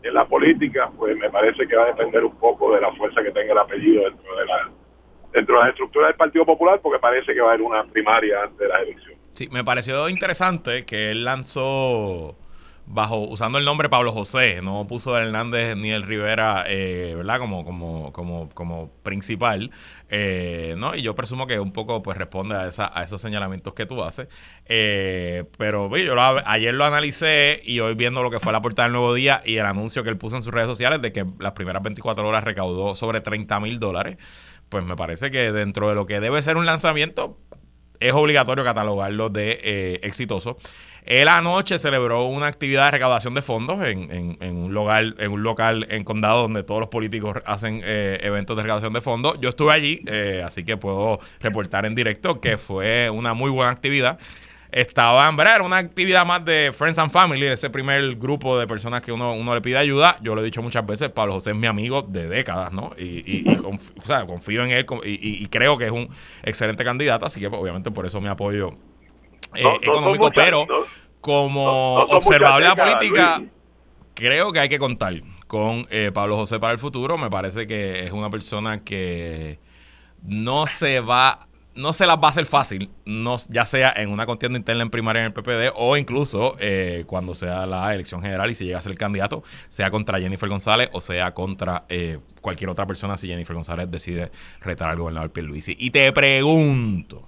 en 0.00 0.14
la 0.14 0.24
política, 0.26 0.88
pues 0.96 1.16
me 1.16 1.28
parece 1.28 1.66
que 1.66 1.74
va 1.74 1.84
a 1.84 1.86
depender 1.86 2.24
un 2.24 2.36
poco 2.36 2.72
de 2.72 2.80
la 2.80 2.92
fuerza 2.92 3.20
que 3.22 3.32
tenga 3.32 3.52
el 3.52 3.58
apellido 3.58 4.04
dentro 4.04 4.36
de 4.36 4.46
la 4.46 4.70
dentro 5.32 5.56
de 5.56 5.60
las 5.62 5.70
estructuras 5.70 6.10
del 6.10 6.16
Partido 6.16 6.44
Popular, 6.44 6.78
porque 6.82 6.98
parece 6.98 7.34
que 7.34 7.40
va 7.40 7.50
a 7.50 7.54
haber 7.54 7.62
una 7.62 7.84
primaria 7.84 8.42
antes 8.42 8.58
de 8.58 8.68
las 8.68 8.82
elecciones. 8.82 9.18
Sí, 9.30 9.48
me 9.50 9.64
pareció 9.64 10.08
interesante 10.08 10.84
que 10.84 11.10
él 11.10 11.24
lanzó 11.24 12.36
bajo 12.86 13.20
usando 13.20 13.58
el 13.58 13.64
nombre 13.64 13.88
Pablo 13.88 14.12
José, 14.12 14.60
no 14.62 14.86
puso 14.86 15.16
Hernández 15.16 15.76
ni 15.76 15.90
el 15.90 16.02
Rivera, 16.02 16.64
eh, 16.66 17.14
¿verdad? 17.16 17.38
Como 17.38 17.64
como 17.64 18.12
como 18.12 18.48
como 18.50 18.90
principal, 19.02 19.70
eh, 20.08 20.74
¿no? 20.78 20.94
Y 20.94 21.02
yo 21.02 21.14
presumo 21.14 21.46
que 21.46 21.60
un 21.60 21.72
poco 21.72 22.02
pues 22.02 22.16
responde 22.16 22.54
a 22.56 22.66
esa 22.66 22.90
a 22.92 23.04
esos 23.04 23.20
señalamientos 23.20 23.74
que 23.74 23.86
tú 23.86 24.02
haces, 24.02 24.28
Eh, 24.66 25.44
pero 25.58 25.94
yo 25.96 26.14
ayer 26.46 26.74
lo 26.74 26.84
analicé 26.84 27.60
y 27.64 27.80
hoy 27.80 27.94
viendo 27.94 28.22
lo 28.22 28.30
que 28.30 28.40
fue 28.40 28.52
la 28.52 28.62
portada 28.62 28.88
del 28.88 28.92
Nuevo 28.92 29.14
Día 29.14 29.42
y 29.44 29.56
el 29.56 29.66
anuncio 29.66 30.02
que 30.02 30.10
él 30.10 30.18
puso 30.18 30.36
en 30.36 30.42
sus 30.42 30.52
redes 30.52 30.68
sociales 30.68 31.00
de 31.02 31.12
que 31.12 31.24
las 31.38 31.52
primeras 31.52 31.82
24 31.82 32.26
horas 32.26 32.44
recaudó 32.44 32.94
sobre 32.94 33.20
30 33.20 33.60
mil 33.60 33.78
dólares, 33.78 34.16
pues 34.68 34.84
me 34.84 34.96
parece 34.96 35.30
que 35.30 35.52
dentro 35.52 35.88
de 35.88 35.94
lo 35.94 36.06
que 36.06 36.20
debe 36.20 36.42
ser 36.42 36.56
un 36.56 36.66
lanzamiento 36.66 37.38
es 38.00 38.12
obligatorio 38.12 38.64
catalogarlo 38.64 39.28
de 39.30 39.60
eh, 39.62 40.00
exitoso. 40.02 40.56
Él 41.04 41.28
anoche 41.28 41.78
celebró 41.78 42.26
una 42.26 42.46
actividad 42.46 42.84
de 42.84 42.90
recaudación 42.92 43.34
de 43.34 43.42
fondos 43.42 43.82
en, 43.82 44.36
un 44.40 44.72
local, 44.72 45.16
en 45.18 45.32
un 45.32 45.42
local 45.42 45.86
en 45.90 46.04
condado 46.04 46.42
donde 46.42 46.62
todos 46.62 46.80
los 46.80 46.88
políticos 46.88 47.38
hacen 47.44 47.82
eh, 47.84 48.20
eventos 48.22 48.56
de 48.56 48.62
recaudación 48.62 48.92
de 48.92 49.00
fondos. 49.00 49.38
Yo 49.40 49.48
estuve 49.48 49.72
allí, 49.72 50.02
eh, 50.06 50.42
así 50.44 50.64
que 50.64 50.76
puedo 50.76 51.18
reportar 51.40 51.86
en 51.86 51.96
directo 51.96 52.40
que 52.40 52.56
fue 52.56 53.10
una 53.10 53.34
muy 53.34 53.50
buena 53.50 53.72
actividad. 53.72 54.18
Estaban, 54.70 55.36
¿verdad? 55.36 55.56
Era 55.56 55.64
una 55.64 55.76
actividad 55.76 56.24
más 56.24 56.44
de 56.46 56.72
Friends 56.72 56.98
and 56.98 57.10
Family, 57.10 57.46
ese 57.46 57.68
primer 57.68 58.14
grupo 58.14 58.58
de 58.58 58.66
personas 58.66 59.02
que 59.02 59.12
uno, 59.12 59.34
uno 59.34 59.54
le 59.54 59.60
pide 59.60 59.76
ayuda. 59.76 60.16
Yo 60.22 60.34
lo 60.34 60.40
he 60.40 60.44
dicho 60.44 60.62
muchas 60.62 60.86
veces, 60.86 61.10
Pablo 61.10 61.34
José 61.34 61.50
es 61.50 61.56
mi 61.56 61.66
amigo 61.66 62.00
de 62.02 62.26
décadas, 62.26 62.72
¿no? 62.72 62.92
Y, 62.96 63.44
confío 64.26 64.64
en 64.64 64.70
él 64.70 64.86
y, 65.04 65.46
creo 65.48 65.76
que 65.76 65.86
es 65.86 65.90
un 65.90 66.08
excelente 66.42 66.84
candidato, 66.84 67.26
así 67.26 67.38
que 67.38 67.50
pues, 67.50 67.60
obviamente 67.60 67.90
por 67.90 68.06
eso 68.06 68.20
mi 68.20 68.28
apoyo 68.28 68.72
eh, 69.54 69.62
No- 69.62 69.76
económico, 69.76 70.24
muchas- 70.24 70.44
pero 70.44 70.66
como 71.20 71.94
observable 72.00 72.68
de 72.68 72.74
la 72.74 72.76
política, 72.76 73.38
Luis. 73.38 73.50
creo 74.14 74.52
que 74.52 74.60
hay 74.60 74.68
que 74.68 74.78
contar 74.78 75.14
con 75.46 75.86
eh, 75.90 76.10
Pablo 76.12 76.36
José 76.36 76.58
para 76.58 76.72
el 76.72 76.78
futuro. 76.78 77.18
Me 77.18 77.30
parece 77.30 77.66
que 77.66 78.04
es 78.06 78.12
una 78.12 78.30
persona 78.30 78.78
que 78.82 79.58
no 80.22 80.66
se 80.66 81.00
va 81.00 81.46
no 81.74 81.94
se 81.94 82.06
las 82.06 82.18
va 82.18 82.26
a 82.26 82.28
hacer 82.28 82.44
fácil, 82.44 82.90
no, 83.06 83.36
ya 83.48 83.64
sea 83.64 83.94
en 83.96 84.10
una 84.10 84.26
contienda 84.26 84.58
interna 84.58 84.82
en 84.82 84.90
primaria 84.90 85.20
en 85.20 85.26
el 85.28 85.32
PPD 85.32 85.72
o 85.74 85.96
incluso 85.96 86.54
eh, 86.58 87.04
cuando 87.06 87.34
sea 87.34 87.64
la 87.64 87.94
elección 87.94 88.20
general 88.20 88.50
y 88.50 88.54
si 88.54 88.66
llega 88.66 88.76
a 88.76 88.82
ser 88.82 88.94
candidato, 88.98 89.42
sea 89.70 89.90
contra 89.90 90.20
Jennifer 90.20 90.50
González 90.50 90.90
o 90.92 91.00
sea 91.00 91.32
contra 91.32 91.86
eh, 91.88 92.18
cualquier 92.42 92.68
otra 92.68 92.84
persona 92.86 93.16
si 93.16 93.26
Jennifer 93.28 93.54
González 93.54 93.90
decide 93.90 94.30
retar 94.60 94.90
al 94.90 94.98
gobernador 94.98 95.32
Pierluisi. 95.32 95.74
Y 95.78 95.88
te 95.92 96.12
pregunto. 96.12 97.26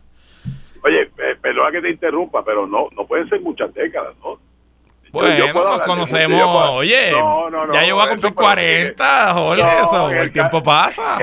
Perdona 1.45 1.71
que 1.71 1.83
te 1.83 1.91
interrumpa, 1.91 2.43
pero 2.43 2.67
no, 2.67 2.89
no 2.97 3.07
pueden 3.07 3.29
ser 3.29 3.39
muchas 3.43 3.73
décadas, 3.75 4.15
¿no? 4.25 4.39
Bueno, 5.13 5.53
nos 5.53 5.81
conocemos. 5.83 6.41
Oye, 6.71 7.13
ya 7.71 7.85
yo 7.85 7.97
voy 7.97 8.07
a 8.07 8.09
cumplir 8.09 8.33
40, 8.33 9.35
Jorge, 9.35 9.63
eso, 9.83 10.11
el, 10.11 10.33
tiempo 10.33 10.63
pasa. 10.63 11.19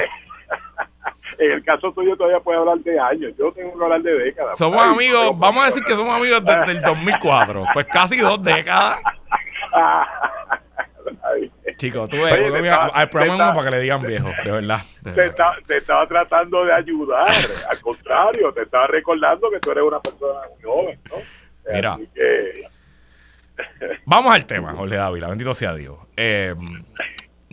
en 1.40 1.52
el 1.54 1.64
caso 1.64 1.92
tuyo 1.92 2.16
todavía 2.16 2.40
puede 2.40 2.60
hablar 2.60 2.78
de 2.78 3.00
años, 3.00 3.34
yo 3.36 3.52
tengo 3.52 3.76
que 3.76 3.84
hablar 3.84 4.04
de 4.04 4.14
décadas. 4.14 4.60
Somos 4.60 4.80
amigos, 4.80 5.32
vamos 5.40 5.64
a 5.64 5.66
decir 5.66 5.84
que 5.84 5.96
somos 5.96 6.16
amigos 6.16 6.46
desde 6.46 6.74
el 6.74 6.82
2004, 6.82 7.64
pues 7.74 7.88
casi 7.88 8.20
dos 8.20 8.40
décadas. 8.44 9.02
Chicos, 11.82 12.10
tú 12.10 12.18
ves, 12.18 12.72
al 12.72 13.10
programa 13.10 13.54
para 13.54 13.66
que 13.66 13.72
le 13.72 13.82
digan 13.82 14.04
viejo, 14.04 14.30
de 14.46 14.52
verdad. 14.52 14.82
te, 15.66 15.78
estaba 15.78 16.08
tratando 16.08 16.64
de 16.64 16.74
ayudar, 16.74 17.34
al 17.70 17.80
contrario, 17.82 18.54
te 18.54 18.62
estaba 18.62 18.86
recordando 18.86 19.50
que 19.50 19.60
tú 19.60 19.72
eres 19.72 19.84
una 19.84 20.00
persona 20.00 20.42
muy 20.54 20.64
joven, 20.64 21.00
¿no? 21.10 21.18
Mira. 21.74 21.98
Vamos 24.06 24.36
al 24.36 24.46
tema, 24.46 24.74
Jorge 24.74 24.96
Dávila, 24.96 25.28
bendito 25.28 25.56
sea 25.56 25.74
Dios. 25.74 25.98
Eh, 26.16 26.56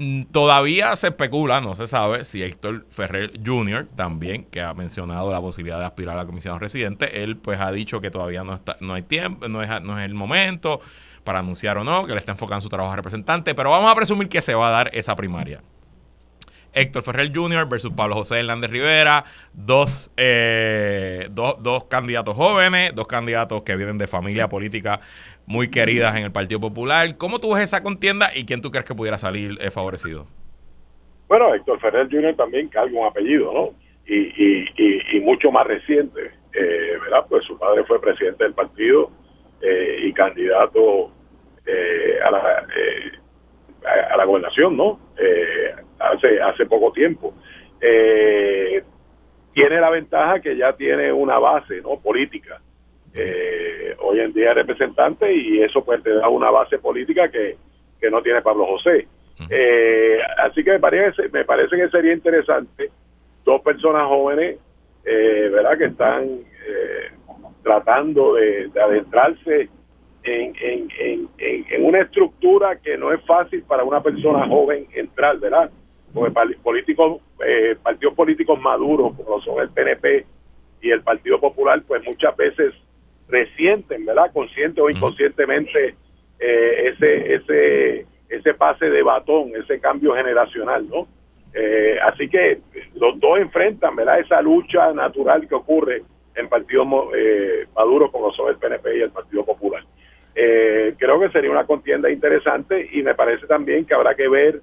Mm, 0.01 0.27
todavía 0.31 0.95
se 0.95 1.09
especula, 1.09 1.61
no 1.61 1.75
se 1.75 1.89
sabe 1.89 2.25
si 2.25 2.41
Héctor 2.41 2.87
Ferrer 2.89 3.33
Jr. 3.45 3.89
también, 3.97 4.45
que 4.45 4.61
ha 4.61 4.73
mencionado 4.73 5.33
la 5.33 5.41
posibilidad 5.41 5.81
de 5.81 5.87
aspirar 5.87 6.15
a 6.15 6.19
la 6.19 6.27
comisión 6.27 6.61
residente, 6.61 7.25
él 7.25 7.37
pues 7.37 7.59
ha 7.59 7.73
dicho 7.73 8.01
que 8.01 8.13
todavía 8.13 8.45
no 8.45 8.55
está, 8.55 8.77
no 8.79 8.95
hay 8.95 9.03
tiempo, 9.03 9.49
no 9.49 9.61
es, 9.61 9.83
no 9.83 9.99
es 9.99 10.05
el 10.05 10.15
momento 10.15 10.81
para 11.29 11.41
anunciar 11.41 11.77
o 11.77 11.85
no, 11.85 12.07
que 12.07 12.13
le 12.15 12.19
está 12.19 12.33
enfocando 12.33 12.63
su 12.63 12.71
trabajo 12.71 12.91
a 12.91 12.97
representante, 12.97 13.55
pero 13.55 13.69
vamos 13.69 13.93
a 13.93 13.95
presumir 13.95 14.31
que 14.31 14.41
se 14.41 14.55
va 14.55 14.69
a 14.69 14.71
dar 14.71 14.91
esa 14.95 15.15
primaria. 15.15 15.61
Héctor 16.73 17.03
Ferrer 17.03 17.31
Jr. 17.35 17.69
versus 17.69 17.93
Pablo 17.93 18.15
José 18.15 18.39
Hernández 18.39 18.71
Rivera, 18.71 19.25
dos, 19.53 20.11
eh, 20.17 21.29
dos, 21.31 21.63
dos, 21.63 21.85
candidatos 21.85 22.35
jóvenes, 22.35 22.95
dos 22.95 23.07
candidatos 23.07 23.61
que 23.61 23.77
vienen 23.77 23.99
de 23.99 24.07
familia 24.07 24.49
política 24.49 25.01
muy 25.45 25.71
queridas 25.71 26.17
en 26.17 26.25
el 26.25 26.33
Partido 26.33 26.61
Popular. 26.61 27.19
¿Cómo 27.19 27.41
tú 27.41 27.53
ves 27.53 27.65
esa 27.65 27.83
contienda 27.83 28.31
y 28.35 28.47
quién 28.47 28.63
tú 28.63 28.71
crees 28.71 28.87
que 28.87 28.95
pudiera 28.95 29.19
salir 29.19 29.59
eh, 29.61 29.71
favorecido? 29.71 30.27
Bueno, 31.29 31.55
Héctor 31.55 31.79
Ferrer 31.81 32.09
Jr. 32.11 32.37
también 32.37 32.69
carga 32.69 32.99
un 32.99 33.07
apellido, 33.07 33.53
¿no? 33.53 33.75
Y, 34.07 34.17
y, 34.17 34.67
y, 35.13 35.21
mucho 35.21 35.53
más 35.53 35.67
reciente, 35.67 36.31
eh, 36.55 36.99
¿verdad? 37.03 37.27
Pues 37.29 37.45
su 37.45 37.59
padre 37.59 37.85
fue 37.85 38.01
presidente 38.01 38.45
del 38.45 38.55
partido 38.55 39.11
y 39.61 40.13
candidato 40.13 41.11
a 42.25 42.31
la 42.31 42.67
a, 43.85 44.17
la 44.17 44.25
gobernación, 44.25 44.77
¿no? 44.77 44.99
Eh, 45.17 45.75
hace, 45.99 46.41
hace 46.41 46.67
poco 46.67 46.93
tiempo. 46.93 47.35
Eh, 47.81 48.83
tiene 49.53 49.81
la 49.81 49.91
ventaja 49.91 50.41
que 50.41 50.57
ya 50.57 50.73
tiene 50.75 51.13
una 51.13 51.39
base, 51.39 51.81
¿no? 51.81 51.99
Política. 52.01 52.61
Eh, 53.15 53.97
hoy 54.01 54.21
en 54.21 54.33
día 54.33 54.51
es 54.51 54.57
representante 54.57 55.33
y 55.33 55.63
eso 55.63 55.85
pues 55.85 56.03
te 56.03 56.11
da 56.15 56.29
una 56.29 56.51
base 56.51 56.79
política 56.79 57.29
que, 57.31 57.57
que 58.01 58.11
no 58.11 58.23
tiene 58.23 58.43
Pablo 58.43 58.67
José. 58.67 59.09
así 60.39 60.63
que 60.63 60.73
me 60.73 60.79
parece, 60.79 61.29
me 61.31 61.45
parece 61.45 61.77
que 61.77 61.89
sería 61.89 62.13
interesante 62.13 62.91
dos 63.45 63.63
personas 63.63 64.07
jóvenes, 64.07 64.59
¿verdad? 65.05 65.79
Que 65.79 65.85
están 65.87 66.29
tratando 67.63 68.35
de, 68.35 68.69
de 68.69 68.81
adentrarse 68.81 69.69
en, 70.23 70.55
en, 70.61 71.29
en, 71.39 71.85
una 71.85 72.01
estructura 72.01 72.77
que 72.77 72.97
no 72.97 73.13
es 73.13 73.25
fácil 73.25 73.63
para 73.63 73.85
una 73.85 74.03
persona 74.03 74.47
joven 74.47 74.87
entrar, 74.93 75.39
¿verdad? 75.39 75.71
Porque 76.13 76.33
políticos, 76.63 77.23
eh, 77.47 77.77
partidos 77.83 78.15
políticos 78.15 78.61
maduros, 78.61 79.15
como 79.17 79.41
son 79.41 79.61
el 79.61 79.71
PNP 79.71 80.27
y 80.83 80.91
el 80.91 81.03
Partido 81.03 81.41
Popular, 81.41 81.83
pues 81.87 82.05
muchas 82.05 82.37
veces 82.37 82.75
resienten, 83.29 84.05
¿verdad? 84.05 84.33
Consciente 84.33 84.81
o 84.81 84.91
inconscientemente 84.91 85.95
eh, 86.39 86.93
ese, 86.93 87.35
ese, 87.35 88.07
ese 88.29 88.55
pase 88.55 88.87
de 88.91 89.03
batón, 89.03 89.53
ese 89.55 89.81
cambio 89.81 90.15
generacional, 90.15 90.89
¿no? 90.89 91.07
Eh, 91.55 91.99
así 92.03 92.29
que 92.29 92.59
los 92.95 93.19
dos 93.21 93.39
enfrentan, 93.39 93.97
¿verdad? 93.97 94.21
Esa 94.21 94.41
lucha 94.43 94.93
natural 94.93 95.47
que 95.49 95.55
ocurre 95.55 96.03
en 96.35 96.49
partidos 96.49 96.87
eh, 97.17 97.67
maduros 97.75 98.11
como 98.11 98.33
son 98.33 98.51
el 98.51 98.57
PNP 98.57 98.99
y 98.99 99.01
el 99.03 99.11
Partido 99.11 99.45
Popular. 99.45 99.83
Eh, 100.41 100.95
creo 100.97 101.19
que 101.19 101.31
sería 101.31 101.51
una 101.51 101.67
contienda 101.67 102.09
interesante 102.09 102.89
y 102.93 103.03
me 103.03 103.17
parece 103.17 103.45
también 103.49 103.85
que 103.85 103.93
habrá 103.93 104.15
que 104.15 104.29
ver 104.29 104.61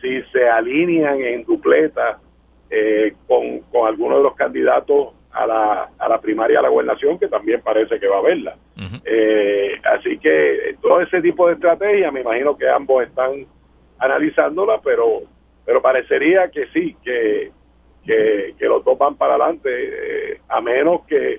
si 0.00 0.20
se 0.32 0.48
alinean 0.48 1.20
en 1.20 1.44
dupleta 1.44 2.18
eh, 2.68 3.14
con, 3.28 3.60
con 3.70 3.86
algunos 3.86 4.18
de 4.18 4.24
los 4.24 4.34
candidatos 4.34 5.14
a 5.30 5.46
la, 5.46 5.90
a 5.96 6.08
la 6.08 6.20
primaria 6.20 6.58
a 6.58 6.62
la 6.62 6.68
gobernación, 6.68 7.16
que 7.16 7.28
también 7.28 7.60
parece 7.60 8.00
que 8.00 8.08
va 8.08 8.16
a 8.16 8.18
haberla. 8.18 8.56
Eh, 9.04 9.80
así 9.84 10.18
que 10.18 10.74
todo 10.82 11.00
ese 11.00 11.22
tipo 11.22 11.46
de 11.46 11.54
estrategia, 11.54 12.10
me 12.10 12.22
imagino 12.22 12.56
que 12.56 12.68
ambos 12.68 13.04
están 13.04 13.46
analizándola, 14.00 14.80
pero, 14.82 15.20
pero 15.64 15.80
parecería 15.80 16.50
que 16.50 16.66
sí, 16.72 16.96
que, 17.04 17.52
que, 18.04 18.66
los 18.66 18.84
dos 18.84 18.98
van 18.98 19.14
para 19.14 19.34
adelante, 19.34 20.40
a 20.48 20.60
menos 20.60 21.02
que 21.06 21.38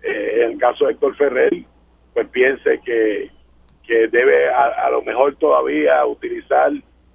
en 0.00 0.52
el 0.52 0.58
caso 0.58 0.86
de 0.86 0.92
Héctor 0.92 1.16
Ferrer 1.16 1.52
pues 2.14 2.28
piense 2.28 2.80
que, 2.84 3.30
que 3.86 4.08
debe 4.08 4.50
a, 4.50 4.90
lo 4.90 5.02
mejor 5.02 5.36
todavía 5.36 6.04
utilizar 6.06 6.72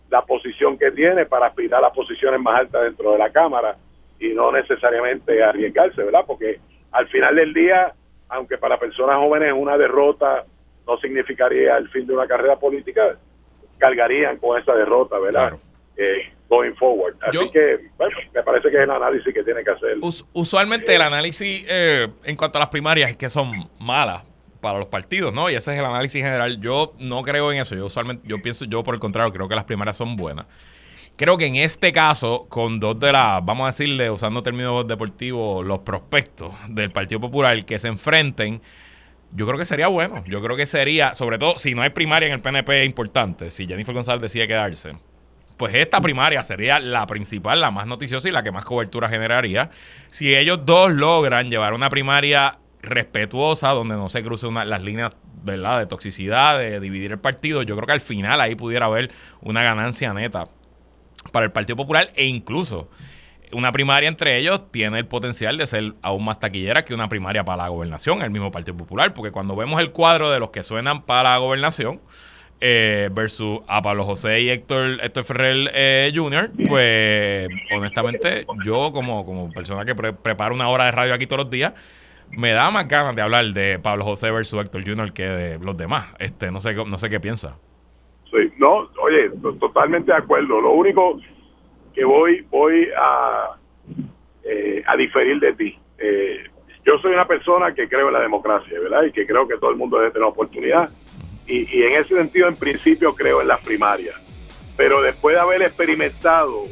la 0.10 0.22
posición 0.24 0.78
que 0.78 0.92
tiene 0.92 1.26
para 1.26 1.48
aspirar 1.48 1.80
a 1.80 1.88
las 1.88 1.94
posiciones 1.96 2.40
más 2.40 2.62
altas 2.62 2.84
dentro 2.84 3.12
de 3.12 3.18
la 3.18 3.32
Cámara 3.32 3.78
y 4.20 4.30
no 4.30 4.52
necesariamente 4.52 5.44
arriesgarse, 5.44 6.04
¿verdad? 6.04 6.24
Porque 6.26 6.60
al 6.92 7.08
final 7.08 7.36
del 7.36 7.54
día, 7.54 7.94
aunque 8.30 8.58
para 8.58 8.80
personas 8.80 9.18
jóvenes 9.18 9.54
una 9.56 9.78
derrota 9.78 10.46
no 10.88 10.98
significaría 10.98 11.78
el 11.78 11.90
fin 11.90 12.06
de 12.06 12.14
una 12.14 12.28
carrera 12.28 12.58
política, 12.58 13.18
cargarían 13.78 14.38
con 14.38 14.60
esa 14.60 14.74
derrota, 14.74 15.18
¿verdad? 15.20 15.54
Eh, 15.98 16.32
going 16.50 16.74
forward. 16.76 17.16
Así 17.22 17.50
que, 17.52 17.90
bueno, 17.98 18.16
me 18.34 18.44
parece 18.44 18.70
que 18.70 18.78
es 18.78 18.84
el 18.84 18.92
análisis 18.92 19.34
que 19.34 19.44
tiene 19.44 19.64
que 19.64 19.72
hacer. 19.72 19.98
usualmente 20.34 20.96
el 20.96 21.02
análisis 21.02 21.66
eh, 21.68 22.08
en 22.24 22.36
cuanto 22.36 22.58
a 22.58 22.62
las 22.62 22.70
primarias 22.70 23.10
es 23.10 23.18
que 23.18 23.30
son 23.30 23.52
malas, 23.80 24.24
para 24.66 24.80
los 24.80 24.88
partidos, 24.88 25.32
¿no? 25.32 25.48
Y 25.52 25.54
ese 25.54 25.74
es 25.74 25.80
el 25.80 25.86
análisis 25.86 26.24
general. 26.24 26.60
Yo 26.60 26.96
no 26.98 27.22
creo 27.22 27.52
en 27.52 27.60
eso. 27.60 27.76
Yo 27.76 27.86
usualmente, 27.86 28.28
yo 28.28 28.42
pienso, 28.42 28.66
yo 28.66 28.84
por 28.84 28.96
el 28.96 29.00
contrario, 29.00 29.32
creo 29.32 29.48
que 29.48 29.54
las 29.54 29.66
primarias 29.66 29.96
son 29.96 30.16
buenas. 30.16 30.48
Creo 31.16 31.38
que 31.38 31.46
en 31.46 31.56
este 31.56 31.92
caso, 31.92 32.48
con 32.50 32.80
dos 32.80 33.00
de 33.00 33.12
las, 33.12 33.46
vamos 33.46 33.66
a 33.66 33.68
decirle, 33.68 34.10
usando 34.10 34.42
términos 34.42 34.88
deportivos, 34.88 35.64
los 35.64 35.80
prospectos 35.80 36.52
del 36.68 36.92
Partido 36.92 37.22
Popular 37.22 37.64
que 37.64 37.78
se 37.78 37.88
enfrenten, 37.88 38.60
yo 39.36 39.46
creo 39.46 39.60
que 39.60 39.66
sería 39.66 39.88
bueno. 39.88 40.24
Yo 40.26 40.42
creo 40.42 40.58
que 40.58 40.66
sería, 40.66 41.14
sobre 41.14 41.38
todo 41.38 41.60
si 41.60 41.76
no 41.76 41.84
hay 41.84 41.92
primaria 41.92 42.28
en 42.28 42.34
el 42.34 42.42
PNP 42.42 42.86
importante, 42.86 43.52
si 43.52 43.68
Jennifer 43.68 43.94
González 43.94 44.24
decide 44.24 44.48
quedarse, 44.48 44.94
pues 45.58 45.76
esta 45.76 46.02
primaria 46.02 46.42
sería 46.42 46.80
la 46.80 47.06
principal, 47.06 47.62
la 47.62 47.70
más 47.70 47.86
noticiosa 47.86 48.28
y 48.28 48.32
la 48.32 48.42
que 48.42 48.52
más 48.52 48.66
cobertura 48.66 49.08
generaría. 49.08 49.70
Si 50.10 50.36
ellos 50.36 50.66
dos 50.66 50.92
logran 50.92 51.52
llevar 51.52 51.74
una 51.74 51.90
primaria 51.90 52.58
respetuosa, 52.86 53.70
donde 53.70 53.96
no 53.96 54.10
se 54.10 54.24
crucen 54.24 54.54
las 54.54 54.82
líneas 54.82 55.12
¿verdad? 55.44 55.80
de 55.80 55.86
toxicidad, 55.86 56.58
de 56.60 56.80
dividir 56.80 57.12
el 57.12 57.20
partido. 57.20 57.62
Yo 57.64 57.76
creo 57.76 57.88
que 57.88 57.94
al 57.94 58.02
final 58.02 58.42
ahí 58.42 58.56
pudiera 58.56 58.86
haber 58.86 59.12
una 59.42 59.64
ganancia 59.64 60.14
neta 60.14 60.46
para 61.32 61.46
el 61.46 61.52
Partido 61.52 61.76
Popular 61.76 62.10
e 62.16 62.26
incluso 62.26 62.90
una 63.52 63.72
primaria 63.72 64.10
entre 64.10 64.38
ellos 64.38 64.72
tiene 64.72 65.00
el 65.00 65.06
potencial 65.06 65.58
de 65.58 65.68
ser 65.68 65.94
aún 66.02 66.26
más 66.26 66.40
taquillera 66.40 66.84
que 66.84 66.94
una 66.94 67.10
primaria 67.10 67.44
para 67.46 67.64
la 67.64 67.70
gobernación, 67.70 68.22
el 68.22 68.32
mismo 68.32 68.52
Partido 68.52 68.76
Popular, 68.76 69.14
porque 69.14 69.32
cuando 69.32 69.56
vemos 69.56 69.80
el 69.80 69.92
cuadro 69.92 70.32
de 70.32 70.40
los 70.40 70.50
que 70.50 70.64
suenan 70.64 71.04
para 71.04 71.32
la 71.32 71.38
gobernación, 71.38 72.02
eh, 72.62 73.10
versus 73.12 73.60
a 73.68 73.82
Pablo 73.82 74.06
José 74.06 74.42
y 74.42 74.50
Héctor, 74.50 75.00
Héctor 75.04 75.26
Ferrer 75.26 75.72
eh, 75.74 76.12
Jr., 76.16 76.52
pues 76.68 77.50
honestamente 77.76 78.46
yo 78.64 78.92
como, 78.94 79.26
como 79.26 79.52
persona 79.52 79.84
que 79.84 79.94
preparo 79.94 80.56
una 80.56 80.70
hora 80.70 80.86
de 80.86 80.92
radio 80.92 81.14
aquí 81.14 81.28
todos 81.28 81.44
los 81.44 81.52
días, 81.52 81.74
me 82.32 82.52
da 82.52 82.70
más 82.72 82.88
ganas 82.88 83.16
de 83.16 83.22
hablar 83.22 83.46
de 83.46 83.80
Pablo 83.80 84.04
José 84.04 84.32
versus 84.32 84.60
Héctor 84.60 84.84
Junior 84.86 85.14
que 85.14 85.24
de 85.24 85.60
los 85.60 85.78
demás. 85.78 86.14
Este, 86.20 86.52
no 86.52 86.60
sé, 86.60 86.74
no 86.74 86.98
sé 86.98 87.10
qué 87.10 87.20
piensa. 87.20 87.58
Sí, 88.30 88.52
no, 88.58 88.90
oye, 89.02 89.30
totalmente 89.60 90.12
de 90.12 90.18
acuerdo. 90.18 90.60
Lo 90.60 90.72
único 90.72 91.20
que 91.94 92.04
voy, 92.04 92.42
voy 92.50 92.90
a, 92.98 93.56
eh, 94.44 94.84
a 94.86 94.96
diferir 94.98 95.40
de 95.40 95.54
ti. 95.54 95.80
Eh, 95.98 96.44
yo 96.86 96.98
soy 97.00 97.14
una 97.14 97.26
persona 97.26 97.74
que 97.74 97.88
creo 97.88 98.08
en 98.08 98.14
la 98.14 98.20
democracia, 98.20 98.80
¿verdad? 98.80 99.04
Y 99.04 99.12
que 99.12 99.26
creo 99.26 99.48
que 99.48 99.58
todo 99.58 99.72
el 99.72 99.78
mundo 99.78 99.98
debe 99.98 100.12
tener 100.12 100.28
oportunidad. 100.28 100.90
Y, 101.48 101.76
y 101.76 101.84
en 101.84 101.94
ese 101.94 102.16
sentido, 102.16 102.48
en 102.48 102.56
principio, 102.56 103.16
creo 103.16 103.42
en 103.42 103.48
las 103.48 103.62
primarias. 103.62 104.16
Pero 104.76 105.02
después 105.02 105.36
de 105.36 105.42
haber 105.42 105.62
experimentado 105.62 106.64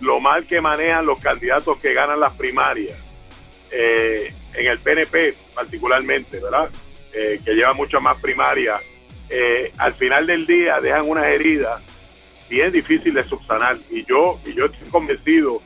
lo 0.00 0.20
mal 0.20 0.46
que 0.46 0.60
manejan 0.60 1.06
los 1.06 1.18
candidatos 1.20 1.78
que 1.78 1.94
ganan 1.94 2.20
las 2.20 2.34
primarias, 2.34 2.98
eh, 3.78 4.32
en 4.54 4.66
el 4.66 4.78
PNP 4.78 5.34
particularmente, 5.54 6.40
¿verdad? 6.40 6.70
Eh, 7.12 7.38
que 7.44 7.54
lleva 7.54 7.74
mucho 7.74 8.00
más 8.00 8.18
primaria, 8.20 8.80
eh, 9.28 9.70
al 9.76 9.94
final 9.94 10.26
del 10.26 10.46
día 10.46 10.78
dejan 10.80 11.08
unas 11.08 11.26
heridas 11.26 11.82
bien 12.48 12.72
difíciles 12.72 13.24
de 13.24 13.28
subsanar. 13.28 13.76
Y 13.90 14.04
yo, 14.06 14.40
y 14.46 14.54
yo 14.54 14.64
estoy 14.64 14.88
convencido 14.88 15.60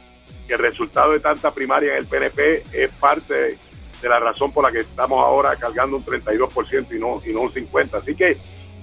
que 0.49 0.55
el 0.55 0.59
resultado 0.59 1.13
de 1.13 1.21
tanta 1.21 1.53
primaria 1.53 1.93
en 1.93 1.99
el 1.99 2.07
PNP 2.07 2.65
es 2.73 2.91
parte 2.91 3.59
de 4.03 4.09
la 4.09 4.19
razón 4.19 4.53
por 4.53 4.65
la 4.65 4.73
que 4.73 4.81
estamos 4.81 5.25
ahora 5.25 5.55
cargando 5.57 5.97
un 5.97 6.05
32% 6.05 6.87
y 6.95 6.99
no, 6.99 7.23
y 7.25 7.33
no 7.33 7.43
un 7.43 7.53
50%. 7.53 7.95
Así 7.95 8.15
que, 8.17 8.39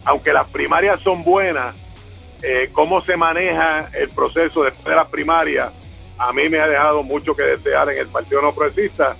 aunque 0.05 0.32
las 0.32 0.49
primarias 0.49 1.01
son 1.01 1.23
buenas, 1.23 1.75
eh, 2.43 2.69
cómo 2.71 3.01
se 3.01 3.17
maneja 3.17 3.88
el 3.93 4.09
proceso 4.09 4.63
después 4.63 4.86
de 4.86 4.95
las 4.95 5.09
primarias, 5.09 5.73
a 6.18 6.34
mí 6.34 6.49
me 6.49 6.59
ha 6.59 6.68
dejado 6.68 7.03
mucho 7.03 7.36
que 7.36 7.43
desear 7.43 7.89
en 7.89 7.97
el 7.99 8.07
Partido 8.07 8.41
No 8.41 8.53
Progresista 8.53 9.15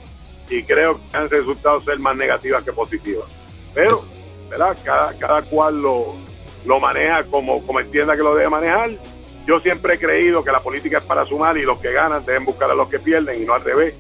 y 0.50 0.64
creo 0.64 0.98
que 0.98 1.18
han 1.18 1.30
resultado 1.30 1.82
ser 1.84 2.00
más 2.00 2.16
negativas 2.16 2.64
que 2.64 2.74
positivas. 2.74 3.30
Pero, 3.74 4.02
¿verdad? 4.50 4.78
Cada, 4.84 5.18
cada 5.18 5.42
cual 5.44 5.82
lo, 5.82 6.16
lo 6.66 6.80
maneja 6.80 7.24
como, 7.26 7.66
como 7.66 7.80
entienda 7.80 8.16
que 8.16 8.24
lo 8.24 8.36
debe 8.36 8.50
manejar. 8.50 8.92
Yo 9.46 9.60
siempre 9.60 9.96
he 9.96 10.00
creído 10.00 10.44
que 10.44 10.52
la 10.52 10.60
política 10.60 10.98
es 10.98 11.04
para 11.04 11.26
sumar 11.26 11.58
y 11.58 11.64
los 11.64 11.80
que 11.80 11.92
ganan 11.92 12.26
deben 12.26 12.46
buscar 12.46 12.70
a 12.70 12.76
los 12.76 12.90
que 12.90 13.00
pierden 13.00 13.42
y 13.42 13.46
no 13.46 13.54
al 13.54 13.64
revés. 13.64 13.98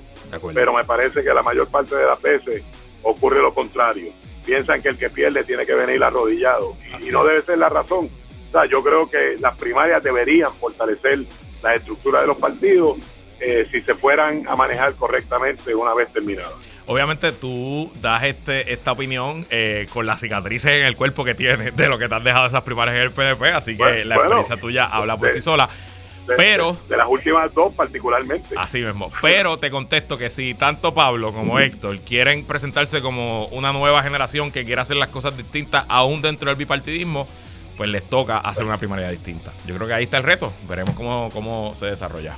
Pero 0.53 0.73
me 0.73 0.83
parece 0.83 1.21
que 1.21 1.33
la 1.33 1.41
mayor 1.41 1.69
parte 1.69 1.95
de 1.95 2.05
las 2.05 2.21
veces 2.21 2.63
ocurre 3.01 3.41
lo 3.41 3.53
contrario. 3.53 4.11
Piensan 4.45 4.81
que 4.81 4.89
el 4.89 4.97
que 4.97 5.09
pierde 5.09 5.43
tiene 5.43 5.65
que 5.65 5.73
venir 5.73 6.03
arrodillado 6.03 6.75
y, 6.99 7.09
no 7.09 7.23
debe 7.23 7.41
ser 7.43 7.57
la 7.57 7.69
razón. 7.69 8.07
O 8.07 8.51
sea, 8.51 8.65
yo 8.65 8.83
creo 8.83 9.09
que 9.09 9.35
las 9.39 9.57
primarias 9.57 10.03
deberían 10.03 10.51
fortalecer 10.53 11.19
la 11.61 11.75
estructura 11.75 12.21
de 12.21 12.27
los 12.27 12.37
partidos 12.37 12.97
eh, 13.39 13.67
si 13.69 13.81
se 13.81 13.93
fueran 13.93 14.47
a 14.47 14.55
manejar 14.55 14.93
correctamente 14.93 15.75
una 15.75 15.93
vez 15.93 16.11
terminada. 16.11 16.49
Obviamente 16.87 17.31
tú 17.31 17.91
das 18.01 18.23
este 18.23 18.73
esta 18.73 18.93
opinión 18.93 19.45
eh, 19.51 19.85
con 19.93 20.07
las 20.07 20.21
cicatrices 20.21 20.71
en 20.71 20.85
el 20.85 20.95
cuerpo 20.95 21.23
que 21.23 21.35
tienes 21.35 21.75
de 21.75 21.87
lo 21.87 21.99
que 21.99 22.09
te 22.09 22.15
han 22.15 22.23
dejado 22.23 22.47
esas 22.47 22.63
primarias 22.63 22.97
en 22.97 23.03
el 23.03 23.11
PDP, 23.11 23.53
así 23.53 23.77
que 23.77 24.05
la 24.05 24.15
experiencia 24.15 24.57
tuya 24.57 24.85
habla 24.85 25.17
por 25.17 25.29
sí 25.29 25.41
sola. 25.41 25.69
pero 26.35 26.75
de, 26.89 26.97
las 26.97 27.07
últimas 27.07 27.53
dos 27.53 27.73
particularmente. 27.75 28.55
Así 28.57 28.81
mismo. 28.81 29.11
Pero 29.21 29.59
te 29.59 29.69
contesto 29.69 30.17
que 30.17 30.31
si 30.31 30.55
tanto 30.55 30.95
Pablo 30.95 31.31
como 31.31 31.59
Héctor 31.59 31.99
quieren 31.99 32.43
presentarse 32.43 33.01
como 33.01 33.45
una 33.47 33.71
nueva 33.71 34.01
generación 34.01 34.51
que 34.51 34.65
quiere 34.65 34.81
hacer 34.81 34.97
las 34.97 35.09
cosas 35.09 35.37
distintas 35.37 35.85
aún 35.89 36.23
dentro 36.23 36.49
del 36.49 36.55
bipartidismo, 36.55 37.27
pues 37.77 37.89
les 37.89 38.05
toca 38.07 38.39
hacer 38.39 38.65
una 38.65 38.77
primaria 38.77 39.09
distinta. 39.09 39.53
Yo 39.65 39.75
creo 39.75 39.87
que 39.87 39.93
ahí 39.93 40.03
está 40.05 40.17
el 40.17 40.23
reto. 40.23 40.51
Veremos 40.67 40.95
cómo, 40.95 41.29
cómo 41.31 41.73
se 41.75 41.85
desarrolla. 41.85 42.35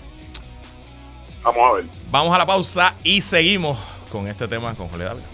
Vamos 1.44 1.72
a 1.72 1.76
ver. 1.78 1.86
Vamos 2.12 2.36
a 2.36 2.38
la 2.38 2.46
pausa 2.46 2.96
y 3.04 3.22
seguimos 3.22 3.80
con 4.12 4.28
este 4.28 4.48
tema 4.48 4.76
con 4.76 4.90
Jorge 4.90 5.06
Dávila. 5.06 5.28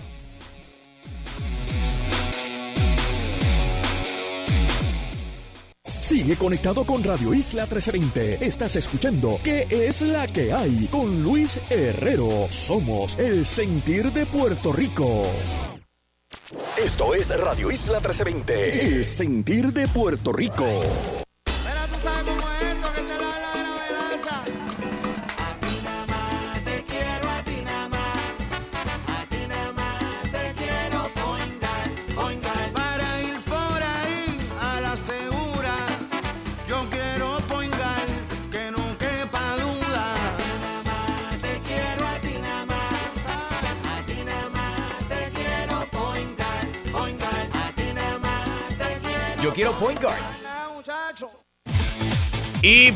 Sigue 6.00 6.36
conectado 6.36 6.84
con 6.84 7.04
Radio 7.04 7.34
Isla 7.34 7.64
1320. 7.64 8.46
Estás 8.46 8.76
escuchando 8.76 9.40
¿Qué 9.44 9.66
es 9.72 10.02
la 10.02 10.28
que 10.28 10.54
hay? 10.54 10.88
Con 10.92 11.24
Luis 11.24 11.60
Herrero. 11.68 12.46
Somos 12.52 13.18
el 13.18 13.44
sentir 13.44 14.14
de 14.14 14.28
Puerto 14.28 14.72
Rico. 14.72 15.24
Esto 16.86 17.16
es 17.16 17.30
Radio 17.42 17.72
Isla 17.72 17.98
1320. 17.98 18.86
El 18.86 19.06
sentir 19.06 19.74
de 19.74 19.88
Puerto 19.88 20.32
Rico. 20.32 21.25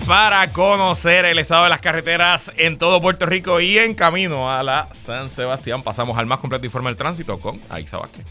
Para 0.10 0.52
conocer 0.52 1.24
el 1.26 1.38
estado 1.38 1.66
de 1.66 1.70
las 1.70 1.82
carreteras 1.82 2.52
en 2.58 2.80
todo 2.80 3.00
Puerto 3.00 3.28
Rico 3.28 3.60
y 3.60 3.78
en 3.78 3.94
camino 3.94 4.50
a 4.50 4.64
la 4.64 4.92
San 4.92 5.30
Sebastián, 5.30 5.84
pasamos 5.84 6.18
al 6.18 6.26
más 6.26 6.40
completo 6.40 6.66
informe 6.66 6.90
del 6.90 6.98
tránsito 6.98 7.40
con 7.40 7.62
Aixa 7.70 8.00
Vázquez. 8.00 8.26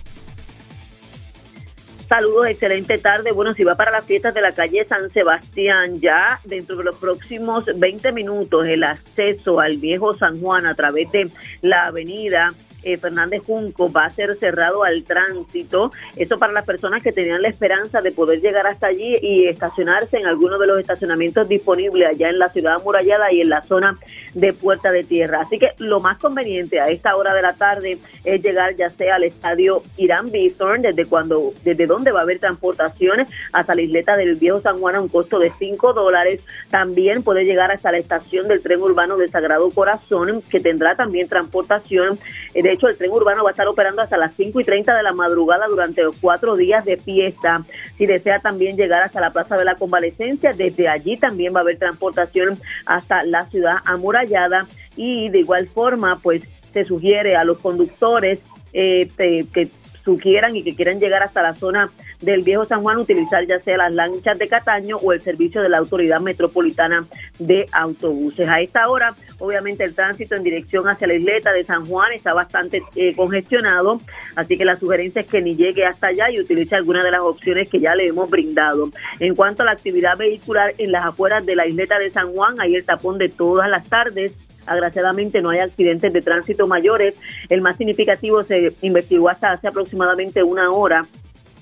Saludos, 2.09 2.49
excelente 2.49 2.99
tarde. 2.99 3.31
Bueno, 3.31 3.55
si 3.55 3.62
va 3.62 3.76
para 3.76 3.93
las 3.93 4.05
fiestas 4.05 4.35
de 4.35 4.41
la 4.41 4.51
calle 4.51 4.85
San 4.89 5.09
Sebastián, 5.12 6.01
ya 6.01 6.41
dentro 6.43 6.74
de 6.74 6.83
los 6.83 6.97
próximos 6.97 7.66
20 7.72 8.11
minutos 8.11 8.66
el 8.66 8.83
acceso 8.83 9.61
al 9.61 9.76
viejo 9.76 10.14
San 10.14 10.41
Juan 10.41 10.66
a 10.66 10.74
través 10.74 11.12
de 11.12 11.31
la 11.62 11.85
avenida 11.85 12.55
eh, 12.83 12.97
Fernández 12.97 13.43
Junco 13.47 13.91
va 13.91 14.05
a 14.05 14.11
ser 14.11 14.37
cerrado 14.37 14.85
al 14.85 15.05
tránsito. 15.05 15.91
Eso 16.16 16.39
para 16.39 16.53
las 16.53 16.64
personas 16.64 17.03
que 17.03 17.12
tenían 17.12 17.43
la 17.43 17.49
esperanza 17.49 18.01
de 18.01 18.12
poder 18.12 18.41
llegar 18.41 18.66
hasta 18.66 18.89
allí 18.89 19.16
y 19.20 19.47
estacionarse 19.47 20.18
en 20.18 20.26
alguno 20.26 20.59
de 20.59 20.66
los 20.66 20.79
estacionamientos 20.79 21.49
disponibles 21.49 22.09
allá 22.09 22.29
en 22.29 22.39
la 22.39 22.49
ciudad 22.51 22.74
amurallada 22.74 23.33
y 23.33 23.41
en 23.41 23.49
la 23.49 23.62
zona 23.62 23.97
de 24.35 24.53
Puerta 24.53 24.91
de 24.91 25.05
Tierra. 25.05 25.43
Así 25.43 25.59
que 25.59 25.72
lo 25.79 26.01
más 26.01 26.18
conveniente 26.18 26.81
a 26.81 26.89
esta 26.89 27.16
hora 27.16 27.35
de 27.35 27.43
la 27.43 27.55
tarde 27.55 27.99
es 28.24 28.43
llegar 28.43 28.76
ya 28.76 28.91
sea 28.91 29.16
al 29.16 29.24
estadio 29.24 29.83
Irán 29.97 30.31
Bithorn, 30.31 30.83
desde 30.83 31.07
cuando, 31.07 31.53
desde 31.64 31.87
donde 31.87 32.12
va 32.12 32.20
a 32.20 32.22
haber 32.22 32.39
transportaciones 32.39 33.29
hasta 33.53 33.74
la 33.74 33.83
isleta 33.83 34.16
del 34.16 34.37
Viejo 34.37 34.61
San 34.61 34.79
Juan 34.81 34.97
a 34.97 35.01
un 35.01 35.09
costo 35.09 35.39
de 35.39 35.53
5 35.59 35.93
dólares. 35.93 36.41
También 36.70 37.22
puede 37.22 37.45
llegar 37.45 37.72
hasta 37.72 37.93
la 37.93 37.99
estación 37.99 38.49
del 38.49 38.61
tren 38.61 38.81
urbano 38.83 39.16
de 39.16 39.29
Sagrado 39.29 39.70
Corazón, 39.70 40.43
que 40.49 40.61
tendrá 40.61 40.97
también 40.97 41.29
transportación 41.29 42.18
eh, 42.55 42.62
de 42.69 42.75
hecho, 42.75 42.87
el 42.87 42.99
tren 42.99 43.11
urbano 43.11 43.45
va 43.45 43.49
a 43.49 43.53
estar 43.53 43.66
operando 43.66 44.03
hasta 44.03 44.19
las 44.19 44.35
5 44.35 44.61
y 44.61 44.64
30 44.64 44.95
de 44.95 45.03
la 45.03 45.14
madrugada 45.14 45.66
durante 45.69 46.03
los 46.03 46.14
cuatro 46.21 46.55
días 46.55 46.85
de 46.85 46.99
fiesta. 46.99 47.64
Si 47.97 48.05
desea 48.05 48.41
también 48.41 48.77
llegar 48.77 49.01
hasta 49.01 49.23
la 49.23 49.33
Plaza 49.33 49.57
de 49.57 49.64
la 49.64 49.77
Convalecencia, 49.77 50.53
desde 50.53 50.87
allí 50.87 51.16
también 51.16 51.55
va 51.55 51.61
a 51.61 51.62
haber 51.62 51.79
transportación 51.79 52.61
hasta 52.85 53.25
la 53.25 53.49
ciudad 53.49 53.77
amurallada. 53.87 54.66
Y 54.97 55.31
de 55.31 55.39
igual 55.39 55.66
forma, 55.69 56.19
pues 56.23 56.43
se 56.75 56.85
sugiere 56.85 57.37
a 57.37 57.45
los 57.45 57.57
conductores 57.57 58.41
eh, 58.75 59.09
que 59.16 59.71
sugieran 60.05 60.55
y 60.55 60.62
que 60.62 60.77
quieran 60.77 61.01
llegar 61.01 61.23
hasta 61.23 61.41
la 61.41 61.55
zona 61.55 61.91
del 62.21 62.43
Viejo 62.43 62.64
San 62.64 62.83
Juan 62.83 62.99
utilizar 62.99 63.47
ya 63.47 63.61
sea 63.61 63.77
las 63.77 63.95
lanchas 63.95 64.39
de 64.39 64.49
Cataño 64.49 64.97
o 64.97 65.12
el 65.12 65.21
servicio 65.23 65.62
de 65.62 65.69
la 65.69 65.79
Autoridad 65.79 66.21
Metropolitana 66.21 67.07
de 67.39 67.66
Autobuses. 67.73 68.49
A 68.49 68.61
esta 68.61 68.89
hora, 68.89 69.14
obviamente, 69.39 69.85
el 69.85 69.95
tránsito 69.95 70.35
en 70.35 70.43
dirección 70.43 70.89
hacia 70.89 71.07
la 71.07 71.14
isleta 71.14 71.53
de 71.53 71.64
San 71.64 71.87
Juan 71.87 72.12
está 72.12 72.35
bastante 72.35 72.83
eh, 72.97 73.14
congestionado, 73.14 74.01
así 74.37 74.57
que 74.59 74.64
la 74.64 74.77
sugerencia 74.77 75.23
es 75.23 75.29
que 75.29 75.43
ni 75.43 75.57
llegue 75.57 75.85
hasta 75.85 76.09
allá 76.09 76.31
y 76.31 76.41
utilice 76.41 76.75
alguna 76.75 77.05
de 77.05 77.11
las 77.11 77.21
opciones 77.21 77.69
que 77.69 77.81
ya 77.81 77.95
le 77.95 78.07
hemos 78.07 78.29
brindado. 78.29 78.91
En 79.21 79.35
cuanto 79.35 79.62
a 79.62 79.66
la 79.66 79.73
actividad 79.73 80.16
vehicular 80.16 80.75
en 80.79 80.93
las 80.93 81.07
afueras 81.07 81.47
de 81.47 81.57
la 81.57 81.66
isleta 81.66 81.99
de 81.99 82.11
San 82.11 82.33
Juan, 82.33 82.61
hay 82.61 82.75
el 82.75 82.85
tapón 82.85 83.19
de 83.19 83.29
todas 83.29 83.69
las 83.69 83.89
tardes 83.89 84.33
Agraciadamente 84.69 85.41
no 85.41 85.51
hay 85.51 85.61
accidentes 85.61 86.12
de 86.12 86.21
tránsito 86.21 86.66
mayores. 86.66 87.14
El 87.49 87.62
más 87.62 87.77
significativo 87.77 88.45
se 88.45 88.75
investigó 88.83 89.29
hasta 89.29 89.53
hace 89.53 89.69
aproximadamente 89.69 90.43
una 90.43 90.71
hora 90.71 91.07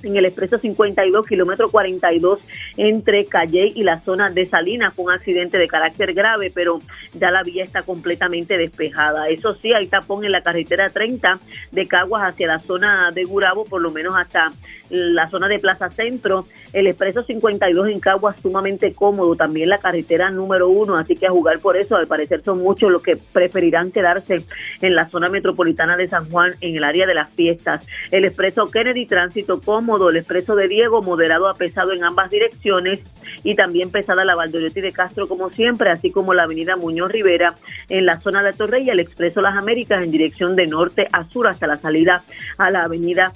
en 0.06 0.16
el 0.16 0.24
expreso 0.24 0.58
52, 0.58 1.26
kilómetro 1.26 1.70
42, 1.70 2.40
entre 2.76 3.26
Calle 3.26 3.72
y 3.74 3.82
la 3.82 4.00
zona 4.00 4.30
de 4.30 4.46
Salinas. 4.46 4.94
Fue 4.94 5.06
un 5.06 5.10
accidente 5.10 5.58
de 5.58 5.68
carácter 5.68 6.14
grave, 6.14 6.50
pero 6.54 6.80
ya 7.14 7.30
la 7.30 7.42
vía 7.42 7.64
está 7.64 7.82
completamente 7.82 8.56
despejada. 8.56 9.28
Eso 9.28 9.54
sí, 9.54 9.72
hay 9.72 9.86
tapón 9.86 10.24
en 10.24 10.32
la 10.32 10.42
carretera 10.42 10.88
30 10.88 11.38
de 11.72 11.88
Caguas 11.88 12.22
hacia 12.22 12.46
la 12.46 12.58
zona 12.58 13.10
de 13.12 13.24
Gurabo, 13.24 13.64
por 13.64 13.80
lo 13.80 13.90
menos 13.90 14.14
hasta 14.16 14.52
la 14.90 15.28
zona 15.28 15.48
de 15.48 15.58
Plaza 15.58 15.90
Centro. 15.90 16.46
El 16.72 16.86
expreso 16.86 17.22
52 17.22 17.88
en 17.88 18.00
Caguas 18.00 18.36
sumamente 18.40 18.92
cómodo, 18.92 19.34
también 19.34 19.68
la 19.68 19.78
carretera 19.78 20.30
número 20.30 20.68
uno, 20.68 20.96
así 20.96 21.16
que 21.16 21.26
a 21.26 21.30
jugar 21.30 21.60
por 21.60 21.76
eso, 21.76 21.96
al 21.96 22.06
parecer 22.06 22.42
son 22.44 22.58
muchos 22.58 22.90
los 22.90 23.02
que 23.02 23.16
preferirán 23.16 23.90
quedarse 23.90 24.44
en 24.80 24.94
la 24.94 25.08
zona 25.08 25.28
metropolitana 25.28 25.96
de 25.96 26.08
San 26.08 26.28
Juan, 26.30 26.54
en 26.60 26.76
el 26.76 26.84
área 26.84 27.06
de 27.06 27.14
las 27.14 27.30
fiestas. 27.30 27.86
El 28.10 28.24
expreso 28.24 28.70
Kennedy, 28.70 29.06
tránsito 29.06 29.60
cómodo 29.60 30.10
el 30.10 30.16
expreso 30.16 30.54
de 30.54 30.68
Diego, 30.68 31.02
moderado 31.02 31.48
a 31.48 31.54
pesado 31.54 31.92
en 31.92 32.04
ambas 32.04 32.30
direcciones, 32.30 33.00
y 33.42 33.54
también 33.54 33.90
pesada 33.90 34.24
la 34.24 34.34
Valdoriotti 34.34 34.80
de 34.80 34.92
Castro, 34.92 35.28
como 35.28 35.50
siempre, 35.50 35.90
así 35.90 36.10
como 36.10 36.34
la 36.34 36.44
avenida 36.44 36.76
Muñoz 36.76 37.10
Rivera 37.10 37.54
en 37.88 38.06
la 38.06 38.20
zona 38.20 38.42
de 38.42 38.52
Torrey 38.52 38.84
y 38.84 38.90
el 38.90 39.00
expreso 39.00 39.40
Las 39.40 39.56
Américas 39.56 40.02
en 40.02 40.10
dirección 40.10 40.56
de 40.56 40.66
norte 40.66 41.08
a 41.12 41.24
sur 41.24 41.48
hasta 41.48 41.66
la 41.66 41.76
salida 41.76 42.22
a 42.58 42.70
la 42.70 42.82
avenida 42.82 43.32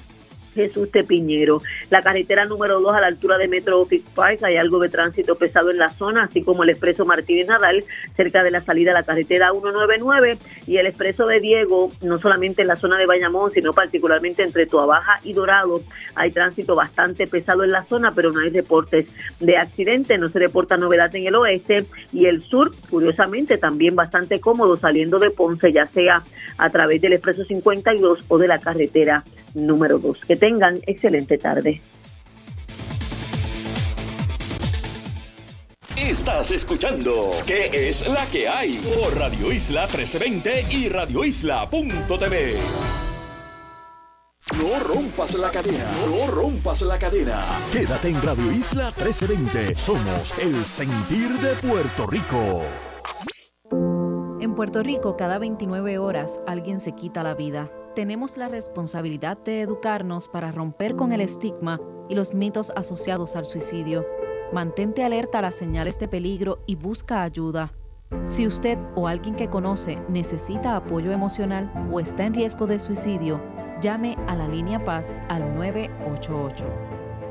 Jesús 0.55 0.91
Tepiñero. 0.91 1.63
La 1.91 2.03
carretera 2.03 2.45
número 2.45 2.81
2 2.81 2.95
a 2.95 3.01
la 3.01 3.07
altura 3.07 3.39
de 3.39 3.49
Metro 3.49 3.81
Office 3.81 4.05
Park 4.15 4.43
hay 4.43 4.57
algo 4.57 4.79
de 4.79 4.89
tránsito 4.89 5.37
pesado 5.37 5.71
en 5.71 5.79
la 5.79 5.91
zona, 5.91 6.25
así 6.25 6.43
como 6.43 6.63
el 6.63 6.71
expreso 6.71 7.05
Martínez 7.05 7.47
Nadal 7.47 7.85
cerca 8.17 8.43
de 8.43 8.51
la 8.51 8.61
salida 8.61 8.91
a 8.93 8.95
la 8.95 9.03
carretera 9.03 9.51
199 9.53 10.39
y 10.67 10.77
el 10.77 10.87
expreso 10.87 11.27
de 11.27 11.41
Diego, 11.41 11.91
no 12.03 12.19
solamente 12.19 12.63
en 12.63 12.69
la 12.69 12.77
zona 12.77 12.99
de 12.99 13.07
Bayamón, 13.07 13.51
sino 13.51 13.73
particularmente 13.73 14.43
entre 14.43 14.67
Tuabaja 14.67 15.21
y 15.25 15.33
Dorado. 15.33 15.83
Hay 16.15 16.31
tránsito 16.31 16.75
bastante 16.75 17.27
pesado 17.27 17.65
en 17.65 17.73
la 17.73 17.85
zona, 17.85 18.13
pero 18.13 18.33
no 18.33 18.41
hay 18.41 18.51
reportes 18.51 19.07
de 19.41 19.57
accidente, 19.57 20.19
no 20.19 20.29
se 20.29 20.39
reporta 20.39 20.77
novedad 20.77 21.15
en 21.15 21.27
el 21.27 21.35
oeste 21.35 21.87
y 22.13 22.27
el 22.27 22.43
sur, 22.43 22.73
curiosamente, 22.91 23.59
también 23.59 23.95
bastante 23.95 24.41
cómodo 24.41 24.77
saliendo 24.77 25.19
de 25.19 25.31
Ponce, 25.31 25.73
ya 25.73 25.85
sea 25.85 26.23
a 26.59 26.71
través 26.71 27.01
del 27.01 27.15
expreso 27.15 27.45
52 27.45 28.25
o 28.29 28.39
de 28.39 28.49
la 28.49 28.59
carretera 28.59 29.25
número 29.55 29.99
2. 29.99 30.21
Que 30.27 30.37
tengan 30.41 30.81
excelente 30.87 31.39
tarde. 31.39 31.81
Estás 35.97 36.51
escuchando 36.51 37.31
¿Qué 37.47 37.67
es 37.73 38.09
la 38.09 38.27
que 38.27 38.49
hay? 38.49 38.79
Por 38.79 39.17
Radio 39.17 39.53
Isla 39.53 39.83
1320 39.83 40.67
y 40.75 40.89
radioisla.tv. 40.89 42.59
No 44.59 44.81
rompas 44.81 45.35
la 45.35 45.51
cadena, 45.51 45.87
no 46.07 46.27
rompas 46.29 46.83
la 46.83 46.99
cadena. 46.99 47.45
Quédate 47.71 48.09
en 48.09 48.21
Radio 48.23 48.51
Isla 48.51 48.87
1320. 48.87 49.77
Somos 49.77 50.35
el 50.41 50.65
sentir 50.65 51.29
de 51.39 51.55
Puerto 51.69 52.07
Rico. 52.07 52.63
En 54.41 54.55
Puerto 54.55 54.83
Rico, 54.83 55.17
cada 55.17 55.39
29 55.39 55.99
horas 55.99 56.41
alguien 56.47 56.81
se 56.81 56.93
quita 56.93 57.23
la 57.23 57.35
vida. 57.35 57.71
Tenemos 57.95 58.37
la 58.37 58.49
responsabilidad 58.49 59.37
de 59.39 59.63
educarnos 59.63 60.29
para 60.29 60.53
romper 60.53 60.95
con 60.95 61.13
el 61.13 61.21
estigma 61.21 61.81
y 62.09 62.15
los 62.15 62.35
mitos 62.35 62.71
asociados 62.77 63.35
al 63.35 63.47
suicidio. 63.47 64.07
Mantente 64.53 65.03
alerta 65.03 65.41
a 65.41 65.43
las 65.43 65.57
señales 65.57 65.99
de 65.99 66.07
peligro 66.07 66.63
y 66.67 66.77
busca 66.77 67.23
ayuda. 67.23 67.73
Si 68.23 68.47
usted 68.47 68.79
o 68.95 69.09
alguien 69.09 69.35
que 69.35 69.49
conoce 69.49 69.99
necesita 70.09 70.77
apoyo 70.77 71.11
emocional 71.11 71.73
o 71.93 71.99
está 71.99 72.27
en 72.27 72.35
riesgo 72.35 72.67
de 72.67 72.79
suicidio, 72.79 73.43
llame 73.81 74.17
a 74.29 74.37
la 74.37 74.47
línea 74.47 74.85
Paz 74.85 75.15
al 75.29 75.55
988. 75.55 76.67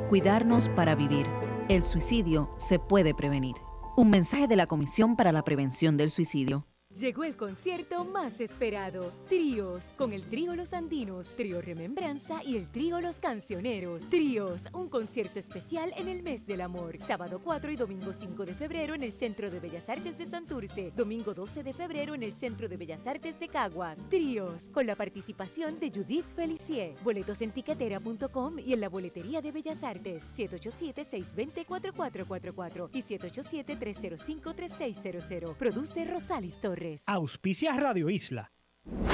Cuidarnos 0.10 0.68
para 0.70 0.95
vivir. 0.95 1.26
El 1.70 1.84
suicidio 1.84 2.49
se 2.57 2.80
puede 2.80 3.14
prevenir. 3.14 3.55
Un 3.95 4.10
mensaje 4.10 4.47
de 4.47 4.55
la 4.55 4.66
Comisión 4.66 5.16
para 5.16 5.32
la 5.32 5.43
Prevención 5.43 5.95
del 5.97 6.10
Suicidio. 6.10 6.66
Llegó 6.98 7.24
el 7.24 7.36
concierto 7.36 8.04
más 8.04 8.42
esperado, 8.42 9.12
Tríos, 9.28 9.84
con 9.96 10.12
el 10.12 10.24
Trío 10.24 10.56
Los 10.56 10.74
Andinos, 10.74 11.28
Trío 11.38 11.62
Remembranza 11.62 12.42
y 12.44 12.58
el 12.58 12.66
Trío 12.66 13.00
Los 13.00 13.18
Cancioneros. 13.18 14.10
Tríos, 14.10 14.62
un 14.74 14.90
concierto 14.90 15.38
especial 15.38 15.94
en 15.98 16.08
el 16.08 16.24
mes 16.24 16.48
del 16.48 16.62
amor. 16.62 16.98
Sábado 17.06 17.42
4 17.44 17.72
y 17.72 17.76
domingo 17.76 18.12
5 18.12 18.44
de 18.44 18.56
febrero 18.56 18.96
en 18.96 19.04
el 19.04 19.12
Centro 19.12 19.52
de 19.52 19.60
Bellas 19.60 19.88
Artes 19.88 20.18
de 20.18 20.26
Santurce. 20.26 20.92
Domingo 20.96 21.36
12 21.36 21.62
de 21.62 21.74
febrero 21.74 22.16
en 22.16 22.24
el 22.24 22.34
Centro 22.34 22.68
de 22.68 22.76
Bellas 22.76 23.06
Artes 23.06 23.40
de 23.40 23.50
Caguas. 23.50 24.00
Tríos, 24.10 24.68
con 24.74 24.88
la 24.88 24.96
participación 24.96 25.80
de 25.80 25.92
Judith 25.92 26.26
Felicier. 26.36 26.96
Boletos 27.04 27.44
en 27.44 27.52
tiquetera.com 27.52 28.58
y 28.58 28.74
en 28.74 28.82
la 28.82 28.90
boletería 28.90 29.44
de 29.44 29.52
Bellas 29.52 29.84
Artes. 29.84 30.24
787-620-4444 30.36 32.90
y 32.94 33.04
787-305-3600. 33.04 35.56
Produce 35.56 36.04
Rosalis 36.06 36.60
Torres. 36.80 37.03
Auspicia 37.07 37.73
Radio 37.73 38.09
Isla. 38.09 38.51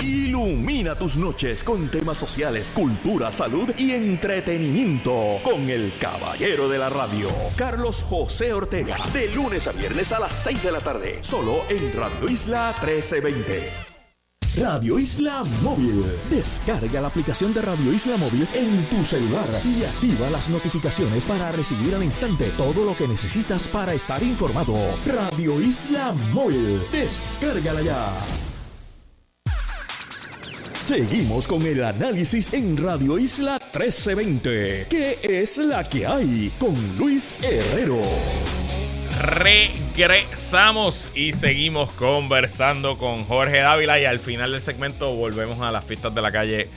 Ilumina 0.01 0.95
tus 0.95 1.17
noches 1.17 1.63
con 1.63 1.89
temas 1.89 2.17
sociales, 2.17 2.71
cultura, 2.71 3.31
salud 3.31 3.71
y 3.77 3.91
entretenimiento 3.91 5.39
con 5.43 5.69
el 5.69 5.91
caballero 5.99 6.69
de 6.69 6.77
la 6.77 6.89
radio, 6.89 7.27
Carlos 7.57 8.03
José 8.03 8.53
Ortega, 8.53 8.97
de 9.11 9.33
lunes 9.33 9.67
a 9.67 9.71
viernes 9.71 10.11
a 10.13 10.19
las 10.19 10.33
6 10.43 10.63
de 10.63 10.71
la 10.71 10.79
tarde, 10.79 11.23
solo 11.23 11.63
en 11.67 11.91
Radio 11.93 12.29
Isla 12.29 12.73
1320. 12.81 13.84
Radio 14.57 14.99
Isla 14.99 15.43
Móvil. 15.61 16.05
Descarga 16.29 17.01
la 17.01 17.07
aplicación 17.07 17.53
de 17.53 17.61
Radio 17.61 17.91
Isla 17.91 18.15
Móvil 18.15 18.47
en 18.53 18.85
tu 18.85 19.03
celular 19.03 19.47
y 19.65 19.83
activa 19.83 20.29
las 20.29 20.49
notificaciones 20.49 21.25
para 21.25 21.51
recibir 21.51 21.93
al 21.93 22.03
instante 22.03 22.45
todo 22.55 22.85
lo 22.85 22.95
que 22.95 23.07
necesitas 23.07 23.67
para 23.67 23.93
estar 23.93 24.23
informado. 24.23 24.75
Radio 25.05 25.59
Isla 25.59 26.13
Móvil. 26.31 26.79
Descárgala 26.91 27.81
ya. 27.81 28.07
Seguimos 30.77 31.47
con 31.47 31.63
el 31.63 31.83
análisis 31.83 32.53
en 32.53 32.77
Radio 32.77 33.17
Isla 33.17 33.59
1320. 33.73 34.87
¿Qué 34.89 35.19
es 35.21 35.57
la 35.57 35.83
que 35.83 36.05
hay? 36.05 36.53
Con 36.59 36.95
Luis 36.95 37.35
Herrero. 37.41 38.01
Regresamos 39.97 41.09
y 41.15 41.31
seguimos 41.31 41.89
conversando 41.91 42.97
con 42.97 43.23
Jorge 43.23 43.59
Dávila 43.59 43.97
y 43.97 44.03
al 44.03 44.19
final 44.19 44.51
del 44.51 44.61
segmento 44.61 45.11
volvemos 45.15 45.61
a 45.61 45.71
las 45.71 45.85
fiestas 45.85 46.13
de 46.13 46.21
la 46.21 46.33
calle 46.33 46.69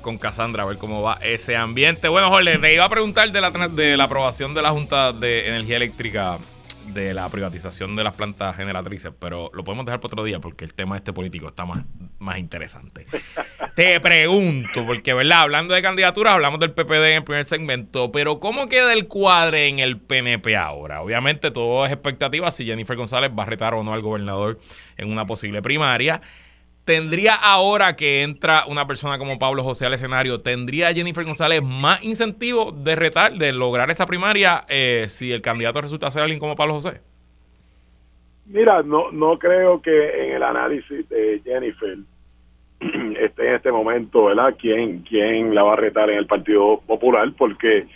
con 0.00 0.16
Cassandra 0.16 0.62
a 0.62 0.66
ver 0.66 0.78
cómo 0.78 1.02
va 1.02 1.18
ese 1.22 1.56
ambiente. 1.56 2.08
Bueno, 2.08 2.30
Jorge, 2.30 2.58
te 2.58 2.74
iba 2.74 2.84
a 2.84 2.88
preguntar 2.88 3.30
de 3.30 3.40
la, 3.40 3.50
de 3.50 3.96
la 3.96 4.04
aprobación 4.04 4.54
de 4.54 4.62
la 4.62 4.70
Junta 4.70 5.12
de 5.12 5.46
Energía 5.46 5.76
Eléctrica 5.76 6.38
de 6.92 7.14
la 7.14 7.28
privatización 7.28 7.96
de 7.96 8.04
las 8.04 8.14
plantas 8.14 8.56
generatrices, 8.56 9.12
pero 9.18 9.50
lo 9.52 9.64
podemos 9.64 9.86
dejar 9.86 10.00
para 10.00 10.12
otro 10.12 10.24
día 10.24 10.40
porque 10.40 10.64
el 10.64 10.74
tema 10.74 10.96
este 10.96 11.12
político 11.12 11.48
está 11.48 11.64
más, 11.64 11.80
más 12.18 12.38
interesante. 12.38 13.06
Te 13.74 14.00
pregunto, 14.00 14.84
porque 14.86 15.14
verdad, 15.14 15.42
hablando 15.42 15.74
de 15.74 15.82
candidaturas, 15.82 16.34
hablamos 16.34 16.60
del 16.60 16.72
PPD 16.72 17.10
en 17.10 17.16
el 17.16 17.24
primer 17.24 17.44
segmento, 17.44 18.10
pero 18.10 18.40
¿cómo 18.40 18.68
queda 18.68 18.92
el 18.92 19.06
cuadre 19.06 19.68
en 19.68 19.78
el 19.78 19.98
PNP 19.98 20.56
ahora? 20.56 21.02
Obviamente 21.02 21.50
todo 21.50 21.86
es 21.86 21.92
expectativa 21.92 22.50
si 22.50 22.64
Jennifer 22.64 22.96
González 22.96 23.30
va 23.38 23.44
a 23.44 23.46
retar 23.46 23.74
o 23.74 23.84
no 23.84 23.92
al 23.94 24.02
gobernador 24.02 24.58
en 24.96 25.12
una 25.12 25.26
posible 25.26 25.62
primaria. 25.62 26.20
¿Tendría 26.88 27.34
ahora 27.34 27.96
que 27.96 28.22
entra 28.22 28.62
una 28.66 28.86
persona 28.86 29.18
como 29.18 29.38
Pablo 29.38 29.62
José 29.62 29.84
al 29.84 29.92
escenario, 29.92 30.38
tendría 30.38 30.94
Jennifer 30.94 31.22
González 31.22 31.62
más 31.62 32.02
incentivo 32.02 32.72
de 32.72 32.96
retar, 32.96 33.34
de 33.34 33.52
lograr 33.52 33.90
esa 33.90 34.06
primaria 34.06 34.64
eh, 34.70 35.04
si 35.10 35.30
el 35.30 35.42
candidato 35.42 35.82
resulta 35.82 36.10
ser 36.10 36.22
alguien 36.22 36.40
como 36.40 36.56
Pablo 36.56 36.72
José? 36.72 37.02
Mira, 38.46 38.82
no, 38.82 39.12
no 39.12 39.38
creo 39.38 39.82
que 39.82 40.28
en 40.28 40.36
el 40.36 40.42
análisis 40.42 41.06
de 41.10 41.42
Jennifer 41.44 41.98
esté 43.20 43.48
en 43.48 43.54
este 43.56 43.70
momento, 43.70 44.24
¿verdad? 44.24 44.56
¿Quién, 44.58 45.00
quién 45.02 45.54
la 45.54 45.64
va 45.64 45.74
a 45.74 45.76
retar 45.76 46.08
en 46.08 46.16
el 46.16 46.26
Partido 46.26 46.80
Popular? 46.86 47.30
Porque, 47.36 47.86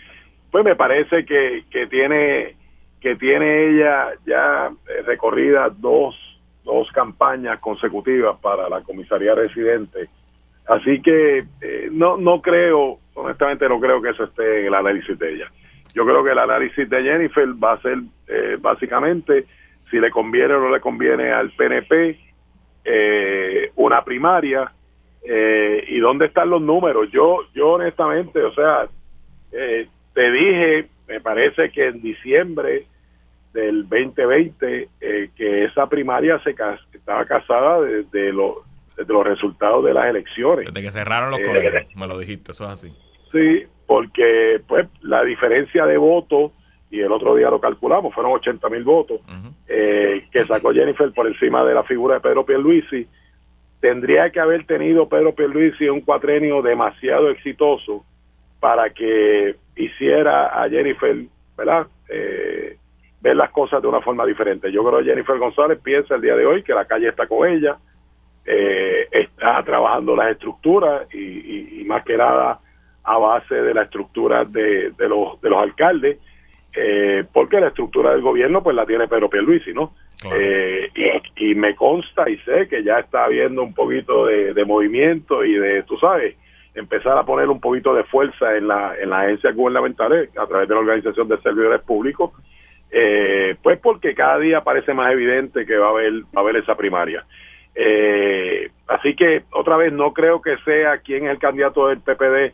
pues 0.51 0.67
me 0.67 0.77
parece 0.77 1.25
que, 1.25 1.65
que 1.71 1.87
tiene 1.87 2.57
que 3.01 3.17
tiene 3.17 3.71
ella 3.71 4.11
ya 4.27 4.71
recorrida 5.07 5.71
dos 5.71 6.15
dos 6.65 6.91
campañas 6.93 7.59
consecutivas 7.61 8.39
para 8.41 8.69
la 8.69 8.83
comisaría 8.83 9.35
residente. 9.35 10.09
Así 10.67 11.03
que 11.03 11.45
eh, 11.61 11.89
no, 11.91 12.17
no 12.17 12.41
creo, 12.41 12.99
honestamente 13.15 13.69
no 13.69 13.81
creo 13.81 14.01
que 14.01 14.11
eso 14.11 14.25
esté 14.25 14.61
en 14.61 14.67
el 14.67 14.75
análisis 14.75 15.19
de 15.19 15.35
ella. 15.35 15.51
Yo 15.95 16.05
creo 16.05 16.25
que 16.25 16.31
el 16.31 16.39
análisis 16.39 16.89
de 16.89 17.03
Jennifer 17.03 17.49
va 17.63 17.73
a 17.73 17.83
ser 17.83 17.99
eh, 18.29 18.57
básicamente 18.61 19.47
si 19.91 19.99
le 19.99 20.11
conviene 20.11 20.55
o 20.55 20.61
no 20.61 20.71
le 20.71 20.81
conviene 20.81 21.33
al 21.33 21.51
PNP 21.51 22.19
eh, 22.85 23.71
una 23.77 24.03
primaria 24.03 24.73
y 25.25 26.01
dónde 26.01 26.27
están 26.27 26.51
los 26.51 26.61
números. 26.61 27.09
Yo, 27.13 27.43
yo 27.55 27.75
honestamente, 27.75 28.43
o 28.43 28.53
sea, 28.55 28.89
te 29.53 30.33
dije, 30.33 30.89
me 31.07 31.21
parece 31.21 31.71
que 31.71 31.87
en 31.87 32.03
diciembre 32.03 32.87
del 33.53 33.89
2020 33.89 34.89
eh, 35.01 35.31
que 35.37 35.65
esa 35.65 35.87
primaria 35.89 36.39
se 36.43 36.55
estaba 36.93 37.25
casada 37.27 37.81
desde, 37.81 38.33
los 38.33 38.57
resultados 39.25 39.85
de 39.85 39.95
las 39.95 40.07
elecciones. 40.07 40.67
Desde 40.67 40.83
que 40.83 40.91
cerraron 40.91 41.31
los 41.31 41.41
eh, 41.41 41.45
colegios, 41.45 41.97
me 41.97 42.07
lo 42.07 42.19
dijiste, 42.19 42.53
eso 42.53 42.65
es 42.65 42.71
así. 42.71 42.93
Sí, 43.31 43.65
porque 43.87 44.61
pues 44.67 44.89
la 45.03 45.23
diferencia 45.23 45.87
de 45.87 45.97
votos, 45.97 46.53
y 46.91 47.01
el 47.01 47.13
otro 47.13 47.35
día 47.35 47.51
lo 47.51 47.61
calculamos, 47.61 48.15
fueron 48.15 48.33
80 48.33 48.69
mil 48.69 48.85
votos, 48.85 49.21
eh, 49.67 50.27
que 50.31 50.45
sacó 50.45 50.73
Jennifer 50.73 51.11
por 51.13 51.27
encima 51.27 51.65
de 51.65 51.75
la 51.75 51.83
figura 51.85 52.17
de 52.17 52.21
Pedro 52.21 52.45
Pierluisi, 52.45 53.07
tendría 53.81 54.31
que 54.31 54.41
haber 54.41 54.65
tenido 54.67 55.09
Pedro 55.09 55.35
Pierluisi 55.35 55.89
un 55.89 56.03
cuatrenio 56.03 56.63
demasiado 56.63 57.31
exitoso 57.31 58.05
para 58.61 58.91
que 58.91 59.57
hiciera 59.75 60.63
a 60.63 60.69
Jennifer, 60.69 61.17
¿verdad? 61.57 61.89
Eh, 62.09 62.77
ver 63.23 63.37
las 63.37 63.51
cosas 63.51 63.81
de 63.81 63.89
una 63.89 64.01
forma 64.01 64.27
diferente. 64.27 64.71
Yo 64.73 64.85
creo 64.85 64.99
que 64.99 65.07
Jennifer 65.07 65.39
González 65.39 65.79
piensa 65.83 66.17
el 66.17 66.21
día 66.21 66.35
de 66.35 66.45
hoy 66.45 66.63
que 66.63 66.75
la 66.75 66.85
calle 66.85 67.09
está 67.09 67.27
con 67.29 67.49
ella, 67.49 67.77
eh, 68.45 69.07
está 69.13 69.63
trabajando 69.63 70.17
las 70.17 70.33
estructuras 70.33 71.07
y, 71.15 71.85
más 71.87 72.05
que 72.05 72.17
nada 72.17 72.59
a 73.05 73.19
base 73.19 73.55
de 73.55 73.75
la 73.75 73.83
estructura 73.83 74.45
de, 74.45 74.93
los, 74.99 75.41
de 75.41 75.51
los 75.51 75.59
alcaldes, 75.59 76.19
eh, 76.75 77.25
porque 77.33 77.61
la 77.61 77.69
estructura 77.69 78.13
del 78.13 78.23
gobierno 78.23 78.63
pues 78.63 78.75
la 78.75 78.87
tiene 78.87 79.09
Pedro 79.09 79.29
Pierluisi, 79.29 79.73
¿no? 79.73 79.93
Eh, 80.33 80.89
y, 80.95 81.51
y, 81.51 81.55
me 81.55 81.75
consta 81.75 82.31
y 82.31 82.39
sé 82.39 82.69
que 82.69 82.85
ya 82.85 83.01
está 83.01 83.25
habiendo 83.25 83.63
un 83.63 83.75
poquito 83.75 84.27
de, 84.27 84.65
movimiento 84.65 85.45
y 85.45 85.55
de, 85.55 85.83
tú 85.83 85.97
sabes, 85.99 86.37
empezar 86.75 87.19
a 87.19 87.25
poner 87.25 87.49
un 87.49 87.61
poquito 87.61 87.93
de 87.93 88.05
fuerza 88.05 88.57
en, 88.57 88.69
la, 88.69 88.95
en 88.99 89.11
las 89.11 89.25
agencias 89.25 89.55
gubernamentales 89.55 90.31
a 90.39 90.47
través 90.47 90.69
de 90.69 90.75
la 90.75 90.81
Organización 90.81 91.29
de 91.29 91.41
Servidores 91.43 91.83
Públicos, 91.83 92.31
eh, 92.93 93.57
pues 93.63 93.81
porque 93.81 94.15
cada 94.15 94.39
día 94.39 94.61
parece 94.61 94.95
más 94.95 95.13
evidente 95.13 95.67
que 95.67 95.77
va 95.77 95.87
a 95.87 95.91
haber, 95.91 96.13
va 96.25 96.37
a 96.37 96.41
haber 96.41 96.57
esa 96.57 96.77
primaria. 96.77 97.25
Eh, 97.75 98.71
así 98.87 99.17
que 99.17 99.45
otra 99.53 99.77
vez 99.77 99.93
no 99.93 100.13
creo 100.13 100.43
que 100.43 100.57
sea 100.59 100.99
quien 100.99 101.25
es 101.25 101.31
el 101.31 101.39
candidato 101.39 101.89
del 101.89 102.01
PPD 102.01 102.53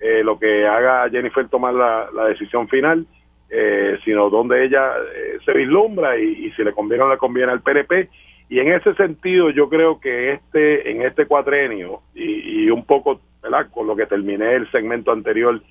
eh, 0.00 0.22
lo 0.22 0.38
que 0.38 0.66
haga 0.66 1.08
Jennifer 1.08 1.48
tomar 1.48 1.72
la, 1.72 2.26
decisión 2.26 2.68
final, 2.68 3.06
eh, 3.48 3.96
sino 4.04 4.28
donde 4.28 4.62
ella 4.62 4.92
eh, 5.14 5.38
se 5.42 5.52
vislumbra 5.52 6.18
y, 6.18 6.50
si 6.52 6.62
le 6.62 6.72
conviene 6.72 7.04
o 7.04 7.06
no 7.06 7.14
le 7.14 7.18
conviene 7.18 7.52
al 7.52 7.62
PNP. 7.62 8.10
Y 8.50 8.58
en 8.58 8.72
ese 8.74 8.94
sentido 8.96 9.48
yo 9.48 9.70
creo 9.70 10.00
que 10.00 10.32
este 10.32 10.90
en 10.90 11.00
este 11.00 11.24
cuatrenio 11.24 12.02
y, 12.14 12.68
un 12.68 12.84
poco 12.84 13.18
¿verdad? 13.42 13.70
con 13.70 13.86
lo 13.86 13.96
que 13.96 14.04
terminé 14.04 14.54
el 14.54 14.70
segmento 14.70 15.10
anterior, 15.10 15.62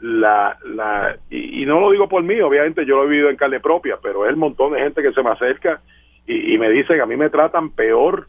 la, 0.00 0.56
la 0.64 1.18
y, 1.28 1.43
no 1.64 1.80
lo 1.80 1.90
digo 1.90 2.08
por 2.08 2.22
mí, 2.22 2.40
obviamente 2.40 2.86
yo 2.86 2.96
lo 2.96 3.04
he 3.04 3.08
vivido 3.08 3.30
en 3.30 3.36
carne 3.36 3.60
propia, 3.60 3.98
pero 4.02 4.24
es 4.24 4.30
el 4.30 4.36
montón 4.36 4.72
de 4.72 4.80
gente 4.80 5.02
que 5.02 5.12
se 5.12 5.22
me 5.22 5.30
acerca 5.30 5.80
y, 6.26 6.54
y 6.54 6.58
me 6.58 6.70
dice 6.70 6.94
que 6.94 7.00
a 7.00 7.06
mí 7.06 7.16
me 7.16 7.30
tratan 7.30 7.70
peor 7.70 8.26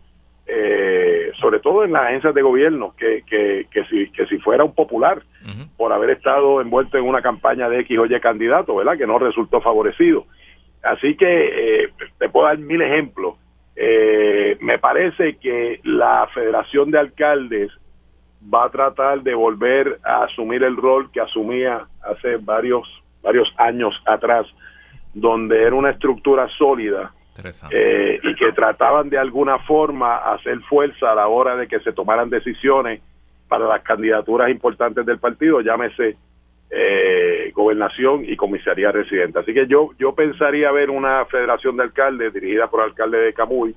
eh, 0.47 1.31
sobre 1.39 1.59
todo 1.59 1.83
en 1.83 1.93
las 1.93 2.03
agencias 2.03 2.35
de 2.35 2.41
gobierno, 2.41 2.93
que, 2.97 3.23
que, 3.27 3.65
que, 3.71 3.83
si, 3.85 4.09
que 4.11 4.27
si 4.27 4.37
fuera 4.37 4.63
un 4.63 4.75
popular 4.75 5.23
por 5.75 5.91
haber 5.91 6.11
estado 6.11 6.61
envuelto 6.61 6.97
en 6.97 7.05
una 7.05 7.21
campaña 7.21 7.67
de 7.67 7.79
X 7.79 7.97
o 7.97 8.05
Y 8.05 8.19
candidato, 8.19 8.75
¿verdad? 8.75 8.97
Que 8.97 9.07
no 9.07 9.17
resultó 9.17 9.59
favorecido. 9.61 10.25
Así 10.83 11.15
que 11.17 11.83
eh, 11.85 11.89
te 12.19 12.29
puedo 12.29 12.45
dar 12.45 12.57
mil 12.59 12.81
ejemplos. 12.81 13.35
Eh, 13.75 14.57
me 14.61 14.77
parece 14.77 15.37
que 15.37 15.79
la 15.83 16.27
Federación 16.33 16.91
de 16.91 16.99
Alcaldes 16.99 17.71
va 18.53 18.65
a 18.65 18.69
tratar 18.69 19.21
de 19.23 19.33
volver 19.33 19.99
a 20.03 20.25
asumir 20.25 20.63
el 20.63 20.77
rol 20.77 21.11
que 21.11 21.21
asumía 21.21 21.87
hace 22.03 22.37
varios, 22.37 22.87
varios 23.25 23.51
años 23.57 23.93
atrás, 24.05 24.45
donde 25.13 25.63
era 25.63 25.75
una 25.75 25.89
estructura 25.89 26.47
sólida 26.57 27.11
eh, 27.71 28.19
y 28.23 28.35
que 28.35 28.51
trataban 28.53 29.09
de 29.09 29.17
alguna 29.17 29.59
forma 29.59 30.17
hacer 30.17 30.61
fuerza 30.61 31.11
a 31.11 31.15
la 31.15 31.27
hora 31.27 31.55
de 31.57 31.67
que 31.67 31.79
se 31.79 31.91
tomaran 31.91 32.29
decisiones 32.29 33.01
para 33.49 33.67
las 33.67 33.81
candidaturas 33.81 34.49
importantes 34.49 35.05
del 35.05 35.19
partido, 35.19 35.61
llámese 35.61 36.15
eh, 36.69 37.51
gobernación 37.53 38.23
y 38.25 38.35
comisaría 38.35 38.91
residente. 38.91 39.39
Así 39.39 39.53
que 39.53 39.67
yo 39.67 39.91
yo 39.99 40.13
pensaría 40.13 40.71
ver 40.71 40.89
una 40.89 41.25
federación 41.25 41.77
de 41.77 41.83
alcaldes 41.83 42.33
dirigida 42.33 42.67
por 42.67 42.81
el 42.81 42.89
alcalde 42.91 43.17
de 43.17 43.33
Camuy 43.33 43.75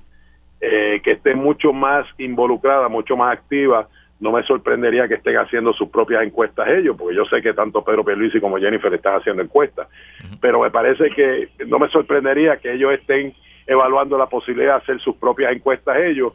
eh, 0.61 0.99
que 1.03 1.11
esté 1.11 1.35
mucho 1.35 1.71
más 1.71 2.05
involucrada, 2.17 2.89
mucho 2.89 3.15
más 3.15 3.33
activa. 3.33 3.87
No 4.19 4.31
me 4.31 4.43
sorprendería 4.43 5.07
que 5.07 5.15
estén 5.15 5.37
haciendo 5.37 5.71
sus 5.73 5.89
propias 5.89 6.23
encuestas 6.23 6.67
ellos, 6.67 6.95
porque 6.97 7.15
yo 7.15 7.25
sé 7.25 7.41
que 7.41 7.53
tanto 7.53 7.83
Pedro 7.83 8.03
Pierluisi 8.03 8.39
como 8.39 8.57
Jennifer 8.57 8.93
están 8.93 9.15
haciendo 9.15 9.41
encuestas, 9.41 9.87
pero 10.41 10.61
me 10.61 10.71
parece 10.71 11.09
que 11.11 11.49
no 11.67 11.79
me 11.79 11.87
sorprendería 11.89 12.57
que 12.57 12.73
ellos 12.73 12.93
estén 12.93 13.33
evaluando 13.65 14.17
la 14.17 14.25
posibilidad 14.25 14.75
de 14.75 14.81
hacer 14.81 14.99
sus 14.99 15.15
propias 15.15 15.55
encuestas 15.55 15.97
ellos 15.97 16.33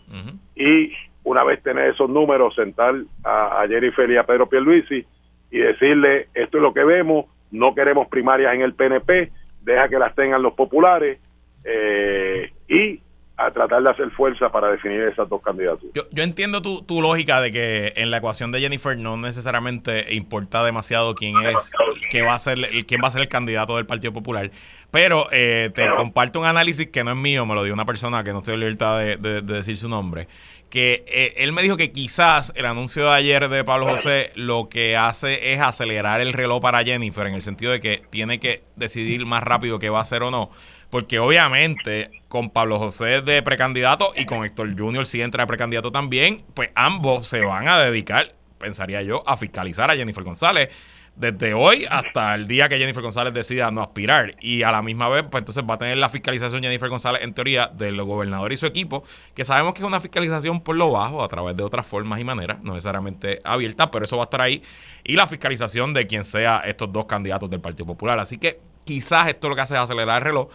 y 0.55 0.93
una 1.25 1.43
vez 1.43 1.63
tener 1.63 1.91
esos 1.91 2.09
números 2.09 2.55
sentar 2.55 2.95
a, 3.25 3.65
Jennifer 3.69 4.09
y 4.11 4.17
a 4.17 4.25
Pedro 4.25 4.49
Pierluisi 4.49 5.05
y 5.51 5.59
decirle 5.59 6.29
esto 6.35 6.59
es 6.59 6.63
lo 6.63 6.73
que 6.73 6.85
vemos, 6.85 7.27
no 7.51 7.75
queremos 7.75 8.09
primarias 8.09 8.55
en 8.55 8.63
el 8.63 8.75
PNP, 8.75 9.33
deja 9.63 9.89
que 9.89 9.99
las 9.99 10.15
tengan 10.15 10.43
los 10.43 10.55
populares 10.55 11.19
eh, 11.65 12.53
y 12.69 13.01
a 13.37 13.51
tratar 13.51 13.83
de 13.83 13.91
hacer 13.91 14.11
fuerza 14.13 14.49
para 14.49 14.69
definir 14.69 15.01
esas 15.03 15.29
dos 15.29 15.43
candidaturas. 15.43 15.93
Yo, 15.95 16.03
yo 16.13 16.23
entiendo 16.23 16.63
tu, 16.63 16.83
tu, 16.83 17.03
lógica 17.03 17.41
de 17.41 17.51
que 17.51 17.93
en 17.97 18.11
la 18.11 18.19
ecuación 18.19 18.53
de 18.53 18.61
Jennifer 18.61 18.97
no 18.97 19.17
necesariamente 19.17 20.15
importa 20.15 20.65
demasiado 20.65 21.17
quién 21.17 21.35
es, 21.43 21.73
quién 22.11 22.27
va 22.27 22.35
a 22.35 22.39
ser, 22.39 22.59
quién 22.87 23.01
va 23.03 23.09
a 23.09 23.11
ser 23.11 23.23
el 23.23 23.29
candidato 23.29 23.75
del 23.75 23.87
Partido 23.87 24.13
Popular, 24.13 24.51
pero 24.93 25.27
eh, 25.33 25.73
te 25.75 25.91
comparto 25.91 26.39
un 26.39 26.47
análisis 26.47 26.89
que 26.89 27.03
no 27.03 27.11
es 27.11 27.17
mío, 27.17 27.45
me 27.45 27.57
lo 27.57 27.65
dio 27.65 27.75
una 27.75 27.85
persona 27.85 28.23
que 28.23 28.33
no 28.33 28.39
estoy 28.39 28.55
en 28.55 28.61
libertad 28.61 29.01
de, 29.01 29.17
de, 29.17 29.43
decir 29.43 29.77
su 29.77 29.89
nombre, 29.89 30.29
que 30.75 31.05
eh, 31.07 31.35
él 31.37 31.53
me 31.53 31.63
dijo 31.63 31.77
que 31.77 31.93
quizás 31.93 32.53
el 32.57 32.67
anuncio 32.67 33.05
de 33.05 33.11
ayer 33.15 33.49
de 33.49 33.63
Pablo 33.63 33.87
José 33.87 34.33
lo 34.35 34.69
que 34.69 34.97
hace 34.97 35.53
es 35.53 35.61
acelerar 35.61 36.21
el 36.21 36.33
reloj 36.33 36.61
para 36.61 36.83
Jennifer 36.83 37.29
en 37.29 37.35
el 37.35 37.43
sentido 37.43 37.71
de 37.71 37.79
que 37.79 38.03
tiene 38.11 38.41
que 38.41 38.65
decidir 38.75 39.25
más 39.25 39.45
rápido 39.45 39.79
qué 39.79 39.89
va 39.89 40.01
a 40.01 40.03
hacer 40.03 40.25
o 40.25 40.33
no. 40.33 40.51
Porque 40.91 41.21
obviamente 41.21 42.11
con 42.27 42.51
Pablo 42.51 42.81
José 42.81 43.23
de 43.23 43.41
precandidato 43.45 44.13
y 44.17 44.27
con 44.27 44.45
Héctor 44.45 44.77
Junior 44.77 45.07
si 45.07 45.23
entra 45.23 45.45
de 45.45 45.47
precandidato 45.47 45.93
también, 45.93 46.45
pues 46.55 46.71
ambos 46.75 47.29
se 47.29 47.43
van 47.43 47.69
a 47.69 47.79
dedicar, 47.79 48.35
pensaría 48.59 49.01
yo, 49.03 49.23
a 49.29 49.37
fiscalizar 49.37 49.93
a 49.93 49.95
Jennifer 49.95 50.25
González 50.25 50.71
desde 51.17 51.55
hoy 51.55 51.87
hasta 51.89 52.35
el 52.35 52.47
día 52.47 52.69
que 52.69 52.79
Jennifer 52.79 53.03
González 53.03 53.33
decida 53.35 53.71
no 53.71 53.83
aspirar. 53.83 54.35
Y 54.41 54.63
a 54.63 54.73
la 54.73 54.83
misma 54.83 55.09
vez, 55.09 55.25
pues 55.31 55.43
entonces 55.43 55.65
va 55.69 55.75
a 55.75 55.79
tener 55.79 55.99
la 55.99 56.09
fiscalización 56.09 56.63
Jennifer 56.63 56.89
González, 56.89 57.23
en 57.23 57.35
teoría, 57.35 57.69
del 57.69 58.03
gobernador 58.03 58.53
y 58.53 58.57
su 58.57 58.67
equipo, 58.67 59.05
que 59.35 59.45
sabemos 59.45 59.75
que 59.75 59.83
es 59.83 59.87
una 59.87 60.01
fiscalización 60.01 60.61
por 60.61 60.77
lo 60.77 60.91
bajo, 60.91 61.23
a 61.23 61.29
través 61.29 61.57
de 61.57 61.63
otras 61.63 61.87
formas 61.87 62.21
y 62.21 62.25
maneras, 62.25 62.63
no 62.63 62.75
necesariamente 62.75 63.39
abierta, 63.45 63.91
pero 63.91 64.05
eso 64.05 64.17
va 64.17 64.23
a 64.23 64.25
estar 64.25 64.41
ahí. 64.41 64.63
Y 65.05 65.17
la 65.17 65.27
fiscalización 65.27 65.95
de 65.95 66.07
quien 66.07 66.25
sea 66.25 66.63
estos 66.65 66.93
dos 66.93 67.07
candidatos 67.07 67.51
del 67.51 67.61
Partido 67.61 67.87
Popular. 67.87 68.19
Así 68.19 68.39
que 68.39 68.59
quizás 68.85 69.29
esto 69.29 69.49
lo 69.49 69.55
que 69.55 69.63
hace 69.63 69.75
es 69.75 69.81
acelerar 69.81 70.19
el 70.19 70.25
reloj 70.25 70.49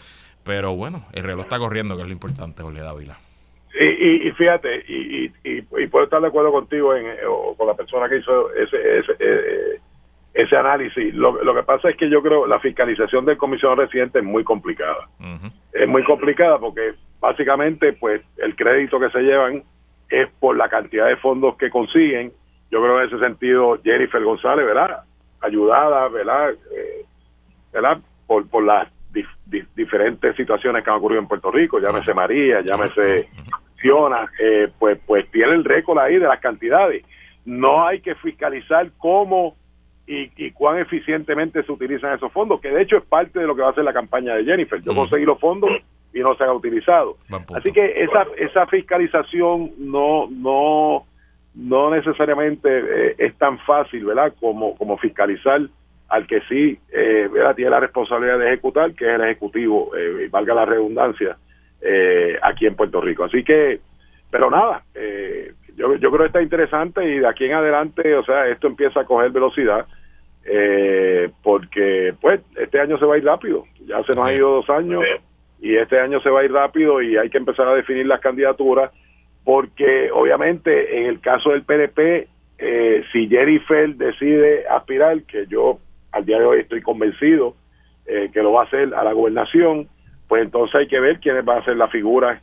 pero 0.44 0.76
bueno, 0.76 1.06
el 1.14 1.24
reloj 1.24 1.42
está 1.42 1.60
corriendo, 1.60 1.96
que 1.96 2.02
es 2.02 2.08
lo 2.08 2.14
importante, 2.14 2.64
Jorge 2.64 2.82
Dávila. 2.82 3.18
Y, 3.80 4.28
y, 4.28 4.32
fíjate, 4.32 4.84
y, 4.88 5.32
y, 5.44 5.62
puedo 5.62 6.06
estar 6.06 6.20
de 6.22 6.28
acuerdo 6.28 6.52
contigo 6.52 6.96
en, 6.96 7.06
o 7.30 7.56
con 7.56 7.68
la 7.68 7.76
persona 7.76 8.10
que 8.10 8.18
hizo 8.18 8.52
ese, 8.54 9.00
ese, 9.00 9.12
eh, 9.20 9.80
ese 10.34 10.56
análisis. 10.56 11.14
Lo, 11.14 11.44
lo, 11.44 11.56
que 11.56 11.64
pasa 11.64 11.90
es 11.90 11.98
que 11.98 12.10
yo 12.10 12.22
creo 12.22 12.46
la 12.48 12.60
fiscalización 12.60 13.26
del 13.26 13.38
comisionado 13.38 13.82
residente 13.82 14.20
es 14.20 14.26
muy 14.26 14.44
complicada. 14.44 15.08
Es 15.74 15.88
muy 15.88 16.04
complicada 16.04 16.60
porque 16.60 16.94
básicamente 17.20 17.94
pues 17.94 18.22
el 18.38 18.56
crédito 18.56 19.00
que 19.00 19.10
se 19.10 19.22
llevan 19.22 19.64
es 20.10 20.30
por 20.40 20.58
la 20.58 20.70
cantidad 20.70 21.08
de 21.08 21.18
fondos 21.18 21.58
que 21.58 21.70
consiguen. 21.70 22.32
Yo 22.72 22.82
creo 22.82 23.02
en 23.02 23.08
ese 23.08 23.20
sentido 23.20 23.80
Jennifer 23.84 24.24
González, 24.24 24.66
¿verdad? 24.66 25.04
Ayudada, 25.42 26.08
¿verdad? 26.10 26.52
Eh, 26.52 27.06
¿verdad? 27.74 28.00
Por, 28.28 28.48
por 28.50 28.64
las 28.64 28.88
diferentes 29.76 30.36
situaciones 30.36 30.84
que 30.84 30.90
han 30.90 30.98
ocurrido 30.98 31.22
en 31.22 31.28
Puerto 31.28 31.50
Rico, 31.52 31.80
llámese 31.80 32.14
María, 32.14 32.62
llámese 32.62 33.28
Fiona, 33.78 34.30
eh, 34.40 34.68
pues, 34.78 35.00
pues 35.06 35.30
tiene 35.32 35.54
el 35.54 35.64
récord 35.64 35.98
ahí 35.98 36.20
de 36.20 36.28
las 36.28 36.40
cantidades. 36.40 37.04
No 37.46 37.88
hay 37.88 38.02
que 38.02 38.14
fiscalizar 38.16 38.92
cómo 38.98 39.56
y, 40.12 40.52
cuán 40.52 40.80
eficientemente 40.80 41.62
se 41.62 41.72
utilizan 41.72 42.16
esos 42.16 42.32
fondos, 42.32 42.60
que 42.60 42.72
de 42.72 42.82
hecho 42.82 42.98
es 42.98 43.04
parte 43.04 43.40
de 43.40 43.46
lo 43.46 43.56
que 43.56 43.62
va 43.62 43.70
a 43.70 43.76
ser 43.76 43.84
la 43.84 43.94
campaña 43.94 44.34
de 44.34 44.44
Jennifer. 44.44 44.82
Yo 44.82 44.96
conseguí 44.96 45.24
los 45.24 45.40
fondos 45.40 45.70
y 46.12 46.20
no 46.22 46.36
se 46.36 46.44
han 46.44 46.50
utilizado. 46.50 47.18
Así 47.54 47.72
que 47.72 48.04
esa, 48.04 48.26
esa 48.38 48.66
fiscalización 48.66 49.72
no, 49.78 50.28
no, 50.32 51.06
no 51.54 51.92
necesariamente 51.92 52.70
eh, 52.70 53.16
es 53.20 53.36
tan 53.38 53.60
fácil, 53.60 54.06
¿verdad? 54.06 54.34
Como, 54.40 54.76
como 54.76 54.98
fiscalizar 54.98 55.62
al 56.08 56.26
que 56.26 56.42
sí 56.50 56.80
eh, 56.92 57.30
tiene 57.56 57.70
la 57.70 57.80
responsabilidad 57.80 58.40
de 58.40 58.48
ejecutar, 58.48 58.94
que 58.94 59.06
es 59.06 59.14
el 59.14 59.22
Ejecutivo, 59.26 59.96
eh, 59.96 60.28
valga 60.32 60.56
la 60.56 60.66
redundancia, 60.66 61.38
eh, 61.82 62.36
aquí 62.42 62.66
en 62.66 62.76
Puerto 62.76 63.00
Rico. 63.00 63.26
Así 63.26 63.44
que, 63.44 63.80
pero 64.32 64.50
nada, 64.50 64.82
eh, 64.96 65.54
yo, 65.76 65.96
yo 65.98 66.10
creo 66.10 66.22
que 66.22 66.28
está 66.28 66.42
interesante 66.42 67.08
y 67.08 67.20
de 67.20 67.28
aquí 67.28 67.46
en 67.46 67.54
adelante, 67.54 68.16
o 68.16 68.24
sea, 68.24 68.48
esto 68.48 68.66
empieza 68.66 69.02
a 69.02 69.06
coger 69.06 69.30
velocidad, 69.30 69.86
porque 71.44 72.14
pues 72.20 72.42
este 72.56 72.80
año 72.80 72.98
se 72.98 73.06
va 73.06 73.16
a 73.16 73.18
ir 73.18 73.26
rápido, 73.26 73.66
ya 73.86 74.02
se 74.04 74.16
nos 74.16 74.26
ha 74.26 74.34
ido 74.34 74.50
dos 74.52 74.70
años 74.70 75.04
y 75.62 75.76
este 75.76 76.00
año 76.00 76.20
se 76.22 76.30
va 76.30 76.42
a 76.42 76.46
ir 76.46 76.52
rápido 76.52 77.02
y 77.02 77.18
hay 77.18 77.30
que 77.30 77.38
empezar 77.38 77.68
a 77.68 77.76
definir 77.76 78.06
las 78.06 78.22
candidaturas, 78.22 78.92
porque 79.44 80.10
obviamente 80.12 81.00
en 81.00 81.06
el 81.06 81.20
caso 81.20 81.52
del 81.52 81.64
PNP, 81.64 82.28
eh, 82.58 83.04
si 83.12 83.28
Jennifer 83.28 83.96
decide 83.96 84.68
aspirar, 84.68 85.24
que 85.24 85.46
yo 85.48 85.80
al 86.12 86.26
día 86.26 86.40
de 86.40 86.46
hoy 86.46 86.60
estoy 86.62 86.82
convencido 86.82 87.56
eh, 88.06 88.30
que 88.34 88.42
lo 88.42 88.54
va 88.54 88.62
a 88.62 88.66
hacer 88.66 88.94
a 88.96 89.04
la 89.04 89.14
gobernación, 89.14 89.88
pues 90.28 90.44
entonces 90.44 90.76
hay 90.76 90.88
que 90.88 91.00
ver 91.00 91.20
quiénes 91.20 91.46
van 91.46 91.60
a 91.60 91.66
ser 91.66 91.78
las 91.78 91.92
figuras 91.92 92.42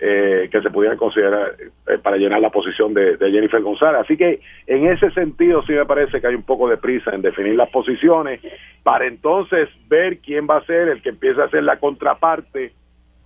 eh, 0.00 0.48
que 0.52 0.62
se 0.62 0.70
pudieran 0.70 0.96
considerar 0.96 1.56
eh, 1.58 1.98
para 1.98 2.16
llenar 2.16 2.40
la 2.40 2.50
posición 2.50 2.94
de, 2.94 3.16
Jennifer 3.18 3.60
González. 3.60 4.02
Así 4.02 4.16
que 4.16 4.40
en 4.66 4.86
ese 4.86 5.10
sentido 5.10 5.62
sí 5.66 5.72
me 5.72 5.86
parece 5.86 6.20
que 6.20 6.26
hay 6.28 6.36
un 6.36 6.44
poco 6.44 6.68
de 6.68 6.76
prisa 6.76 7.10
en 7.12 7.22
definir 7.22 7.56
las 7.56 7.68
posiciones 7.70 8.40
para 8.84 9.06
entonces 9.06 9.68
ver 9.88 10.18
quién 10.18 10.46
va 10.48 10.58
a 10.58 10.64
ser 10.66 10.88
el 10.88 11.02
que 11.02 11.08
empiece 11.08 11.42
a 11.42 11.50
ser 11.50 11.64
la 11.64 11.80
contraparte 11.80 12.72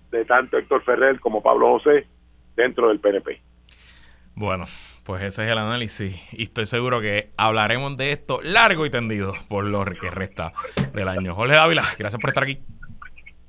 de 0.09 0.25
tanto 0.25 0.57
Héctor 0.57 0.83
Ferrer 0.83 1.19
como 1.19 1.43
Pablo 1.43 1.73
José 1.73 2.07
dentro 2.55 2.87
del 2.87 2.99
PNP. 2.99 3.39
Bueno, 4.35 4.65
pues 5.05 5.21
ese 5.21 5.45
es 5.45 5.51
el 5.51 5.59
análisis 5.59 6.33
y 6.33 6.43
estoy 6.43 6.65
seguro 6.65 7.01
que 7.01 7.29
hablaremos 7.37 7.97
de 7.97 8.11
esto 8.11 8.39
largo 8.41 8.87
y 8.87 8.89
tendido 8.89 9.33
por 9.47 9.63
lo 9.65 9.85
que 9.85 10.09
resta 10.09 10.53
del 10.93 11.07
año. 11.07 11.35
Jorge 11.35 11.53
Dávila, 11.53 11.83
gracias 11.99 12.19
por 12.19 12.31
estar 12.31 12.43
aquí. 12.43 12.59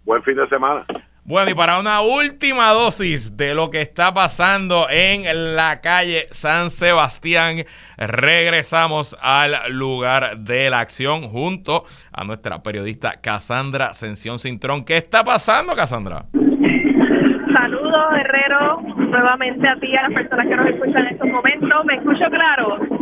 Buen 0.04 0.22
fin 0.22 0.36
de 0.36 0.46
semana. 0.48 0.84
Bueno, 1.26 1.50
y 1.50 1.54
para 1.54 1.80
una 1.80 2.02
última 2.02 2.68
dosis 2.74 3.34
de 3.34 3.54
lo 3.54 3.70
que 3.70 3.80
está 3.80 4.12
pasando 4.12 4.86
en 4.90 5.56
la 5.56 5.80
calle 5.80 6.26
San 6.30 6.68
Sebastián, 6.68 7.64
regresamos 7.96 9.16
al 9.22 9.72
lugar 9.72 10.36
de 10.36 10.68
la 10.68 10.80
acción 10.80 11.22
junto 11.22 11.86
a 12.12 12.24
nuestra 12.24 12.62
periodista 12.62 13.22
Cassandra 13.22 13.94
Sención 13.94 14.38
Cintrón. 14.38 14.84
¿Qué 14.84 14.98
está 14.98 15.24
pasando, 15.24 15.74
Cassandra? 15.74 16.26
Saludos, 17.54 18.04
Herrero, 18.20 18.82
nuevamente 18.82 19.66
a 19.66 19.76
ti 19.80 19.86
y 19.86 19.96
a 19.96 20.02
las 20.02 20.12
personas 20.12 20.46
que 20.46 20.56
nos 20.56 20.66
escuchan 20.66 21.06
en 21.06 21.14
estos 21.14 21.28
momentos. 21.30 21.84
¿Me 21.86 21.94
escucho 21.94 22.24
claro? 22.28 22.93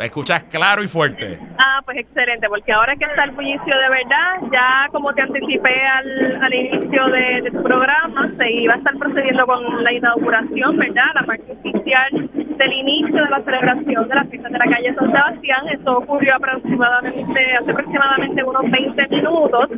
La 0.00 0.06
escuchas 0.06 0.44
claro 0.44 0.82
y 0.82 0.88
fuerte. 0.88 1.38
Ah, 1.58 1.82
pues 1.84 1.98
excelente, 1.98 2.48
porque 2.48 2.72
ahora 2.72 2.96
que 2.96 3.04
está 3.04 3.24
el 3.24 3.32
bullicio 3.32 3.76
de 3.76 3.88
verdad, 3.90 4.48
ya 4.50 4.88
como 4.92 5.12
te 5.12 5.20
anticipé 5.20 5.74
al, 5.78 6.42
al 6.42 6.54
inicio 6.54 7.06
de, 7.08 7.50
tu 7.50 7.62
programa, 7.62 8.32
se 8.38 8.50
iba 8.50 8.72
a 8.72 8.76
estar 8.78 8.96
procediendo 8.96 9.44
con 9.44 9.84
la 9.84 9.92
inauguración, 9.92 10.78
¿verdad? 10.78 11.04
La 11.16 11.22
parte 11.24 11.52
oficial 11.52 12.30
del 12.32 12.72
inicio 12.72 13.24
de 13.24 13.28
la 13.28 13.42
celebración 13.42 14.08
de 14.08 14.14
las 14.14 14.28
fiestas 14.30 14.52
de 14.52 14.58
la 14.58 14.64
calle 14.64 14.94
San 14.94 15.12
Sebastián. 15.12 15.68
Eso 15.68 15.98
ocurrió 15.98 16.34
aproximadamente, 16.34 17.56
hace 17.60 17.70
aproximadamente 17.70 18.42
unos 18.42 18.70
20 18.70 19.08
minutos 19.08 19.68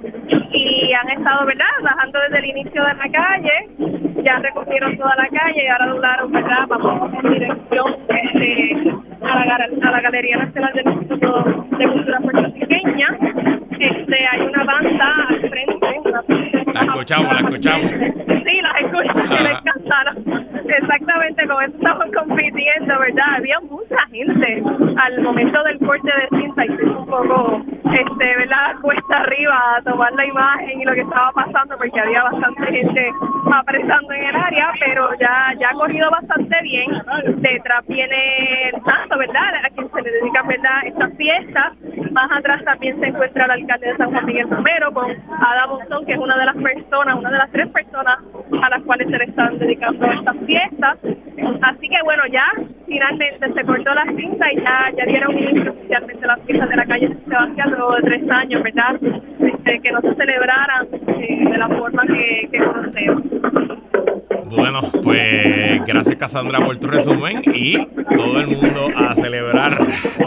y 0.52 0.92
han 0.92 1.10
estado, 1.18 1.46
¿verdad? 1.46 1.66
Bajando 1.82 2.20
desde 2.20 2.38
el 2.38 2.44
inicio 2.44 2.84
de 2.84 2.94
la 2.94 3.10
calle, 3.10 4.22
ya 4.22 4.38
recogieron 4.38 4.96
toda 4.96 5.16
la 5.16 5.26
calle 5.26 5.64
y 5.64 5.66
ahora 5.66 5.86
doblaron, 5.88 6.30
¿verdad? 6.30 6.66
Vamos 6.68 7.12
en 7.24 7.32
dirección 7.32 7.96
este, 8.08 8.92
a 9.24 9.44
la, 9.44 9.68
a 9.82 9.90
la 9.90 10.00
Galería 10.00 10.36
Nacional 10.38 10.72
del 10.74 10.86
Instituto 10.86 11.44
de 11.78 11.88
Cultura 11.88 12.18
Puertorriqueña. 12.20 13.18
Este, 13.78 14.26
hay 14.26 14.40
una 14.40 14.64
banda 14.64 15.26
al 15.28 15.40
frente. 15.40 16.00
la 16.72 16.80
escuchamos, 16.82 17.32
la 17.32 17.48
escuchamos. 17.48 17.90
Sí, 17.90 18.60
la 18.60 18.72
me 19.42 19.50
encantaron. 19.50 20.42
Exactamente, 20.68 21.46
con 21.46 21.62
eso 21.64 21.74
estamos 21.76 22.06
compitiendo, 22.16 22.98
¿verdad? 22.98 23.34
Había 23.36 23.60
mucha 23.60 24.06
gente 24.10 24.62
al 24.96 25.20
momento 25.22 25.62
del 25.64 25.78
corte 25.80 26.08
de 26.08 26.38
cinta 26.38 26.64
y 26.64 26.70
un 26.70 27.06
poco, 27.06 27.62
este, 27.84 28.36
¿verdad? 28.36 28.76
Cuesta 28.80 29.18
arriba 29.18 29.76
a 29.76 29.82
tomar 29.82 30.12
la 30.14 30.26
imagen 30.26 30.80
y 30.80 30.84
lo 30.84 30.94
que 30.94 31.00
estaba 31.00 31.21
Cassandra 66.22 66.64
por 66.64 66.78
tu 66.78 66.86
resumen 66.86 67.42
y 67.52 67.84
todo 68.14 68.40
el 68.40 68.46
mundo 68.46 68.90
a 68.96 69.12
celebrar 69.16 69.76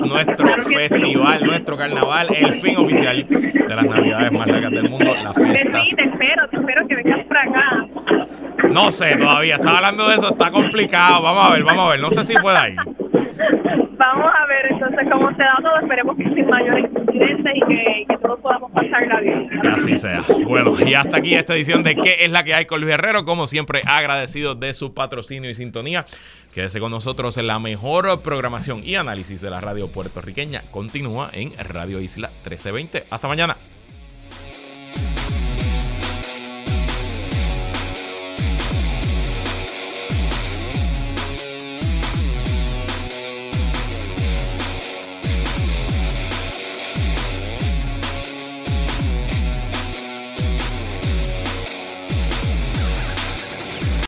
nuestro 0.06 0.62
festival, 0.64 1.46
nuestro 1.46 1.78
carnaval, 1.78 2.28
el 2.36 2.56
fin 2.56 2.76
oficial 2.76 3.26
de 3.26 3.74
las 3.74 3.86
navidades 3.86 4.30
más 4.30 4.46
largas 4.46 4.72
del 4.72 4.90
mundo, 4.90 5.16
las 5.16 5.34
fiestas. 5.34 5.88
Sí, 5.88 5.96
te 5.96 6.04
espero, 6.04 6.50
te 6.50 6.58
espero 6.58 6.86
que 6.90 6.96
vengas 6.96 7.20
acá. 7.22 7.88
No 8.72 8.92
sé 8.92 9.16
todavía, 9.16 9.56
estaba 9.56 9.78
hablando 9.78 10.10
de 10.10 10.16
eso, 10.16 10.32
está 10.34 10.52
complicado, 10.52 11.22
vamos 11.22 11.50
a 11.50 11.54
ver, 11.54 11.64
vamos 11.64 11.86
a 11.86 11.90
ver, 11.92 12.00
no 12.02 12.12
sé 12.12 12.26
si 12.26 12.34
pueda 12.40 12.68
ir. 12.68 12.78
Sea. 19.98 20.24
Bueno, 20.46 20.76
y 20.80 20.94
hasta 20.94 21.18
aquí 21.18 21.34
esta 21.36 21.56
edición 21.56 21.84
de 21.84 21.96
¿Qué 21.96 22.26
es 22.26 22.32
la 22.32 22.44
que 22.44 22.54
hay 22.54 22.66
con 22.66 22.82
Luis 22.82 22.94
Herrero? 22.94 23.26
Como 23.26 23.48
siempre, 23.48 23.82
agradecido 23.86 24.56
de 24.56 24.74
su 24.74 24.94
patrocinio 24.94 25.50
y 25.50 25.56
sintonía. 25.56 26.06
Quédese 26.54 26.80
con 26.80 26.92
nosotros 26.92 27.38
en 27.38 27.48
la 27.48 27.60
mejor 27.60 28.22
programación 28.22 28.82
y 28.84 28.96
análisis 28.96 29.42
de 29.42 29.50
la 29.50 29.60
radio 29.60 29.88
puertorriqueña. 29.88 30.64
Continúa 30.72 31.30
en 31.34 31.52
Radio 31.58 32.00
Isla 32.00 32.30
1320. 32.30 33.06
Hasta 33.10 33.28
mañana. 33.28 33.58